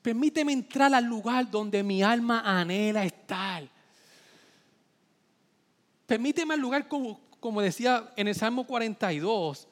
Permíteme 0.00 0.52
entrar 0.52 0.94
al 0.94 1.04
lugar 1.04 1.50
donde 1.50 1.82
mi 1.82 2.00
alma 2.00 2.42
anhela 2.44 3.04
estar. 3.04 3.79
Permíteme 6.10 6.54
al 6.54 6.60
lugar 6.60 6.88
como, 6.88 7.20
como 7.38 7.62
decía 7.62 8.12
en 8.16 8.26
el 8.26 8.34
Salmo 8.34 8.66
42. 8.66 9.68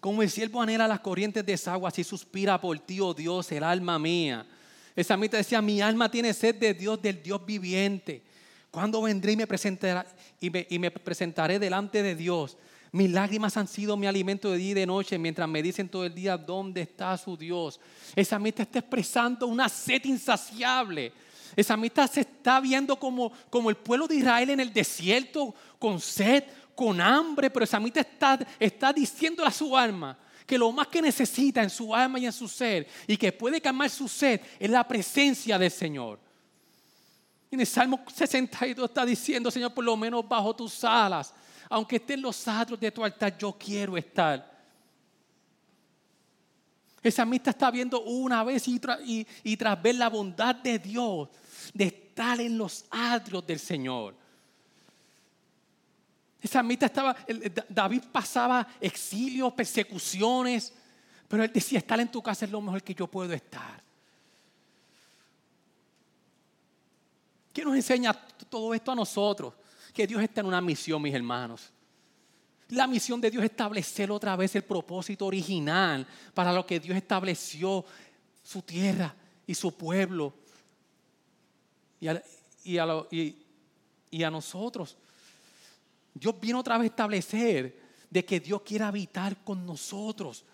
Como 0.00 0.22
el 0.22 0.28
siervo 0.28 0.60
anhela 0.60 0.86
las 0.86 1.00
corrientes 1.00 1.46
de 1.46 1.58
agua, 1.70 1.88
así 1.88 2.04
suspira 2.04 2.60
por 2.60 2.78
ti, 2.78 3.00
oh 3.00 3.14
Dios, 3.14 3.50
el 3.52 3.64
alma 3.64 3.98
mía. 3.98 4.46
El 4.94 5.06
salmista 5.06 5.38
decía, 5.38 5.62
mi 5.62 5.80
alma 5.80 6.10
tiene 6.10 6.34
sed 6.34 6.56
de 6.56 6.74
Dios, 6.74 7.00
del 7.00 7.22
Dios 7.22 7.46
viviente. 7.46 8.22
¿Cuándo 8.70 9.00
vendré 9.00 9.32
y 9.32 9.36
me, 9.38 9.46
presentaré, 9.46 10.06
y, 10.40 10.78
me, 10.78 10.90
presentaré 10.90 11.58
delante 11.58 12.02
de 12.02 12.14
Dios? 12.14 12.58
Mis 12.94 13.10
lágrimas 13.10 13.56
han 13.56 13.66
sido 13.66 13.96
mi 13.96 14.06
alimento 14.06 14.52
de 14.52 14.56
día 14.56 14.70
y 14.70 14.74
de 14.74 14.86
noche 14.86 15.18
mientras 15.18 15.48
me 15.48 15.60
dicen 15.60 15.88
todo 15.88 16.04
el 16.04 16.14
día 16.14 16.38
dónde 16.38 16.82
está 16.82 17.18
su 17.18 17.36
Dios. 17.36 17.80
Esa 18.14 18.36
amistad 18.36 18.68
está 18.68 18.78
expresando 18.78 19.48
una 19.48 19.68
sed 19.68 20.04
insaciable. 20.04 21.12
Esa 21.56 21.74
amistad 21.74 22.08
se 22.08 22.20
está 22.20 22.60
viendo 22.60 22.94
como, 22.94 23.32
como 23.50 23.68
el 23.68 23.74
pueblo 23.74 24.06
de 24.06 24.14
Israel 24.14 24.50
en 24.50 24.60
el 24.60 24.72
desierto, 24.72 25.52
con 25.76 25.98
sed, 25.98 26.44
con 26.76 27.00
hambre, 27.00 27.50
pero 27.50 27.64
esa 27.64 27.78
amistad 27.78 28.06
está, 28.08 28.38
está 28.60 28.92
diciéndole 28.92 29.48
a 29.48 29.52
su 29.52 29.76
alma 29.76 30.16
que 30.46 30.56
lo 30.56 30.70
más 30.70 30.86
que 30.86 31.02
necesita 31.02 31.64
en 31.64 31.70
su 31.70 31.92
alma 31.92 32.20
y 32.20 32.26
en 32.26 32.32
su 32.32 32.46
ser 32.46 32.86
y 33.08 33.16
que 33.16 33.32
puede 33.32 33.60
calmar 33.60 33.90
su 33.90 34.06
sed 34.06 34.40
es 34.56 34.70
la 34.70 34.86
presencia 34.86 35.58
del 35.58 35.72
Señor. 35.72 36.20
En 37.50 37.58
el 37.58 37.66
Salmo 37.66 38.04
62 38.14 38.88
está 38.88 39.04
diciendo, 39.04 39.50
Señor, 39.50 39.74
por 39.74 39.84
lo 39.84 39.96
menos 39.96 40.28
bajo 40.28 40.54
tus 40.54 40.84
alas, 40.84 41.34
aunque 41.74 41.96
esté 41.96 42.14
en 42.14 42.22
los 42.22 42.46
atros 42.46 42.78
de 42.78 42.92
tu 42.92 43.04
altar, 43.04 43.36
yo 43.36 43.52
quiero 43.58 43.96
estar. 43.96 44.48
Esa 47.02 47.22
amistad 47.22 47.50
está 47.50 47.68
viendo 47.68 48.00
una 48.02 48.44
vez 48.44 48.68
y, 48.68 48.78
tras 49.56 49.82
ver 49.82 49.96
la 49.96 50.08
bondad 50.08 50.54
de 50.54 50.78
Dios, 50.78 51.30
de 51.72 51.86
estar 51.86 52.40
en 52.40 52.56
los 52.56 52.84
atrios 52.90 53.44
del 53.44 53.58
Señor. 53.58 54.14
Esa 56.40 56.60
amistad 56.60 56.86
estaba, 56.86 57.16
David 57.68 58.04
pasaba 58.12 58.68
exilios, 58.80 59.52
persecuciones, 59.52 60.72
pero 61.26 61.42
él 61.42 61.50
decía, 61.52 61.80
estar 61.80 61.98
en 61.98 62.08
tu 62.08 62.22
casa 62.22 62.44
es 62.44 62.52
lo 62.52 62.60
mejor 62.60 62.84
que 62.84 62.94
yo 62.94 63.08
puedo 63.08 63.32
estar. 63.32 63.82
¿Qué 67.52 67.64
nos 67.64 67.74
enseña 67.74 68.12
todo 68.48 68.72
esto 68.72 68.92
a 68.92 68.94
nosotros? 68.94 69.54
Que 69.94 70.06
Dios 70.06 70.22
está 70.22 70.40
en 70.40 70.48
una 70.48 70.60
misión, 70.60 71.00
mis 71.00 71.14
hermanos. 71.14 71.70
La 72.70 72.86
misión 72.86 73.20
de 73.20 73.30
Dios 73.30 73.44
es 73.44 73.50
establecer 73.50 74.10
otra 74.10 74.34
vez 74.36 74.54
el 74.56 74.64
propósito 74.64 75.26
original 75.26 76.06
para 76.34 76.52
lo 76.52 76.66
que 76.66 76.80
Dios 76.80 76.96
estableció 76.96 77.84
su 78.42 78.62
tierra 78.62 79.14
y 79.46 79.54
su 79.54 79.72
pueblo 79.76 80.34
y 82.00 82.78
a, 82.78 84.30
nosotros. 84.30 84.96
Dios 86.12 86.34
viene 86.40 86.58
otra 86.58 86.78
vez 86.78 86.86
a 86.86 86.92
establecer 86.92 87.80
de 88.10 88.24
que 88.24 88.40
Dios 88.40 88.62
quiere 88.62 88.84
habitar 88.84 89.42
con 89.44 89.64
nosotros. 89.64 90.44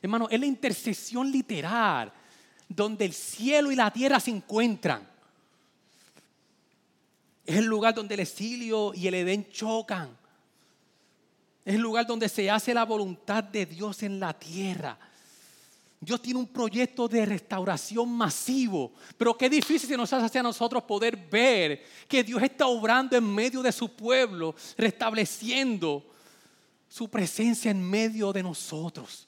Hermano, 0.00 0.28
es 0.30 0.38
la 0.38 0.46
intercesión 0.46 1.30
literal 1.30 2.12
donde 2.68 3.04
el 3.04 3.12
cielo 3.12 3.70
y 3.70 3.76
la 3.76 3.90
tierra 3.90 4.20
se 4.20 4.30
encuentran. 4.30 5.15
Es 7.46 7.56
el 7.56 7.64
lugar 7.64 7.94
donde 7.94 8.14
el 8.14 8.20
exilio 8.20 8.92
y 8.92 9.06
el 9.06 9.14
Edén 9.14 9.48
chocan. 9.50 10.16
Es 11.64 11.76
el 11.76 11.80
lugar 11.80 12.04
donde 12.06 12.28
se 12.28 12.50
hace 12.50 12.74
la 12.74 12.84
voluntad 12.84 13.42
de 13.44 13.64
Dios 13.64 14.02
en 14.02 14.18
la 14.18 14.36
tierra. 14.36 14.98
Dios 16.00 16.20
tiene 16.20 16.40
un 16.40 16.48
proyecto 16.48 17.08
de 17.08 17.24
restauración 17.24 18.10
masivo, 18.10 18.92
pero 19.16 19.36
qué 19.36 19.48
difícil 19.48 19.88
se 19.88 19.96
nos 19.96 20.12
hace 20.12 20.38
a 20.38 20.42
nosotros 20.42 20.82
poder 20.82 21.16
ver 21.16 21.84
que 22.06 22.22
Dios 22.22 22.42
está 22.42 22.66
obrando 22.66 23.16
en 23.16 23.24
medio 23.24 23.62
de 23.62 23.72
su 23.72 23.94
pueblo, 23.94 24.54
restableciendo 24.76 26.04
su 26.88 27.08
presencia 27.08 27.70
en 27.70 27.82
medio 27.88 28.32
de 28.32 28.42
nosotros. 28.42 29.26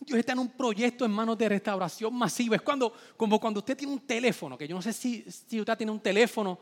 Dios 0.00 0.18
está 0.18 0.32
en 0.32 0.40
un 0.40 0.50
proyecto 0.50 1.04
en 1.04 1.10
manos 1.10 1.38
de 1.38 1.48
restauración 1.48 2.14
masiva. 2.14 2.56
Es 2.56 2.62
cuando, 2.62 2.92
como 3.16 3.38
cuando 3.38 3.60
usted 3.60 3.76
tiene 3.76 3.92
un 3.92 4.00
teléfono, 4.00 4.58
que 4.58 4.68
yo 4.68 4.74
no 4.74 4.82
sé 4.82 4.92
si, 4.92 5.24
si 5.30 5.60
usted 5.60 5.76
tiene 5.76 5.92
un 5.92 6.00
teléfono 6.00 6.58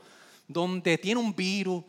donde 0.47 0.99
tiene 0.99 1.20
un 1.20 1.34
virus, 1.34 1.84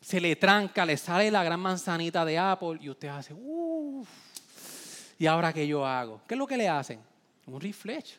se 0.00 0.20
le 0.20 0.34
tranca, 0.36 0.84
le 0.84 0.96
sale 0.96 1.30
la 1.30 1.44
gran 1.44 1.60
manzanita 1.60 2.24
de 2.24 2.36
Apple 2.38 2.78
y 2.80 2.90
usted 2.90 3.08
hace, 3.08 3.32
uff, 3.34 4.08
¿y 5.18 5.26
ahora 5.26 5.52
qué 5.52 5.66
yo 5.66 5.86
hago? 5.86 6.20
¿Qué 6.26 6.34
es 6.34 6.38
lo 6.38 6.46
que 6.46 6.56
le 6.56 6.68
hacen? 6.68 7.00
Un 7.46 7.60
refresh, 7.60 8.16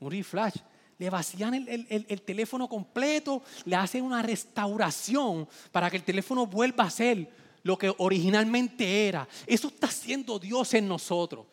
un 0.00 0.10
refresh. 0.10 0.54
le 0.98 1.10
vacían 1.10 1.54
el, 1.54 1.86
el, 1.88 2.22
teléfono 2.22 2.68
completo, 2.68 3.42
le 3.64 3.76
hacen 3.76 4.02
una 4.02 4.22
restauración 4.22 5.48
para 5.70 5.88
que 5.88 5.96
el 5.96 6.02
teléfono 6.02 6.46
vuelva 6.46 6.84
a 6.84 6.90
ser 6.90 7.30
lo 7.62 7.78
que 7.78 7.94
originalmente 7.98 9.08
era. 9.08 9.28
Eso 9.46 9.68
está 9.68 9.86
haciendo 9.86 10.38
Dios 10.38 10.74
en 10.74 10.88
nosotros. 10.88 11.46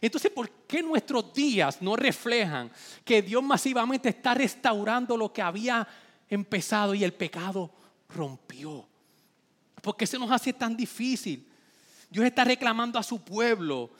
Entonces, 0.00 0.30
¿por 0.30 0.50
qué 0.66 0.82
nuestros 0.82 1.32
días 1.32 1.80
no 1.80 1.96
reflejan 1.96 2.70
que 3.04 3.22
Dios 3.22 3.42
masivamente 3.42 4.08
está 4.08 4.34
restaurando 4.34 5.16
lo 5.16 5.32
que 5.32 5.42
había 5.42 5.86
empezado 6.32 6.94
y 6.94 7.04
el 7.04 7.12
pecado 7.12 7.70
rompió? 8.08 8.88
¿Por 9.80 9.96
qué 9.96 10.06
se 10.06 10.18
nos 10.18 10.30
hace 10.30 10.52
tan 10.52 10.76
difícil? 10.76 11.48
Dios 12.08 12.24
está 12.24 12.44
reclamando 12.44 12.98
a 12.98 13.02
su 13.02 13.22
pueblo 13.22 13.90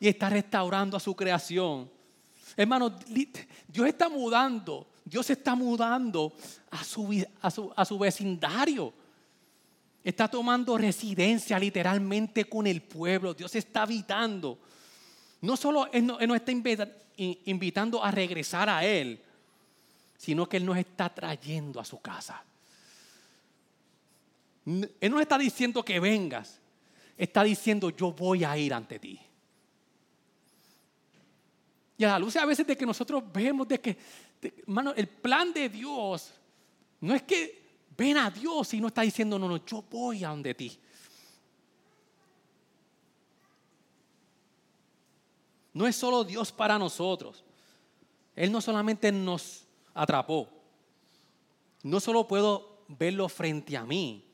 y 0.00 0.08
está 0.08 0.28
restaurando 0.28 0.96
a 0.96 1.00
su 1.00 1.14
creación. 1.14 1.90
Hermano, 2.56 2.90
Dios 3.68 3.86
está 3.86 4.08
mudando, 4.08 4.88
Dios 5.04 5.28
está 5.30 5.54
mudando 5.54 6.32
a 6.70 6.82
su, 6.82 7.24
a 7.40 7.84
su, 7.84 7.98
vecindario. 7.98 8.92
Está 10.02 10.28
tomando 10.28 10.78
residencia 10.78 11.58
literalmente 11.58 12.44
con 12.44 12.66
el 12.66 12.82
pueblo. 12.82 13.34
Dios 13.34 13.54
está 13.54 13.82
habitando. 13.82 14.58
No 15.42 15.56
solo 15.56 15.88
Él 15.92 16.06
nos, 16.06 16.20
está 16.20 16.52
invitando 17.16 18.02
a 18.02 18.10
regresar 18.10 18.68
a 18.68 18.84
Él, 18.84 19.20
sino 20.16 20.48
que 20.48 20.56
Él 20.56 20.66
nos 20.66 20.76
está 20.76 21.12
trayendo 21.12 21.80
a 21.80 21.84
su 21.84 22.00
casa. 22.00 22.42
Él 24.64 25.10
no 25.10 25.20
está 25.20 25.38
diciendo 25.38 25.84
que 25.84 26.00
vengas, 26.00 26.58
está 27.16 27.44
diciendo 27.44 27.90
yo 27.90 28.12
voy 28.12 28.44
a 28.44 28.56
ir 28.58 28.74
ante 28.74 28.98
ti. 28.98 29.20
Y 31.98 32.04
a 32.04 32.08
la 32.08 32.18
luz 32.18 32.36
a 32.36 32.44
veces 32.44 32.66
de 32.66 32.76
que 32.76 32.84
nosotros 32.84 33.22
vemos 33.32 33.66
de 33.68 33.80
que, 33.80 33.96
hermano, 34.42 34.92
el 34.94 35.08
plan 35.08 35.52
de 35.52 35.68
Dios 35.68 36.32
no 37.00 37.14
es 37.14 37.22
que 37.22 37.62
ven 37.96 38.18
a 38.18 38.30
Dios 38.30 38.74
y 38.74 38.80
no 38.80 38.88
está 38.88 39.02
diciendo, 39.02 39.38
no, 39.38 39.48
no, 39.48 39.64
yo 39.64 39.82
voy 39.82 40.24
a 40.24 40.34
ti. 40.54 40.78
No 45.72 45.86
es 45.86 45.96
solo 45.96 46.24
Dios 46.24 46.52
para 46.52 46.78
nosotros. 46.78 47.44
Él 48.34 48.50
no 48.50 48.60
solamente 48.60 49.12
nos 49.12 49.65
atrapó. 49.96 50.48
No 51.82 51.98
solo 52.00 52.28
puedo 52.28 52.84
verlo 52.88 53.28
frente 53.28 53.76
a 53.76 53.84
mí, 53.84 54.24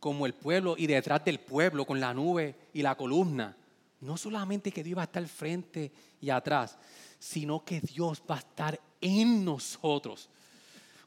como 0.00 0.26
el 0.26 0.34
pueblo 0.34 0.76
y 0.78 0.86
detrás 0.86 1.24
del 1.24 1.40
pueblo 1.40 1.84
con 1.84 2.00
la 2.00 2.14
nube 2.14 2.54
y 2.72 2.82
la 2.82 2.94
columna. 2.94 3.56
No 4.00 4.16
solamente 4.16 4.70
que 4.70 4.84
Dios 4.84 4.96
va 4.96 5.02
a 5.02 5.06
estar 5.06 5.26
frente 5.26 5.90
y 6.20 6.30
atrás, 6.30 6.78
sino 7.18 7.64
que 7.64 7.80
Dios 7.80 8.22
va 8.30 8.36
a 8.36 8.38
estar 8.38 8.80
en 9.00 9.44
nosotros. 9.44 10.28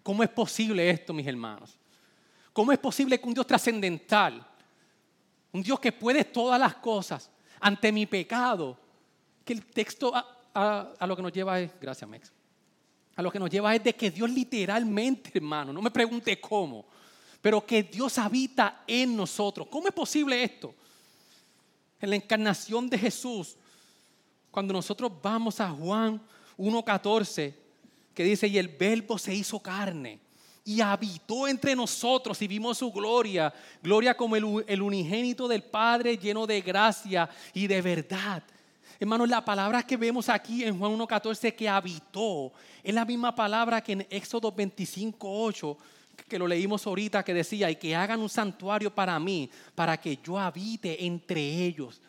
¿Cómo 0.03 0.23
es 0.23 0.29
posible 0.29 0.89
esto, 0.89 1.13
mis 1.13 1.27
hermanos? 1.27 1.77
¿Cómo 2.53 2.71
es 2.71 2.79
posible 2.79 3.19
que 3.19 3.27
un 3.27 3.33
Dios 3.33 3.47
trascendental, 3.47 4.45
un 5.53 5.63
Dios 5.63 5.79
que 5.79 5.91
puede 5.91 6.25
todas 6.25 6.59
las 6.59 6.75
cosas, 6.75 7.29
ante 7.59 7.91
mi 7.91 8.05
pecado, 8.05 8.77
que 9.45 9.53
el 9.53 9.65
texto 9.65 10.11
a, 10.13 11.05
lo 11.07 11.15
que 11.15 11.21
nos 11.21 11.31
lleva 11.31 11.59
es, 11.59 11.71
gracias 11.79 12.09
lo 13.21 13.31
que 13.31 13.39
nos 13.39 13.49
lleva 13.49 13.75
es 13.75 13.83
de 13.83 13.93
que 13.93 14.11
Dios 14.11 14.29
literalmente, 14.29 15.31
hermano, 15.35 15.73
no 15.73 15.81
me 15.81 15.91
pregunte 15.91 16.39
cómo, 16.39 16.85
pero 17.41 17.65
que 17.65 17.83
Dios 17.83 18.17
habita 18.17 18.83
en 18.87 19.15
nosotros. 19.15 19.67
¿Cómo 19.69 19.87
es 19.87 19.93
posible 19.93 20.43
esto? 20.43 20.73
En 21.99 22.09
la 22.09 22.15
encarnación 22.15 22.89
de 22.89 22.97
Jesús, 22.97 23.55
cuando 24.49 24.73
nosotros 24.73 25.11
vamos 25.21 25.59
a 25.59 25.69
Juan 25.69 26.21
1.14, 26.57 27.53
que 28.13 28.23
dice, 28.23 28.47
y 28.47 28.57
el 28.57 28.67
verbo 28.67 29.17
se 29.17 29.33
hizo 29.33 29.59
carne 29.59 30.19
y 30.63 30.81
habitó 30.81 31.47
entre 31.47 31.75
nosotros 31.75 32.41
y 32.41 32.47
vimos 32.47 32.77
su 32.77 32.91
gloria, 32.91 33.53
gloria 33.81 34.15
como 34.15 34.35
el 34.35 34.81
unigénito 34.81 35.47
del 35.47 35.63
Padre 35.63 36.17
lleno 36.17 36.45
de 36.45 36.61
gracia 36.61 37.29
y 37.53 37.67
de 37.67 37.81
verdad. 37.81 38.43
Hermanos, 39.01 39.29
la 39.29 39.43
palabra 39.43 39.81
que 39.81 39.97
vemos 39.97 40.29
aquí 40.29 40.63
en 40.63 40.77
Juan 40.77 40.91
1.14 40.91 41.55
que 41.55 41.67
habitó 41.67 42.53
es 42.83 42.93
la 42.93 43.03
misma 43.03 43.33
palabra 43.33 43.81
que 43.81 43.93
en 43.93 44.05
Éxodo 44.11 44.55
25.8 44.55 45.75
que 46.27 46.37
lo 46.37 46.47
leímos 46.47 46.85
ahorita, 46.85 47.23
que 47.23 47.33
decía, 47.33 47.71
y 47.71 47.77
que 47.77 47.95
hagan 47.95 48.19
un 48.19 48.29
santuario 48.29 48.93
para 48.93 49.19
mí, 49.19 49.49
para 49.73 49.99
que 49.99 50.19
yo 50.23 50.37
habite 50.37 51.03
entre 51.03 51.41
ellos. 51.41 51.99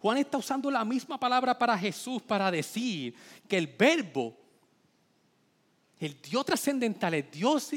Juan 0.00 0.18
está 0.18 0.36
usando 0.36 0.70
la 0.70 0.84
misma 0.84 1.18
palabra 1.18 1.58
para 1.58 1.78
Jesús 1.78 2.20
para 2.20 2.50
decir 2.50 3.14
que 3.48 3.56
el 3.56 3.66
verbo, 3.66 4.36
el 5.98 6.20
Dios 6.20 6.44
trascendental, 6.44 7.14
el 7.14 7.30
Dios 7.30 7.70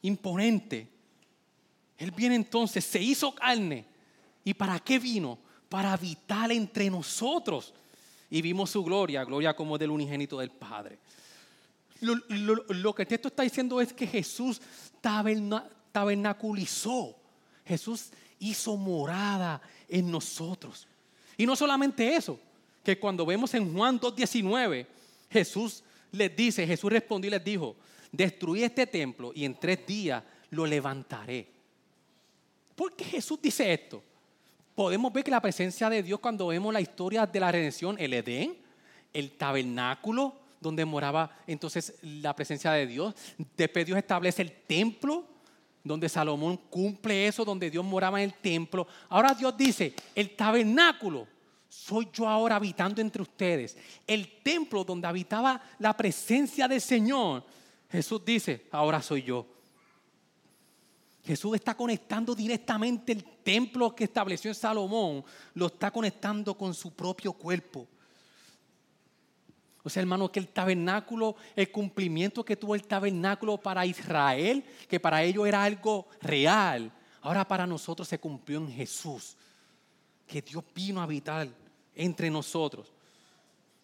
imponente, 0.00 0.88
Él 1.98 2.12
viene 2.12 2.36
entonces, 2.36 2.82
se 2.82 3.02
hizo 3.02 3.34
carne. 3.34 3.84
¿Y 4.42 4.54
para 4.54 4.78
qué 4.78 4.98
vino? 4.98 5.49
Para 5.70 5.94
habitar 5.94 6.52
entre 6.52 6.90
nosotros. 6.90 7.72
Y 8.28 8.42
vimos 8.42 8.70
su 8.70 8.84
gloria, 8.84 9.24
gloria 9.24 9.56
como 9.56 9.78
del 9.78 9.90
unigénito 9.90 10.38
del 10.38 10.50
Padre. 10.50 10.98
Lo, 12.00 12.94
que 12.94 13.02
el 13.02 13.08
texto 13.08 13.28
está 13.28 13.42
diciendo 13.42 13.80
es 13.80 13.92
que 13.92 14.06
Jesús 14.06 14.60
tabernaculizó. 15.00 17.16
Jesús 17.64 18.10
hizo 18.38 18.76
morada 18.76 19.60
en 19.88 20.10
nosotros. 20.10 20.86
Y 21.36 21.46
no 21.46 21.56
solamente 21.56 22.14
eso, 22.14 22.38
que 22.84 22.98
cuando 22.98 23.26
vemos 23.26 23.52
en 23.54 23.74
Juan 23.74 24.00
2.19, 24.00 24.86
Jesús 25.30 25.82
les 26.12 26.34
dice, 26.34 26.66
Jesús 26.66 26.90
respondió 26.90 27.28
y 27.28 27.32
les 27.32 27.44
dijo, 27.44 27.76
destruí 28.10 28.62
este 28.62 28.86
templo 28.86 29.32
y 29.34 29.44
en 29.44 29.58
tres 29.58 29.86
días 29.86 30.22
lo 30.50 30.66
levantaré. 30.66 31.46
¿Por 32.74 32.96
qué 32.96 33.04
Jesús 33.04 33.38
dice 33.40 33.72
esto? 33.72 34.02
Podemos 34.74 35.12
ver 35.12 35.24
que 35.24 35.30
la 35.30 35.40
presencia 35.40 35.90
de 35.90 36.02
Dios 36.02 36.20
cuando 36.20 36.46
vemos 36.48 36.72
la 36.72 36.80
historia 36.80 37.26
de 37.26 37.40
la 37.40 37.52
redención, 37.52 37.96
el 37.98 38.14
Edén, 38.14 38.56
el 39.12 39.32
tabernáculo, 39.32 40.34
donde 40.60 40.84
moraba 40.84 41.30
entonces 41.46 41.94
la 42.02 42.34
presencia 42.34 42.72
de 42.72 42.86
Dios. 42.86 43.14
Después 43.56 43.86
Dios 43.86 43.98
establece 43.98 44.42
el 44.42 44.52
templo, 44.52 45.24
donde 45.82 46.08
Salomón 46.08 46.58
cumple 46.68 47.26
eso, 47.26 47.44
donde 47.44 47.70
Dios 47.70 47.84
moraba 47.84 48.22
en 48.22 48.30
el 48.30 48.34
templo. 48.34 48.86
Ahora 49.08 49.34
Dios 49.34 49.56
dice, 49.56 49.94
el 50.14 50.36
tabernáculo, 50.36 51.26
soy 51.68 52.08
yo 52.12 52.28
ahora 52.28 52.56
habitando 52.56 53.00
entre 53.00 53.22
ustedes. 53.22 53.76
El 54.06 54.42
templo 54.42 54.84
donde 54.84 55.06
habitaba 55.06 55.62
la 55.78 55.96
presencia 55.96 56.68
del 56.68 56.80
Señor, 56.80 57.44
Jesús 57.90 58.22
dice, 58.24 58.66
ahora 58.70 59.00
soy 59.00 59.22
yo. 59.22 59.46
Jesús 61.24 61.54
está 61.54 61.76
conectando 61.76 62.34
directamente 62.34 63.12
el 63.12 63.24
templo 63.24 63.94
que 63.94 64.04
estableció 64.04 64.50
en 64.50 64.54
Salomón, 64.54 65.24
lo 65.54 65.66
está 65.66 65.90
conectando 65.90 66.56
con 66.56 66.74
su 66.74 66.92
propio 66.92 67.32
cuerpo. 67.32 67.86
O 69.82 69.88
sea, 69.88 70.02
hermano, 70.02 70.30
que 70.30 70.40
el 70.40 70.48
tabernáculo, 70.48 71.36
el 71.56 71.70
cumplimiento 71.70 72.44
que 72.44 72.56
tuvo 72.56 72.74
el 72.74 72.86
tabernáculo 72.86 73.56
para 73.56 73.86
Israel, 73.86 74.64
que 74.88 75.00
para 75.00 75.22
ellos 75.22 75.46
era 75.46 75.64
algo 75.64 76.06
real, 76.20 76.92
ahora 77.22 77.46
para 77.46 77.66
nosotros 77.66 78.06
se 78.06 78.18
cumplió 78.18 78.58
en 78.58 78.70
Jesús. 78.72 79.36
Que 80.26 80.42
Dios 80.42 80.62
vino 80.74 81.00
a 81.00 81.04
habitar 81.04 81.48
entre 81.94 82.30
nosotros. 82.30 82.92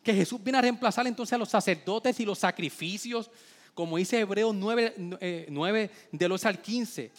Que 0.03 0.14
Jesús 0.14 0.43
viene 0.43 0.59
a 0.59 0.62
reemplazar 0.62 1.07
entonces 1.07 1.32
a 1.32 1.39
los 1.39 1.49
sacerdotes 1.49 2.20
y 2.20 2.24
los 2.24 2.39
sacrificios, 2.39 3.30
como 3.76 3.98
dice 3.98 4.20
Hebreos 4.20 4.54
9, 4.54 4.94
9 5.50 5.82
eh, 5.82 5.90
de 6.10 6.28
los 6.28 6.46
al 6.46 6.62
15. 6.62 7.12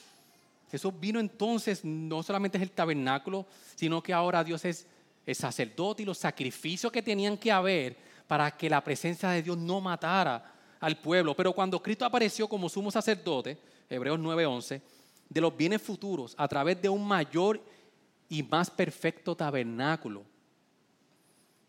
Jesús 0.71 0.93
vino 0.99 1.19
entonces, 1.19 1.85
no 1.85 2.23
solamente 2.23 2.57
es 2.57 2.63
el 2.63 2.71
tabernáculo, 2.71 3.45
sino 3.75 4.01
que 4.01 4.11
ahora 4.11 4.43
Dios 4.43 4.65
es 4.65 4.87
el 5.23 5.35
sacerdote 5.35 6.01
y 6.01 6.05
los 6.07 6.17
sacrificios 6.17 6.91
que 6.91 7.03
tenían 7.03 7.37
que 7.37 7.51
haber 7.51 7.95
para 8.27 8.49
que 8.57 8.71
la 8.71 8.83
presencia 8.83 9.29
de 9.29 9.43
Dios 9.43 9.55
no 9.55 9.79
matara 9.79 10.51
al 10.79 10.97
pueblo. 10.97 11.35
Pero 11.35 11.53
cuando 11.53 11.79
Cristo 11.79 12.05
apareció 12.05 12.47
como 12.47 12.69
sumo 12.69 12.89
sacerdote, 12.89 13.55
Hebreos 13.87 14.17
9:11, 14.19 14.81
de 15.29 15.41
los 15.41 15.55
bienes 15.55 15.79
futuros 15.79 16.33
a 16.39 16.47
través 16.47 16.81
de 16.81 16.89
un 16.89 17.07
mayor 17.07 17.61
y 18.29 18.41
más 18.41 18.71
perfecto 18.71 19.35
tabernáculo, 19.35 20.23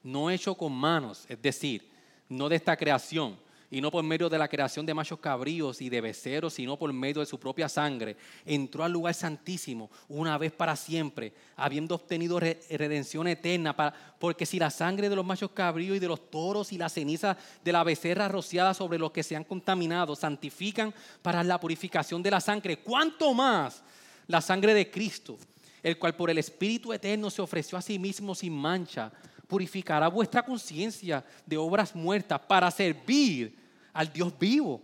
no 0.03 0.31
hecho 0.31 0.55
con 0.55 0.73
manos, 0.73 1.27
es 1.29 1.43
decir, 1.43 1.87
no 2.27 2.49
de 2.49 2.57
esta 2.57 2.75
creación, 2.75 3.39
y 3.71 3.81
no 3.81 3.91
por 3.91 4.03
medio 4.03 4.29
de 4.29 4.39
la 4.39 4.49
creación 4.49 4.87
de 4.87 4.95
machos 4.95 5.19
cabríos 5.19 5.81
y 5.83 5.89
de 5.89 6.01
beceros, 6.01 6.55
sino 6.55 6.79
por 6.79 6.93
medio 6.93 7.21
de 7.21 7.27
su 7.27 7.39
propia 7.39 7.69
sangre, 7.69 8.17
entró 8.47 8.85
al 8.85 8.93
lugar 8.93 9.15
santísimo 9.15 9.91
una 10.09 10.39
vez 10.39 10.53
para 10.53 10.75
siempre, 10.75 11.33
habiendo 11.57 11.95
obtenido 11.95 12.41
redención 12.41 13.29
eterna, 13.29 13.77
porque 14.19 14.47
si 14.47 14.59
la 14.59 14.71
sangre 14.71 15.09
de 15.09 15.17
los 15.17 15.25
machos 15.25 15.51
cabríos 15.51 15.97
y 15.97 16.01
de 16.01 16.09
los 16.09 16.31
toros 16.31 16.73
y 16.73 16.79
la 16.79 16.89
ceniza 16.89 17.37
de 17.63 17.73
la 17.73 17.85
becerra 17.85 18.29
rociada 18.29 18.73
sobre 18.73 18.99
los 18.99 19.11
que 19.11 19.23
se 19.23 19.37
han 19.37 19.45
contaminado 19.45 20.17
santifican 20.17 20.95
para 21.21 21.45
la 21.45 21.61
purificación 21.61 22.23
de 22.23 22.31
la 22.31 22.41
sangre, 22.41 22.79
¿cuánto 22.79 23.35
más 23.35 23.83
la 24.29 24.41
sangre 24.41 24.75
de 24.75 24.91
Cristo, 24.91 25.39
el 25.83 25.99
cual 25.99 26.15
por 26.15 26.31
el 26.31 26.39
Espíritu 26.39 26.93
eterno 26.93 27.31
se 27.31 27.43
ofreció 27.43 27.77
a 27.77 27.83
sí 27.83 27.99
mismo 27.99 28.35
sin 28.35 28.55
mancha, 28.55 29.11
purificará 29.49 30.09
vuestra 30.09 30.45
conciencia 30.45 31.25
de 31.45 31.57
obras 31.57 31.95
muertas 31.97 32.39
para 32.41 32.71
servir 32.71 33.57
al 33.93 34.13
Dios 34.13 34.39
vivo. 34.39 34.81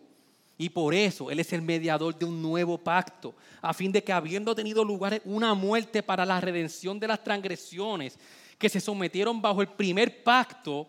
Y 0.57 0.71
por 0.71 0.95
eso 0.95 1.31
Él 1.31 1.39
es 1.39 1.53
el 1.53 1.63
mediador 1.63 2.19
de 2.19 2.25
un 2.25 2.41
nuevo 2.41 2.79
pacto, 2.79 3.35
a 3.61 3.75
fin 3.75 3.93
de 3.93 4.03
que 4.03 4.13
habiendo 4.13 4.55
tenido 4.55 4.85
lugar 4.85 5.21
una 5.25 5.53
muerte 5.55 6.03
para 6.03 6.25
la 6.25 6.41
redención 6.41 6.99
de 6.99 7.09
las 7.09 7.23
transgresiones 7.23 8.19
que 8.59 8.69
se 8.69 8.81
sometieron 8.81 9.43
bajo 9.43 9.61
el 9.61 9.69
primer 9.69 10.23
pacto, 10.23 10.89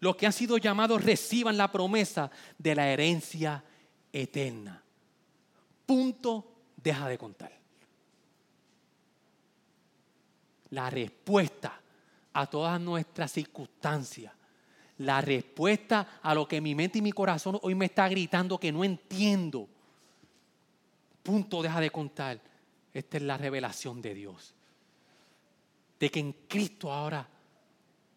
los 0.00 0.16
que 0.16 0.26
han 0.26 0.32
sido 0.32 0.56
llamados 0.58 1.04
reciban 1.04 1.56
la 1.56 1.70
promesa 1.70 2.30
de 2.58 2.74
la 2.74 2.88
herencia 2.88 3.62
eterna. 4.12 4.82
Punto, 5.86 6.52
deja 6.76 7.08
de 7.08 7.18
contar. 7.18 7.52
La 10.70 10.88
respuesta 10.88 11.81
a 12.32 12.46
todas 12.46 12.80
nuestras 12.80 13.32
circunstancias. 13.32 14.32
La 14.98 15.20
respuesta 15.20 16.20
a 16.22 16.34
lo 16.34 16.46
que 16.46 16.60
mi 16.60 16.74
mente 16.74 16.98
y 16.98 17.02
mi 17.02 17.12
corazón 17.12 17.58
hoy 17.62 17.74
me 17.74 17.86
está 17.86 18.08
gritando 18.08 18.58
que 18.58 18.70
no 18.70 18.84
entiendo. 18.84 19.68
Punto, 21.22 21.62
deja 21.62 21.80
de 21.80 21.90
contar. 21.90 22.40
Esta 22.92 23.16
es 23.16 23.22
la 23.22 23.36
revelación 23.36 24.02
de 24.02 24.14
Dios. 24.14 24.54
De 25.98 26.10
que 26.10 26.20
en 26.20 26.32
Cristo 26.48 26.92
ahora 26.92 27.26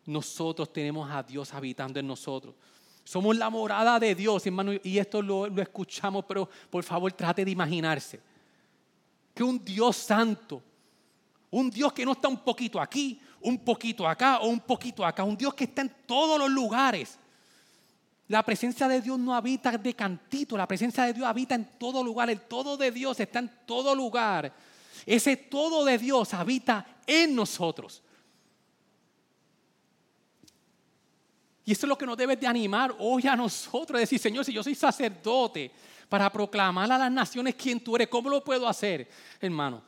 nosotros 0.05 0.71
tenemos 0.71 1.09
a 1.09 1.23
Dios 1.23 1.53
habitando 1.53 1.99
en 1.99 2.07
nosotros. 2.07 2.55
Somos 3.03 3.35
la 3.37 3.49
morada 3.49 3.99
de 3.99 4.15
Dios, 4.15 4.45
hermano, 4.45 4.71
y 4.83 4.97
esto 4.97 5.21
lo, 5.21 5.47
lo 5.47 5.61
escuchamos, 5.61 6.25
pero 6.27 6.49
por 6.69 6.83
favor 6.83 7.11
trate 7.13 7.45
de 7.45 7.51
imaginarse 7.51 8.19
que 9.35 9.43
un 9.43 9.63
Dios 9.63 9.97
santo, 9.97 10.63
un 11.51 11.69
Dios 11.69 11.91
que 11.91 12.05
no 12.05 12.13
está 12.13 12.29
un 12.29 12.39
poquito 12.39 12.79
aquí, 12.79 13.19
un 13.45 13.59
poquito 13.59 14.07
acá 14.07 14.39
o 14.39 14.47
un 14.47 14.59
poquito 14.59 15.05
acá. 15.05 15.23
Un 15.23 15.37
Dios 15.37 15.53
que 15.53 15.65
está 15.65 15.81
en 15.81 15.93
todos 16.05 16.39
los 16.39 16.49
lugares. 16.49 17.17
La 18.27 18.43
presencia 18.43 18.87
de 18.87 19.01
Dios 19.01 19.19
no 19.19 19.35
habita 19.35 19.77
de 19.77 19.93
cantito, 19.93 20.57
la 20.57 20.67
presencia 20.67 21.03
de 21.05 21.13
Dios 21.13 21.27
habita 21.27 21.53
en 21.53 21.65
todo 21.77 22.03
lugar. 22.03 22.29
El 22.29 22.41
todo 22.41 22.75
de 22.75 22.91
Dios 22.91 23.19
está 23.19 23.39
en 23.39 23.51
todo 23.67 23.93
lugar. 23.93 24.51
Ese 25.05 25.37
todo 25.37 25.85
de 25.85 25.97
Dios 25.99 26.33
habita 26.33 26.85
en 27.05 27.35
nosotros. 27.35 28.01
Y 31.65 31.71
eso 31.71 31.85
es 31.85 31.89
lo 31.89 31.97
que 31.97 32.05
nos 32.05 32.17
debe 32.17 32.35
de 32.35 32.47
animar 32.47 32.95
hoy 32.97 33.27
a 33.27 33.35
nosotros. 33.35 33.99
Decir, 33.99 34.19
Señor, 34.19 34.43
si 34.43 34.53
yo 34.53 34.63
soy 34.63 34.75
sacerdote 34.75 35.71
para 36.09 36.31
proclamar 36.31 36.91
a 36.91 36.97
las 36.97 37.11
naciones 37.11 37.55
quién 37.55 37.79
tú 37.79 37.95
eres, 37.95 38.07
¿cómo 38.07 38.29
lo 38.29 38.43
puedo 38.43 38.67
hacer? 38.67 39.07
Hermano, 39.39 39.83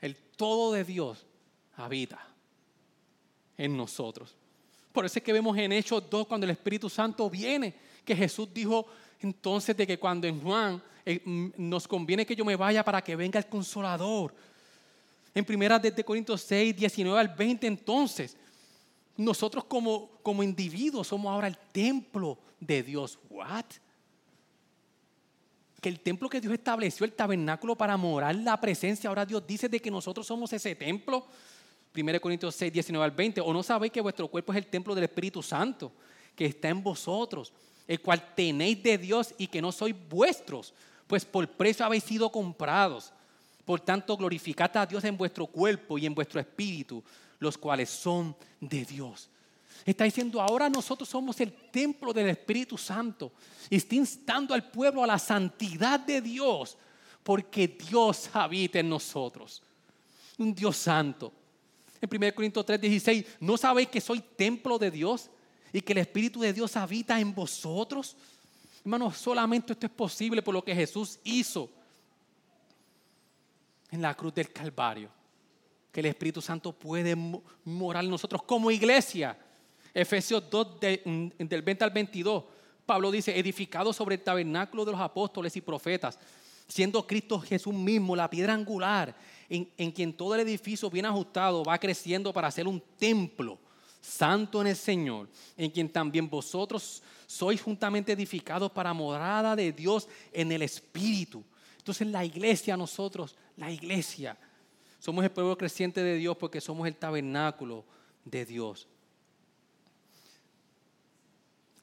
el 0.00 0.16
todo 0.36 0.72
de 0.72 0.84
Dios 0.84 1.26
habita 1.76 2.35
en 3.56 3.76
nosotros. 3.76 4.34
Por 4.92 5.04
eso 5.04 5.18
es 5.18 5.22
que 5.22 5.32
vemos 5.32 5.56
en 5.58 5.72
Hechos 5.72 6.08
2 6.08 6.26
cuando 6.26 6.44
el 6.44 6.50
Espíritu 6.50 6.88
Santo 6.88 7.28
viene, 7.28 7.74
que 8.04 8.16
Jesús 8.16 8.48
dijo 8.52 8.86
entonces 9.20 9.76
de 9.76 9.86
que 9.86 9.98
cuando 9.98 10.26
en 10.26 10.40
Juan 10.40 10.82
eh, 11.04 11.20
nos 11.56 11.86
conviene 11.86 12.26
que 12.26 12.34
yo 12.34 12.44
me 12.44 12.56
vaya 12.56 12.84
para 12.84 13.02
que 13.02 13.14
venga 13.14 13.38
el 13.38 13.46
consolador. 13.46 14.34
En 15.34 15.44
primera 15.44 15.78
desde 15.78 16.02
Corintios 16.02 16.40
6, 16.42 16.74
19 16.74 17.20
al 17.20 17.28
20 17.28 17.66
entonces, 17.66 18.36
nosotros 19.16 19.64
como, 19.64 20.10
como 20.22 20.42
individuos 20.42 21.08
somos 21.08 21.30
ahora 21.30 21.46
el 21.46 21.58
templo 21.72 22.38
de 22.58 22.82
Dios. 22.82 23.18
¿What? 23.30 23.66
Que 25.80 25.88
el 25.88 26.00
templo 26.00 26.28
que 26.28 26.40
Dios 26.40 26.52
estableció, 26.54 27.04
el 27.04 27.12
tabernáculo 27.12 27.76
para 27.76 27.96
morar 27.96 28.34
la 28.34 28.60
presencia, 28.60 29.08
ahora 29.08 29.26
Dios 29.26 29.46
dice 29.46 29.68
de 29.68 29.80
que 29.80 29.90
nosotros 29.90 30.26
somos 30.26 30.52
ese 30.52 30.74
templo. 30.74 31.26
1 32.02 32.20
Corintios 32.20 32.54
6, 32.54 32.72
19 32.72 33.04
al 33.04 33.10
20, 33.10 33.40
o 33.40 33.52
no 33.52 33.62
sabéis 33.62 33.92
que 33.92 34.00
vuestro 34.00 34.28
cuerpo 34.28 34.52
es 34.52 34.58
el 34.58 34.66
templo 34.66 34.94
del 34.94 35.04
Espíritu 35.04 35.42
Santo, 35.42 35.92
que 36.34 36.46
está 36.46 36.68
en 36.68 36.82
vosotros, 36.82 37.52
el 37.86 38.00
cual 38.00 38.34
tenéis 38.34 38.82
de 38.82 38.98
Dios 38.98 39.34
y 39.38 39.46
que 39.46 39.62
no 39.62 39.72
sois 39.72 39.94
vuestros, 40.08 40.74
pues 41.06 41.24
por 41.24 41.48
precio 41.48 41.84
habéis 41.86 42.04
sido 42.04 42.30
comprados. 42.30 43.12
Por 43.64 43.80
tanto, 43.80 44.16
glorificad 44.16 44.76
a 44.76 44.86
Dios 44.86 45.02
en 45.04 45.16
vuestro 45.16 45.46
cuerpo 45.46 45.98
y 45.98 46.06
en 46.06 46.14
vuestro 46.14 46.40
espíritu, 46.40 47.02
los 47.38 47.58
cuales 47.58 47.90
son 47.90 48.36
de 48.60 48.84
Dios. 48.84 49.28
Está 49.84 50.04
diciendo, 50.04 50.40
ahora 50.40 50.68
nosotros 50.68 51.08
somos 51.08 51.40
el 51.40 51.52
templo 51.52 52.12
del 52.12 52.28
Espíritu 52.28 52.78
Santo. 52.78 53.32
Y 53.68 53.76
está 53.76 53.94
instando 53.94 54.54
al 54.54 54.70
pueblo 54.70 55.02
a 55.02 55.06
la 55.06 55.18
santidad 55.18 56.00
de 56.00 56.20
Dios, 56.20 56.76
porque 57.22 57.68
Dios 57.68 58.30
habita 58.32 58.78
en 58.78 58.88
nosotros. 58.88 59.62
Un 60.38 60.54
Dios 60.54 60.76
santo. 60.76 61.32
En 62.06 62.24
1 62.24 62.34
Corintios 62.34 62.64
3, 62.64 62.80
16, 62.80 63.26
¿no 63.40 63.56
sabéis 63.56 63.88
que 63.88 64.00
soy 64.00 64.20
templo 64.20 64.78
de 64.78 64.90
Dios 64.90 65.28
y 65.72 65.80
que 65.80 65.92
el 65.92 65.98
Espíritu 65.98 66.40
de 66.40 66.52
Dios 66.52 66.76
habita 66.76 67.18
en 67.18 67.34
vosotros? 67.34 68.16
Hermanos, 68.80 69.16
solamente 69.16 69.72
esto 69.72 69.86
es 69.86 69.92
posible 69.92 70.42
por 70.42 70.54
lo 70.54 70.64
que 70.64 70.74
Jesús 70.74 71.18
hizo 71.24 71.68
en 73.90 74.00
la 74.00 74.14
cruz 74.14 74.32
del 74.34 74.52
Calvario. 74.52 75.10
Que 75.90 76.00
el 76.00 76.06
Espíritu 76.06 76.40
Santo 76.40 76.72
puede 76.72 77.16
morar 77.64 78.04
en 78.04 78.10
nosotros 78.10 78.42
como 78.42 78.70
iglesia. 78.70 79.36
Efesios 79.92 80.48
2, 80.48 80.68
mm, 81.04 81.28
del 81.38 81.62
20 81.62 81.84
al 81.84 81.90
22. 81.90 82.44
Pablo 82.84 83.10
dice, 83.10 83.36
edificado 83.36 83.92
sobre 83.92 84.14
el 84.14 84.22
tabernáculo 84.22 84.84
de 84.84 84.92
los 84.92 85.00
apóstoles 85.00 85.56
y 85.56 85.60
profetas, 85.60 86.18
siendo 86.68 87.04
Cristo 87.04 87.40
Jesús 87.40 87.74
mismo 87.74 88.14
la 88.14 88.30
piedra 88.30 88.54
angular 88.54 89.16
en, 89.48 89.92
quien 89.92 90.12
todo 90.12 90.34
el 90.34 90.40
edificio 90.40 90.90
bien 90.90 91.06
ajustado 91.06 91.62
va 91.64 91.78
creciendo 91.78 92.32
para 92.32 92.50
ser 92.50 92.66
un 92.66 92.82
templo 92.98 93.58
santo 94.00 94.60
en 94.60 94.68
el 94.68 94.76
Señor, 94.76 95.28
en 95.56 95.70
quien 95.70 95.88
también 95.88 96.28
vosotros 96.28 97.02
sois 97.26 97.60
juntamente 97.60 98.12
edificados 98.12 98.70
para 98.70 98.92
morada 98.92 99.56
de 99.56 99.72
Dios 99.72 100.08
en 100.32 100.52
el 100.52 100.62
Espíritu. 100.62 101.42
Entonces 101.78 102.06
la 102.08 102.24
iglesia, 102.24 102.76
nosotros, 102.76 103.36
la 103.56 103.70
iglesia, 103.70 104.36
somos 104.98 105.24
el 105.24 105.30
pueblo 105.30 105.56
creciente 105.56 106.02
de 106.02 106.16
Dios 106.16 106.36
porque 106.36 106.60
somos 106.60 106.86
el 106.86 106.96
tabernáculo 106.96 107.84
de 108.24 108.44
Dios. 108.44 108.88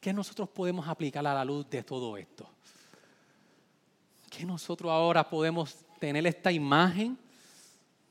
¿Qué 0.00 0.12
nosotros 0.12 0.48
podemos 0.50 0.86
aplicar 0.86 1.26
a 1.26 1.32
la 1.32 1.44
luz 1.44 1.68
de 1.70 1.82
todo 1.82 2.18
esto? 2.18 2.46
¿Qué 4.28 4.44
nosotros 4.44 4.90
ahora 4.90 5.28
podemos 5.28 5.76
tener 5.98 6.26
esta 6.26 6.52
imagen 6.52 7.18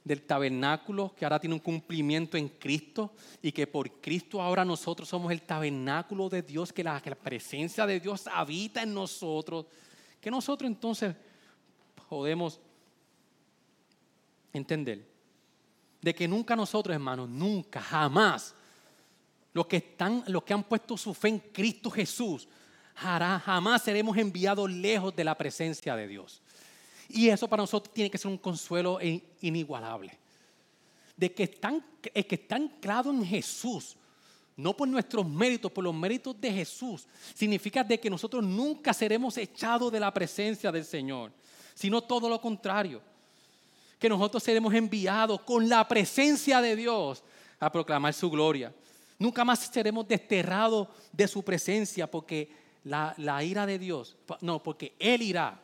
del 0.03 0.23
tabernáculo 0.23 1.13
que 1.15 1.25
ahora 1.25 1.39
tiene 1.39 1.55
un 1.55 1.61
cumplimiento 1.61 2.37
en 2.37 2.49
Cristo 2.49 3.13
y 3.41 3.51
que 3.51 3.67
por 3.67 3.89
Cristo 4.01 4.41
ahora 4.41 4.65
nosotros 4.65 5.07
somos 5.07 5.31
el 5.31 5.41
tabernáculo 5.41 6.29
de 6.29 6.41
Dios, 6.41 6.73
que 6.73 6.83
la, 6.83 6.99
presencia 6.99 7.85
de 7.85 7.99
Dios 7.99 8.27
habita 8.27 8.83
en 8.83 8.93
nosotros, 8.93 9.65
que 10.19 10.29
nosotros 10.29 10.69
entonces 10.69 11.15
podemos 12.09 12.59
entender 14.51 15.13
de 16.03 16.13
que 16.13 16.27
nunca 16.27 16.55
nosotros, 16.55 16.93
hermanos, 16.93 17.29
nunca, 17.29 17.81
jamás, 17.81 18.53
los 19.53 19.65
que, 19.67 19.77
están, 19.77 20.23
los 20.27 20.43
que 20.43 20.53
han 20.53 20.63
puesto 20.63 20.97
su 20.97 21.13
fe 21.13 21.29
en 21.29 21.39
Cristo 21.39 21.89
Jesús, 21.89 22.47
jamás 22.93 23.81
seremos 23.81 24.17
enviados 24.17 24.69
lejos 24.69 25.15
de 25.15 25.23
la 25.23 25.37
presencia 25.37 25.95
de 25.95 26.07
Dios. 26.07 26.42
Y 27.13 27.29
eso 27.29 27.47
para 27.47 27.61
nosotros 27.61 27.93
tiene 27.93 28.09
que 28.09 28.17
ser 28.17 28.31
un 28.31 28.39
consuelo 28.39 28.97
inigualable. 29.41 30.17
De 31.15 31.31
que 31.31 31.43
están, 31.43 31.85
el 32.11 32.25
que 32.25 32.35
está 32.35 32.55
anclado 32.55 33.11
en 33.11 33.23
Jesús, 33.23 33.95
no 34.57 34.75
por 34.75 34.87
nuestros 34.87 35.23
méritos, 35.29 35.71
por 35.71 35.83
los 35.83 35.93
méritos 35.93 36.41
de 36.41 36.51
Jesús, 36.51 37.05
significa 37.35 37.83
de 37.83 37.99
que 37.99 38.09
nosotros 38.09 38.43
nunca 38.43 38.93
seremos 38.95 39.37
echados 39.37 39.91
de 39.91 39.99
la 39.99 40.11
presencia 40.11 40.71
del 40.71 40.83
Señor, 40.85 41.31
sino 41.75 42.01
todo 42.01 42.27
lo 42.27 42.41
contrario. 42.41 42.99
Que 43.99 44.09
nosotros 44.09 44.41
seremos 44.41 44.73
enviados 44.73 45.39
con 45.41 45.69
la 45.69 45.87
presencia 45.87 46.61
de 46.61 46.75
Dios 46.75 47.23
a 47.59 47.71
proclamar 47.71 48.15
su 48.15 48.27
gloria. 48.31 48.73
Nunca 49.19 49.45
más 49.45 49.59
seremos 49.59 50.07
desterrados 50.07 50.87
de 51.11 51.27
su 51.27 51.43
presencia 51.43 52.09
porque 52.09 52.49
la 52.85 53.43
ira 53.43 53.67
de 53.67 53.77
Dios, 53.77 54.17
no, 54.41 54.63
porque 54.63 54.95
Él 54.97 55.21
irá 55.21 55.62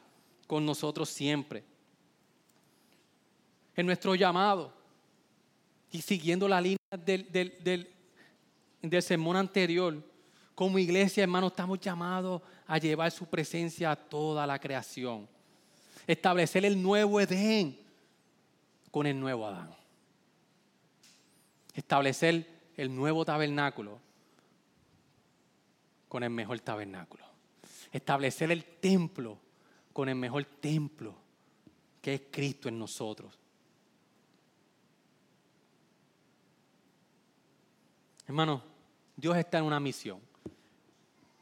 con 0.49 0.65
nosotros 0.65 1.07
siempre. 1.09 1.63
En 3.75 3.85
nuestro 3.85 4.15
llamado 4.15 4.73
y 5.91 6.01
siguiendo 6.01 6.47
la 6.47 6.59
línea 6.59 6.79
del, 7.05 7.87
del, 8.81 9.01
sermón 9.03 9.35
anterior, 9.35 10.03
como 10.55 10.79
iglesia, 10.79 11.21
hermano, 11.21 11.47
estamos 11.47 11.79
llamados 11.79 12.41
a 12.65 12.79
llevar 12.79 13.11
su 13.11 13.27
presencia 13.27 13.91
a 13.91 13.95
toda 13.95 14.47
la 14.47 14.57
creación. 14.57 15.29
Establecer 16.07 16.65
el 16.65 16.81
nuevo 16.81 17.21
Edén 17.21 17.79
con 18.89 19.05
el 19.05 19.19
nuevo 19.19 19.45
Adán. 19.45 19.69
Establecer 21.75 22.71
el 22.75 22.95
nuevo 22.95 23.23
tabernáculo 23.23 23.99
con 26.07 26.23
el 26.23 26.31
mejor 26.31 26.59
tabernáculo. 26.59 27.23
Establecer 27.91 28.51
el 28.51 28.63
templo 28.63 29.37
con 29.93 30.09
el 30.09 30.15
mejor 30.15 30.45
templo 30.45 31.15
que 32.01 32.13
es 32.13 32.21
Cristo 32.31 32.69
en 32.69 32.79
nosotros. 32.79 33.37
Hermano, 38.27 38.61
Dios 39.15 39.35
está 39.37 39.57
en 39.57 39.65
una 39.65 39.79
misión. 39.79 40.19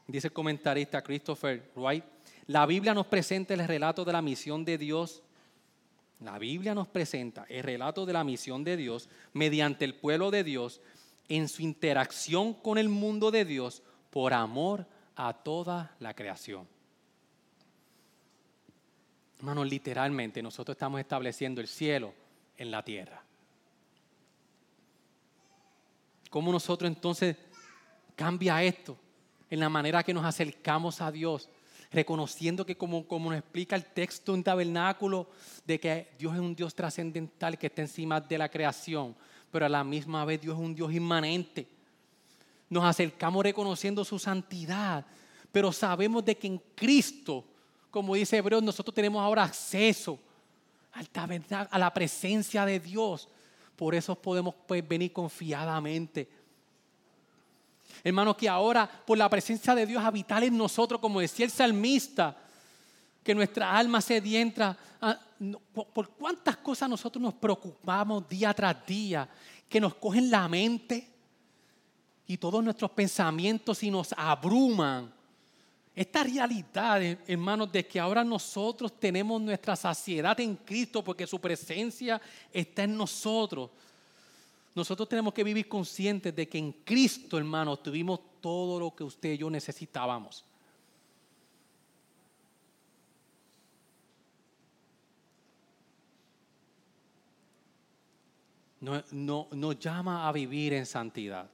Dice 0.06 0.28
el 0.28 0.32
comentarista 0.32 1.02
Christopher 1.02 1.70
Wright, 1.76 2.04
la 2.46 2.64
Biblia 2.64 2.94
nos 2.94 3.06
presenta 3.06 3.52
el 3.52 3.66
relato 3.66 4.04
de 4.06 4.12
la 4.12 4.22
misión 4.22 4.64
de 4.64 4.78
Dios. 4.78 5.22
La 6.20 6.38
Biblia 6.38 6.74
nos 6.74 6.88
presenta 6.88 7.44
el 7.48 7.62
relato 7.62 8.06
de 8.06 8.14
la 8.14 8.24
misión 8.24 8.64
de 8.64 8.78
Dios 8.78 9.10
mediante 9.34 9.84
el 9.84 9.94
pueblo 9.94 10.30
de 10.30 10.44
Dios 10.44 10.80
en 11.28 11.46
su 11.48 11.62
interacción 11.62 12.54
con 12.54 12.78
el 12.78 12.88
mundo 12.88 13.30
de 13.30 13.44
Dios 13.44 13.82
por 14.10 14.32
amor 14.32 14.86
a 15.14 15.34
toda 15.34 15.94
la 16.00 16.14
creación. 16.14 16.66
Hermanos, 19.38 19.68
literalmente 19.68 20.42
nosotros 20.42 20.74
estamos 20.74 20.98
estableciendo 20.98 21.60
el 21.60 21.68
cielo 21.68 22.12
en 22.56 22.70
la 22.72 22.84
tierra. 22.84 23.22
¿Cómo 26.28 26.50
nosotros 26.52 26.90
entonces 26.90 27.36
cambia 28.16 28.62
esto 28.62 28.96
en 29.48 29.60
la 29.60 29.68
manera 29.68 30.02
que 30.02 30.12
nos 30.12 30.24
acercamos 30.24 31.00
a 31.00 31.12
Dios? 31.12 31.48
Reconociendo 31.92 32.66
que 32.66 32.76
como, 32.76 33.06
como 33.06 33.30
nos 33.30 33.38
explica 33.38 33.76
el 33.76 33.84
texto 33.84 34.34
en 34.34 34.42
tabernáculo, 34.42 35.30
de 35.64 35.78
que 35.78 36.08
Dios 36.18 36.34
es 36.34 36.40
un 36.40 36.56
Dios 36.56 36.74
trascendental 36.74 37.56
que 37.58 37.68
está 37.68 37.82
encima 37.82 38.20
de 38.20 38.38
la 38.38 38.50
creación, 38.50 39.14
pero 39.52 39.64
a 39.64 39.68
la 39.68 39.84
misma 39.84 40.24
vez 40.24 40.40
Dios 40.40 40.58
es 40.58 40.64
un 40.64 40.74
Dios 40.74 40.92
inmanente. 40.92 41.66
Nos 42.68 42.84
acercamos 42.84 43.42
reconociendo 43.44 44.04
su 44.04 44.18
santidad, 44.18 45.06
pero 45.52 45.72
sabemos 45.72 46.24
de 46.24 46.36
que 46.36 46.48
en 46.48 46.60
Cristo, 46.74 47.44
como 47.90 48.14
dice 48.14 48.36
Hebreos, 48.36 48.62
nosotros 48.62 48.94
tenemos 48.94 49.22
ahora 49.22 49.44
acceso 49.44 50.18
a 50.92 51.78
la 51.78 51.92
presencia 51.92 52.64
de 52.64 52.80
Dios. 52.80 53.28
Por 53.76 53.94
eso 53.94 54.14
podemos 54.14 54.54
pues, 54.66 54.86
venir 54.86 55.12
confiadamente. 55.12 56.28
Hermanos, 58.02 58.36
que 58.36 58.48
ahora 58.48 58.88
por 59.06 59.18
la 59.18 59.28
presencia 59.28 59.74
de 59.74 59.86
Dios 59.86 60.02
habitar 60.02 60.42
en 60.44 60.56
nosotros, 60.56 61.00
como 61.00 61.20
decía 61.20 61.44
el 61.44 61.50
salmista, 61.50 62.36
que 63.22 63.34
nuestra 63.34 63.76
alma 63.76 64.00
se 64.00 64.20
dientra. 64.20 64.76
por 65.72 66.10
cuántas 66.10 66.56
cosas 66.58 66.88
nosotros 66.88 67.22
nos 67.22 67.34
preocupamos 67.34 68.28
día 68.28 68.52
tras 68.54 68.86
día, 68.86 69.28
que 69.68 69.80
nos 69.80 69.94
cogen 69.94 70.30
la 70.30 70.48
mente 70.48 71.08
y 72.26 72.36
todos 72.36 72.62
nuestros 72.62 72.90
pensamientos 72.90 73.82
y 73.82 73.90
nos 73.90 74.14
abruman. 74.16 75.17
Esta 75.98 76.22
realidad, 76.22 77.02
hermanos, 77.26 77.72
de 77.72 77.84
que 77.84 77.98
ahora 77.98 78.22
nosotros 78.22 79.00
tenemos 79.00 79.42
nuestra 79.42 79.74
saciedad 79.74 80.38
en 80.38 80.54
Cristo 80.54 81.02
porque 81.02 81.26
su 81.26 81.40
presencia 81.40 82.20
está 82.52 82.84
en 82.84 82.96
nosotros. 82.96 83.68
Nosotros 84.76 85.08
tenemos 85.08 85.34
que 85.34 85.42
vivir 85.42 85.66
conscientes 85.66 86.36
de 86.36 86.48
que 86.48 86.56
en 86.56 86.70
Cristo, 86.84 87.36
hermanos, 87.36 87.82
tuvimos 87.82 88.20
todo 88.40 88.78
lo 88.78 88.94
que 88.94 89.02
usted 89.02 89.32
y 89.32 89.38
yo 89.38 89.50
necesitábamos. 89.50 90.44
No, 98.80 99.02
no, 99.10 99.48
nos 99.50 99.80
llama 99.80 100.28
a 100.28 100.30
vivir 100.30 100.74
en 100.74 100.86
santidad. 100.86 101.50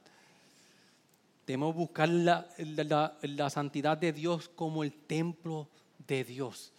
Debemos 1.45 1.75
buscar 1.75 2.09
la, 2.09 2.47
la, 2.57 3.49
santidad 3.49 3.97
de 3.97 4.11
Dios 4.11 4.49
como 4.49 4.83
el 4.83 4.91
templo 4.91 5.67
de 6.07 6.23
Dios, 6.23 6.71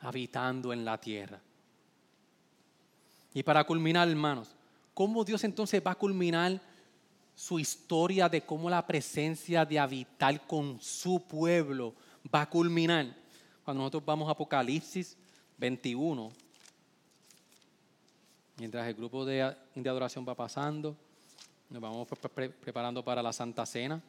habitando 0.00 0.72
en 0.72 0.84
la 0.84 0.98
tierra. 0.98 1.40
Y 3.34 3.42
para 3.42 3.64
culminar, 3.64 4.08
hermanos, 4.08 4.54
¿cómo 4.94 5.24
Dios 5.24 5.42
entonces 5.42 5.82
va 5.84 5.92
a 5.92 5.96
culminar 5.96 6.60
su 7.34 7.58
historia 7.58 8.28
de 8.28 8.42
cómo 8.42 8.70
la 8.70 8.86
presencia 8.86 9.64
de 9.64 9.78
habitar 9.78 10.46
con 10.46 10.80
su 10.80 11.20
pueblo 11.26 11.94
va 12.32 12.42
a 12.42 12.50
culminar? 12.50 13.16
Cuando 13.64 13.82
nosotros 13.82 14.04
vamos 14.04 14.28
a 14.28 14.32
Apocalipsis 14.32 15.16
21, 15.56 16.32
mientras 18.58 18.86
el 18.86 18.94
grupo 18.94 19.24
de, 19.24 19.54
de 19.74 19.90
adoración 19.90 20.24
va 20.26 20.36
pasando. 20.36 20.96
Nos 21.70 21.82
vamos 21.82 22.08
preparando 22.62 23.04
para 23.04 23.22
la 23.22 23.30
Santa 23.30 23.66
Cena. 23.66 24.00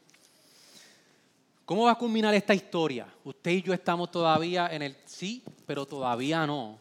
¿Cómo 1.66 1.84
va 1.84 1.92
a 1.92 1.98
culminar 1.98 2.34
esta 2.34 2.56
historia? 2.56 3.06
Usted 3.26 3.52
y 3.52 3.62
yo 3.62 3.74
estamos 3.74 4.10
todavía 4.10 4.70
en 4.72 4.82
el 4.82 4.96
sí, 5.06 5.44
pero 5.66 5.86
todavía 5.86 6.48
no. 6.48 6.80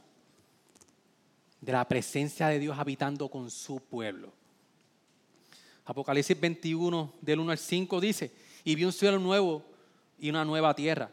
De 1.61 1.73
la 1.73 1.85
presencia 1.85 2.47
de 2.47 2.61
Dios 2.61 2.79
habitando 2.79 3.29
con 3.29 3.51
su 3.51 3.81
pueblo. 3.81 4.33
Apocalipsis 5.85 6.39
21, 6.39 7.13
del 7.23 7.41
1 7.41 7.51
al 7.51 7.59
5 7.59 8.01
dice, 8.01 8.31
y 8.63 8.77
vi 8.77 8.85
un 8.85 8.93
cielo 8.93 9.19
nuevo 9.19 9.65
y 10.17 10.31
una 10.31 10.45
nueva 10.45 10.77
tierra. 10.77 11.11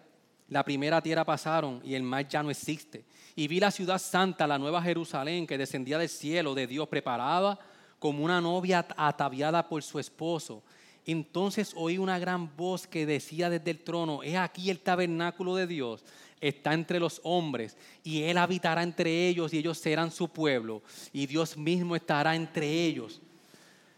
La 0.48 0.64
primera 0.64 1.02
tierra 1.02 1.26
pasaron 1.26 1.82
y 1.84 1.96
el 1.96 2.04
mar 2.04 2.28
ya 2.28 2.44
no 2.44 2.52
existe. 2.52 3.04
Y 3.36 3.48
vi 3.48 3.60
la 3.60 3.72
ciudad 3.72 3.98
santa, 3.98 4.46
la 4.46 4.60
nueva 4.60 4.80
Jerusalén, 4.84 5.48
que 5.48 5.58
descendía 5.58 5.98
del 5.98 6.10
cielo 6.10 6.54
de 6.54 6.68
Dios, 6.68 6.88
preparada 6.88 7.58
como 8.00 8.24
una 8.24 8.42
novia 8.42 8.86
ataviada 8.98 9.68
por 9.68 9.84
su 9.84 10.00
esposo. 10.00 10.64
Entonces 11.06 11.74
oí 11.76 11.98
una 11.98 12.18
gran 12.18 12.56
voz 12.58 12.88
que 12.88 13.06
decía 13.06 13.50
desde 13.50 13.72
el 13.72 13.80
trono, 13.80 14.24
he 14.24 14.38
aquí 14.38 14.70
el 14.70 14.80
tabernáculo 14.80 15.56
de 15.56 15.68
Dios 15.68 16.04
está 16.42 16.74
entre 16.74 17.00
los 17.00 17.22
hombres 17.24 17.78
y 18.04 18.24
Él 18.24 18.38
habitará 18.38 18.84
entre 18.84 19.28
ellos 19.28 19.54
y 19.54 19.60
ellos 19.60 19.78
serán 19.78 20.12
su 20.12 20.28
pueblo 20.30 20.82
y 21.14 21.28
Dios 21.28 21.58
mismo 21.58 21.96
estará 21.96 22.36
entre 22.36 22.68
ellos. 22.68 23.22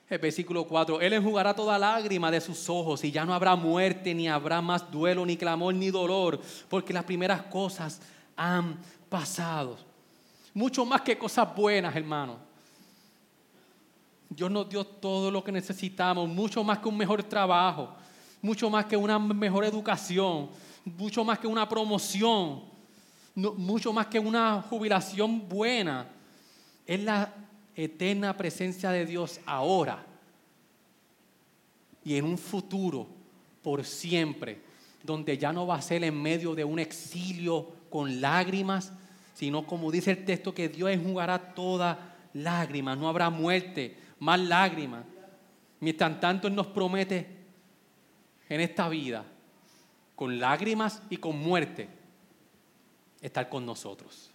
El 0.10 0.20
versículo 0.20 0.66
4, 0.66 1.02
Él 1.02 1.14
enjugará 1.14 1.54
toda 1.54 1.78
lágrima 1.78 2.32
de 2.32 2.40
sus 2.40 2.70
ojos 2.70 3.04
y 3.04 3.12
ya 3.12 3.26
no 3.26 3.34
habrá 3.34 3.56
muerte, 3.58 4.14
ni 4.14 4.30
habrá 4.30 4.62
más 4.62 4.90
duelo, 4.90 5.26
ni 5.26 5.36
clamor, 5.36 5.74
ni 5.74 5.90
dolor, 5.90 6.40
porque 6.70 6.94
las 6.94 7.04
primeras 7.04 7.42
cosas 7.44 8.02
han 8.38 8.80
pasado. 9.10 9.78
Mucho 10.54 10.86
más 10.86 11.02
que 11.02 11.18
cosas 11.18 11.54
buenas, 11.54 11.94
hermano. 11.94 12.47
Dios 14.30 14.52
nos 14.52 14.70
dio 14.70 14.84
todo 14.86 15.32
lo 15.32 15.44
que 15.44 15.52
necesitamos, 15.52 16.28
mucho 16.28 16.64
más 16.64 16.80
que 16.80 16.90
un 16.90 16.98
mejor 16.98 17.24
trabajo, 17.24 17.96
mucho 18.42 18.70
más 18.70 18.86
que 18.86 18.98
una 18.98 19.18
mejor 19.20 19.66
educación, 19.66 20.50
mucho 20.84 21.24
más 21.24 21.40
que 21.40 21.48
una 21.48 21.68
promoción, 21.68 22.64
mucho 23.36 23.94
más 23.94 24.08
que 24.08 24.20
una 24.20 24.62
jubilación 24.62 25.48
buena. 25.48 26.10
Es 26.86 27.02
la 27.04 27.34
eterna 27.76 28.36
presencia 28.36 28.90
de 28.92 29.06
Dios 29.06 29.40
ahora 29.46 30.06
y 32.04 32.16
en 32.16 32.24
un 32.24 32.38
futuro 32.38 33.08
por 33.62 33.84
siempre, 33.84 34.62
donde 35.04 35.38
ya 35.38 35.52
no 35.52 35.68
va 35.68 35.76
a 35.76 35.82
ser 35.82 36.04
en 36.06 36.22
medio 36.22 36.56
de 36.56 36.64
un 36.64 36.80
exilio 36.80 37.68
con 37.90 38.22
lágrimas, 38.22 38.94
sino 39.34 39.68
como 39.68 39.92
dice 39.92 40.12
el 40.12 40.24
texto 40.24 40.54
que 40.54 40.70
Dios 40.70 40.90
enjugará 40.90 41.54
toda 41.54 42.16
lágrima, 42.34 42.96
no 42.96 43.10
habrá 43.10 43.30
muerte, 43.30 43.98
más 44.20 44.40
lágrimas. 44.40 45.06
Mientras 45.80 46.20
tanto 46.20 46.48
Él 46.48 46.56
nos 46.56 46.68
promete 46.68 47.28
en 48.50 48.62
esta 48.62 48.90
vida, 48.90 49.26
con 50.16 50.40
lágrimas 50.40 51.02
y 51.10 51.18
con 51.18 51.38
muerte, 51.38 51.88
estar 53.22 53.48
con 53.50 53.66
nosotros. 53.66 54.32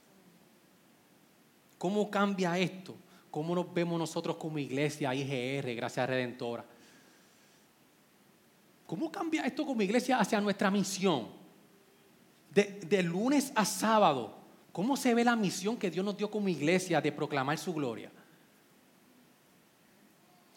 ¿Cómo 1.78 2.10
cambia 2.10 2.56
esto? 2.58 2.94
¿Cómo 3.30 3.54
nos 3.54 3.72
vemos 3.72 3.98
nosotros 3.98 4.36
como 4.36 4.58
iglesia 4.58 5.14
IGR, 5.14 5.74
Gracia 5.74 6.06
Redentora? 6.06 6.64
¿Cómo 8.86 9.10
cambia 9.10 9.44
esto 9.44 9.64
como 9.64 9.82
iglesia 9.82 10.20
hacia 10.20 10.40
nuestra 10.40 10.70
misión? 10.70 11.28
De, 12.50 12.80
de, 12.86 13.02
lunes 13.02 13.50
a 13.54 13.64
sábado, 13.64 14.36
¿cómo 14.70 14.96
se 14.96 15.14
ve 15.14 15.24
la 15.24 15.34
misión 15.34 15.78
que 15.78 15.90
Dios 15.90 16.04
nos 16.04 16.16
dio 16.16 16.30
como 16.30 16.48
iglesia 16.48 17.00
de 17.00 17.10
proclamar 17.10 17.56
su 17.56 17.72
gloria? 17.72 18.12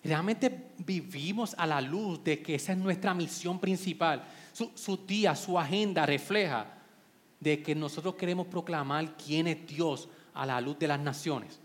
Realmente 0.05 0.69
vivimos 0.77 1.55
a 1.57 1.65
la 1.65 1.81
luz 1.81 2.23
de 2.23 2.39
que 2.39 2.53
esa 2.53 2.73
es 2.73 2.77
nuestra 2.77 3.15
misión 3.15 3.59
principal. 3.59 4.23
Su, 4.53 4.97
día, 4.97 5.35
su 5.35 5.57
agenda 5.57 6.05
refleja 6.05 6.67
de 7.39 7.63
que 7.63 7.73
nosotros 7.73 8.13
queremos 8.13 8.45
proclamar 8.45 9.17
quién 9.17 9.47
es 9.47 9.65
Dios 9.65 10.07
a 10.35 10.45
la 10.45 10.61
luz 10.61 10.77
de 10.77 10.87
las 10.87 10.99
naciones. 10.99 11.59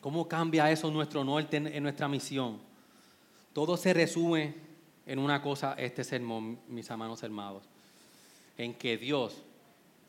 ¿Cómo 0.00 0.26
cambia 0.26 0.68
eso 0.68 0.90
nuestro 0.90 1.22
norte 1.22 1.58
en, 1.58 1.68
en 1.68 1.82
nuestra 1.84 2.08
misión? 2.08 2.58
Todo 3.52 3.76
se 3.76 3.94
resume 3.94 4.56
en 5.06 5.20
una 5.20 5.40
cosa, 5.40 5.74
este 5.78 6.02
sermón, 6.02 6.58
mis 6.66 6.90
hermanos 6.90 7.22
hermanos, 7.22 7.62
en 8.58 8.74
que 8.74 8.98
Dios 8.98 9.36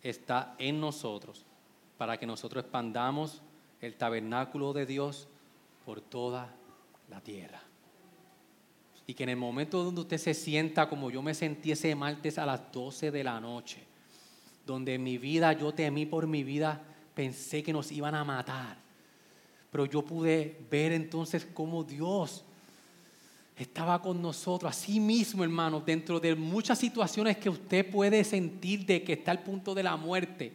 está 0.02 0.56
en 0.58 0.80
nosotros 0.80 1.46
para 2.00 2.18
que 2.18 2.26
nosotros 2.26 2.64
expandamos 2.64 3.44
el 3.82 3.94
tabernáculo 3.94 4.74
de 4.74 4.88
Dios 4.88 5.28
por 5.86 6.02
toda 6.02 6.54
la 7.10 7.22
tierra. 7.22 7.62
Y 9.06 9.14
que 9.14 9.24
en 9.24 9.30
el 9.30 9.38
momento 9.38 9.84
donde 9.84 10.02
usted 10.02 10.18
se 10.18 10.34
sienta 10.34 10.88
como 10.88 11.12
yo 11.12 11.22
me 11.22 11.34
sentí 11.34 11.72
ese 11.72 11.94
martes 11.96 12.38
a 12.38 12.46
las 12.46 12.72
12 12.72 13.12
de 13.12 13.24
la 13.24 13.40
noche, 13.40 13.84
donde 14.66 14.96
en 14.96 15.04
mi 15.04 15.18
vida 15.18 15.52
yo 15.54 15.74
temí 15.74 16.06
por 16.06 16.26
mi 16.26 16.44
vida, 16.44 16.82
pensé 17.14 17.62
que 17.62 17.74
nos 17.74 17.92
iban 17.92 18.16
a 18.16 18.24
matar. 18.24 18.78
Pero 19.72 19.86
yo 19.86 20.04
pude 20.04 20.66
ver 20.70 20.94
entonces 20.94 21.46
cómo 21.54 21.84
Dios 21.84 22.46
estaba 23.58 24.02
con 24.02 24.22
nosotros, 24.22 24.72
así 24.72 25.00
mismo, 25.00 25.44
hermano, 25.44 25.80
dentro 25.80 26.20
de 26.20 26.36
muchas 26.36 26.80
situaciones 26.80 27.38
que 27.38 27.50
usted 27.50 27.90
puede 27.90 28.24
sentir 28.24 28.86
de 28.86 29.04
que 29.04 29.14
está 29.14 29.32
al 29.32 29.44
punto 29.44 29.76
de 29.76 29.84
la 29.84 29.96
muerte, 29.96 30.54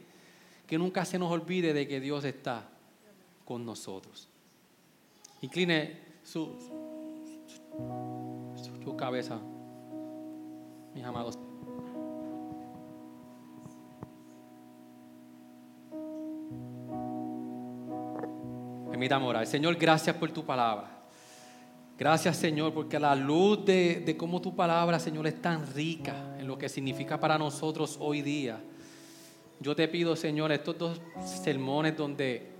que 0.66 0.78
nunca 0.78 1.04
se 1.04 1.18
nos 1.18 1.30
olvide 1.30 1.72
de 1.72 1.86
que 1.86 2.00
Dios 2.00 2.24
está 2.24 2.68
con 3.44 3.64
nosotros. 3.64 4.27
Incline 5.40 5.96
su, 6.22 6.58
su, 8.56 8.96
cabeza, 8.96 9.38
mis 10.92 11.04
amados. 11.04 11.38
Permítame 18.90 19.26
orar. 19.26 19.46
Señor, 19.46 19.76
gracias 19.76 20.16
por 20.16 20.32
tu 20.32 20.44
palabra. 20.44 20.90
Gracias, 21.96 22.36
Señor, 22.36 22.74
porque 22.74 22.96
a 22.96 23.00
la 23.00 23.14
luz 23.14 23.64
de, 23.64 24.00
de 24.04 24.16
cómo 24.16 24.40
tu 24.40 24.56
palabra, 24.56 24.98
Señor, 24.98 25.28
es 25.28 25.40
tan 25.40 25.72
rica 25.72 26.36
en 26.38 26.48
lo 26.48 26.58
que 26.58 26.68
significa 26.68 27.20
para 27.20 27.38
nosotros 27.38 27.96
hoy 28.00 28.22
día. 28.22 28.60
Yo 29.60 29.76
te 29.76 29.86
pido, 29.86 30.16
Señor, 30.16 30.50
estos 30.50 30.78
dos 30.78 31.00
sermones 31.24 31.96
donde 31.96 32.57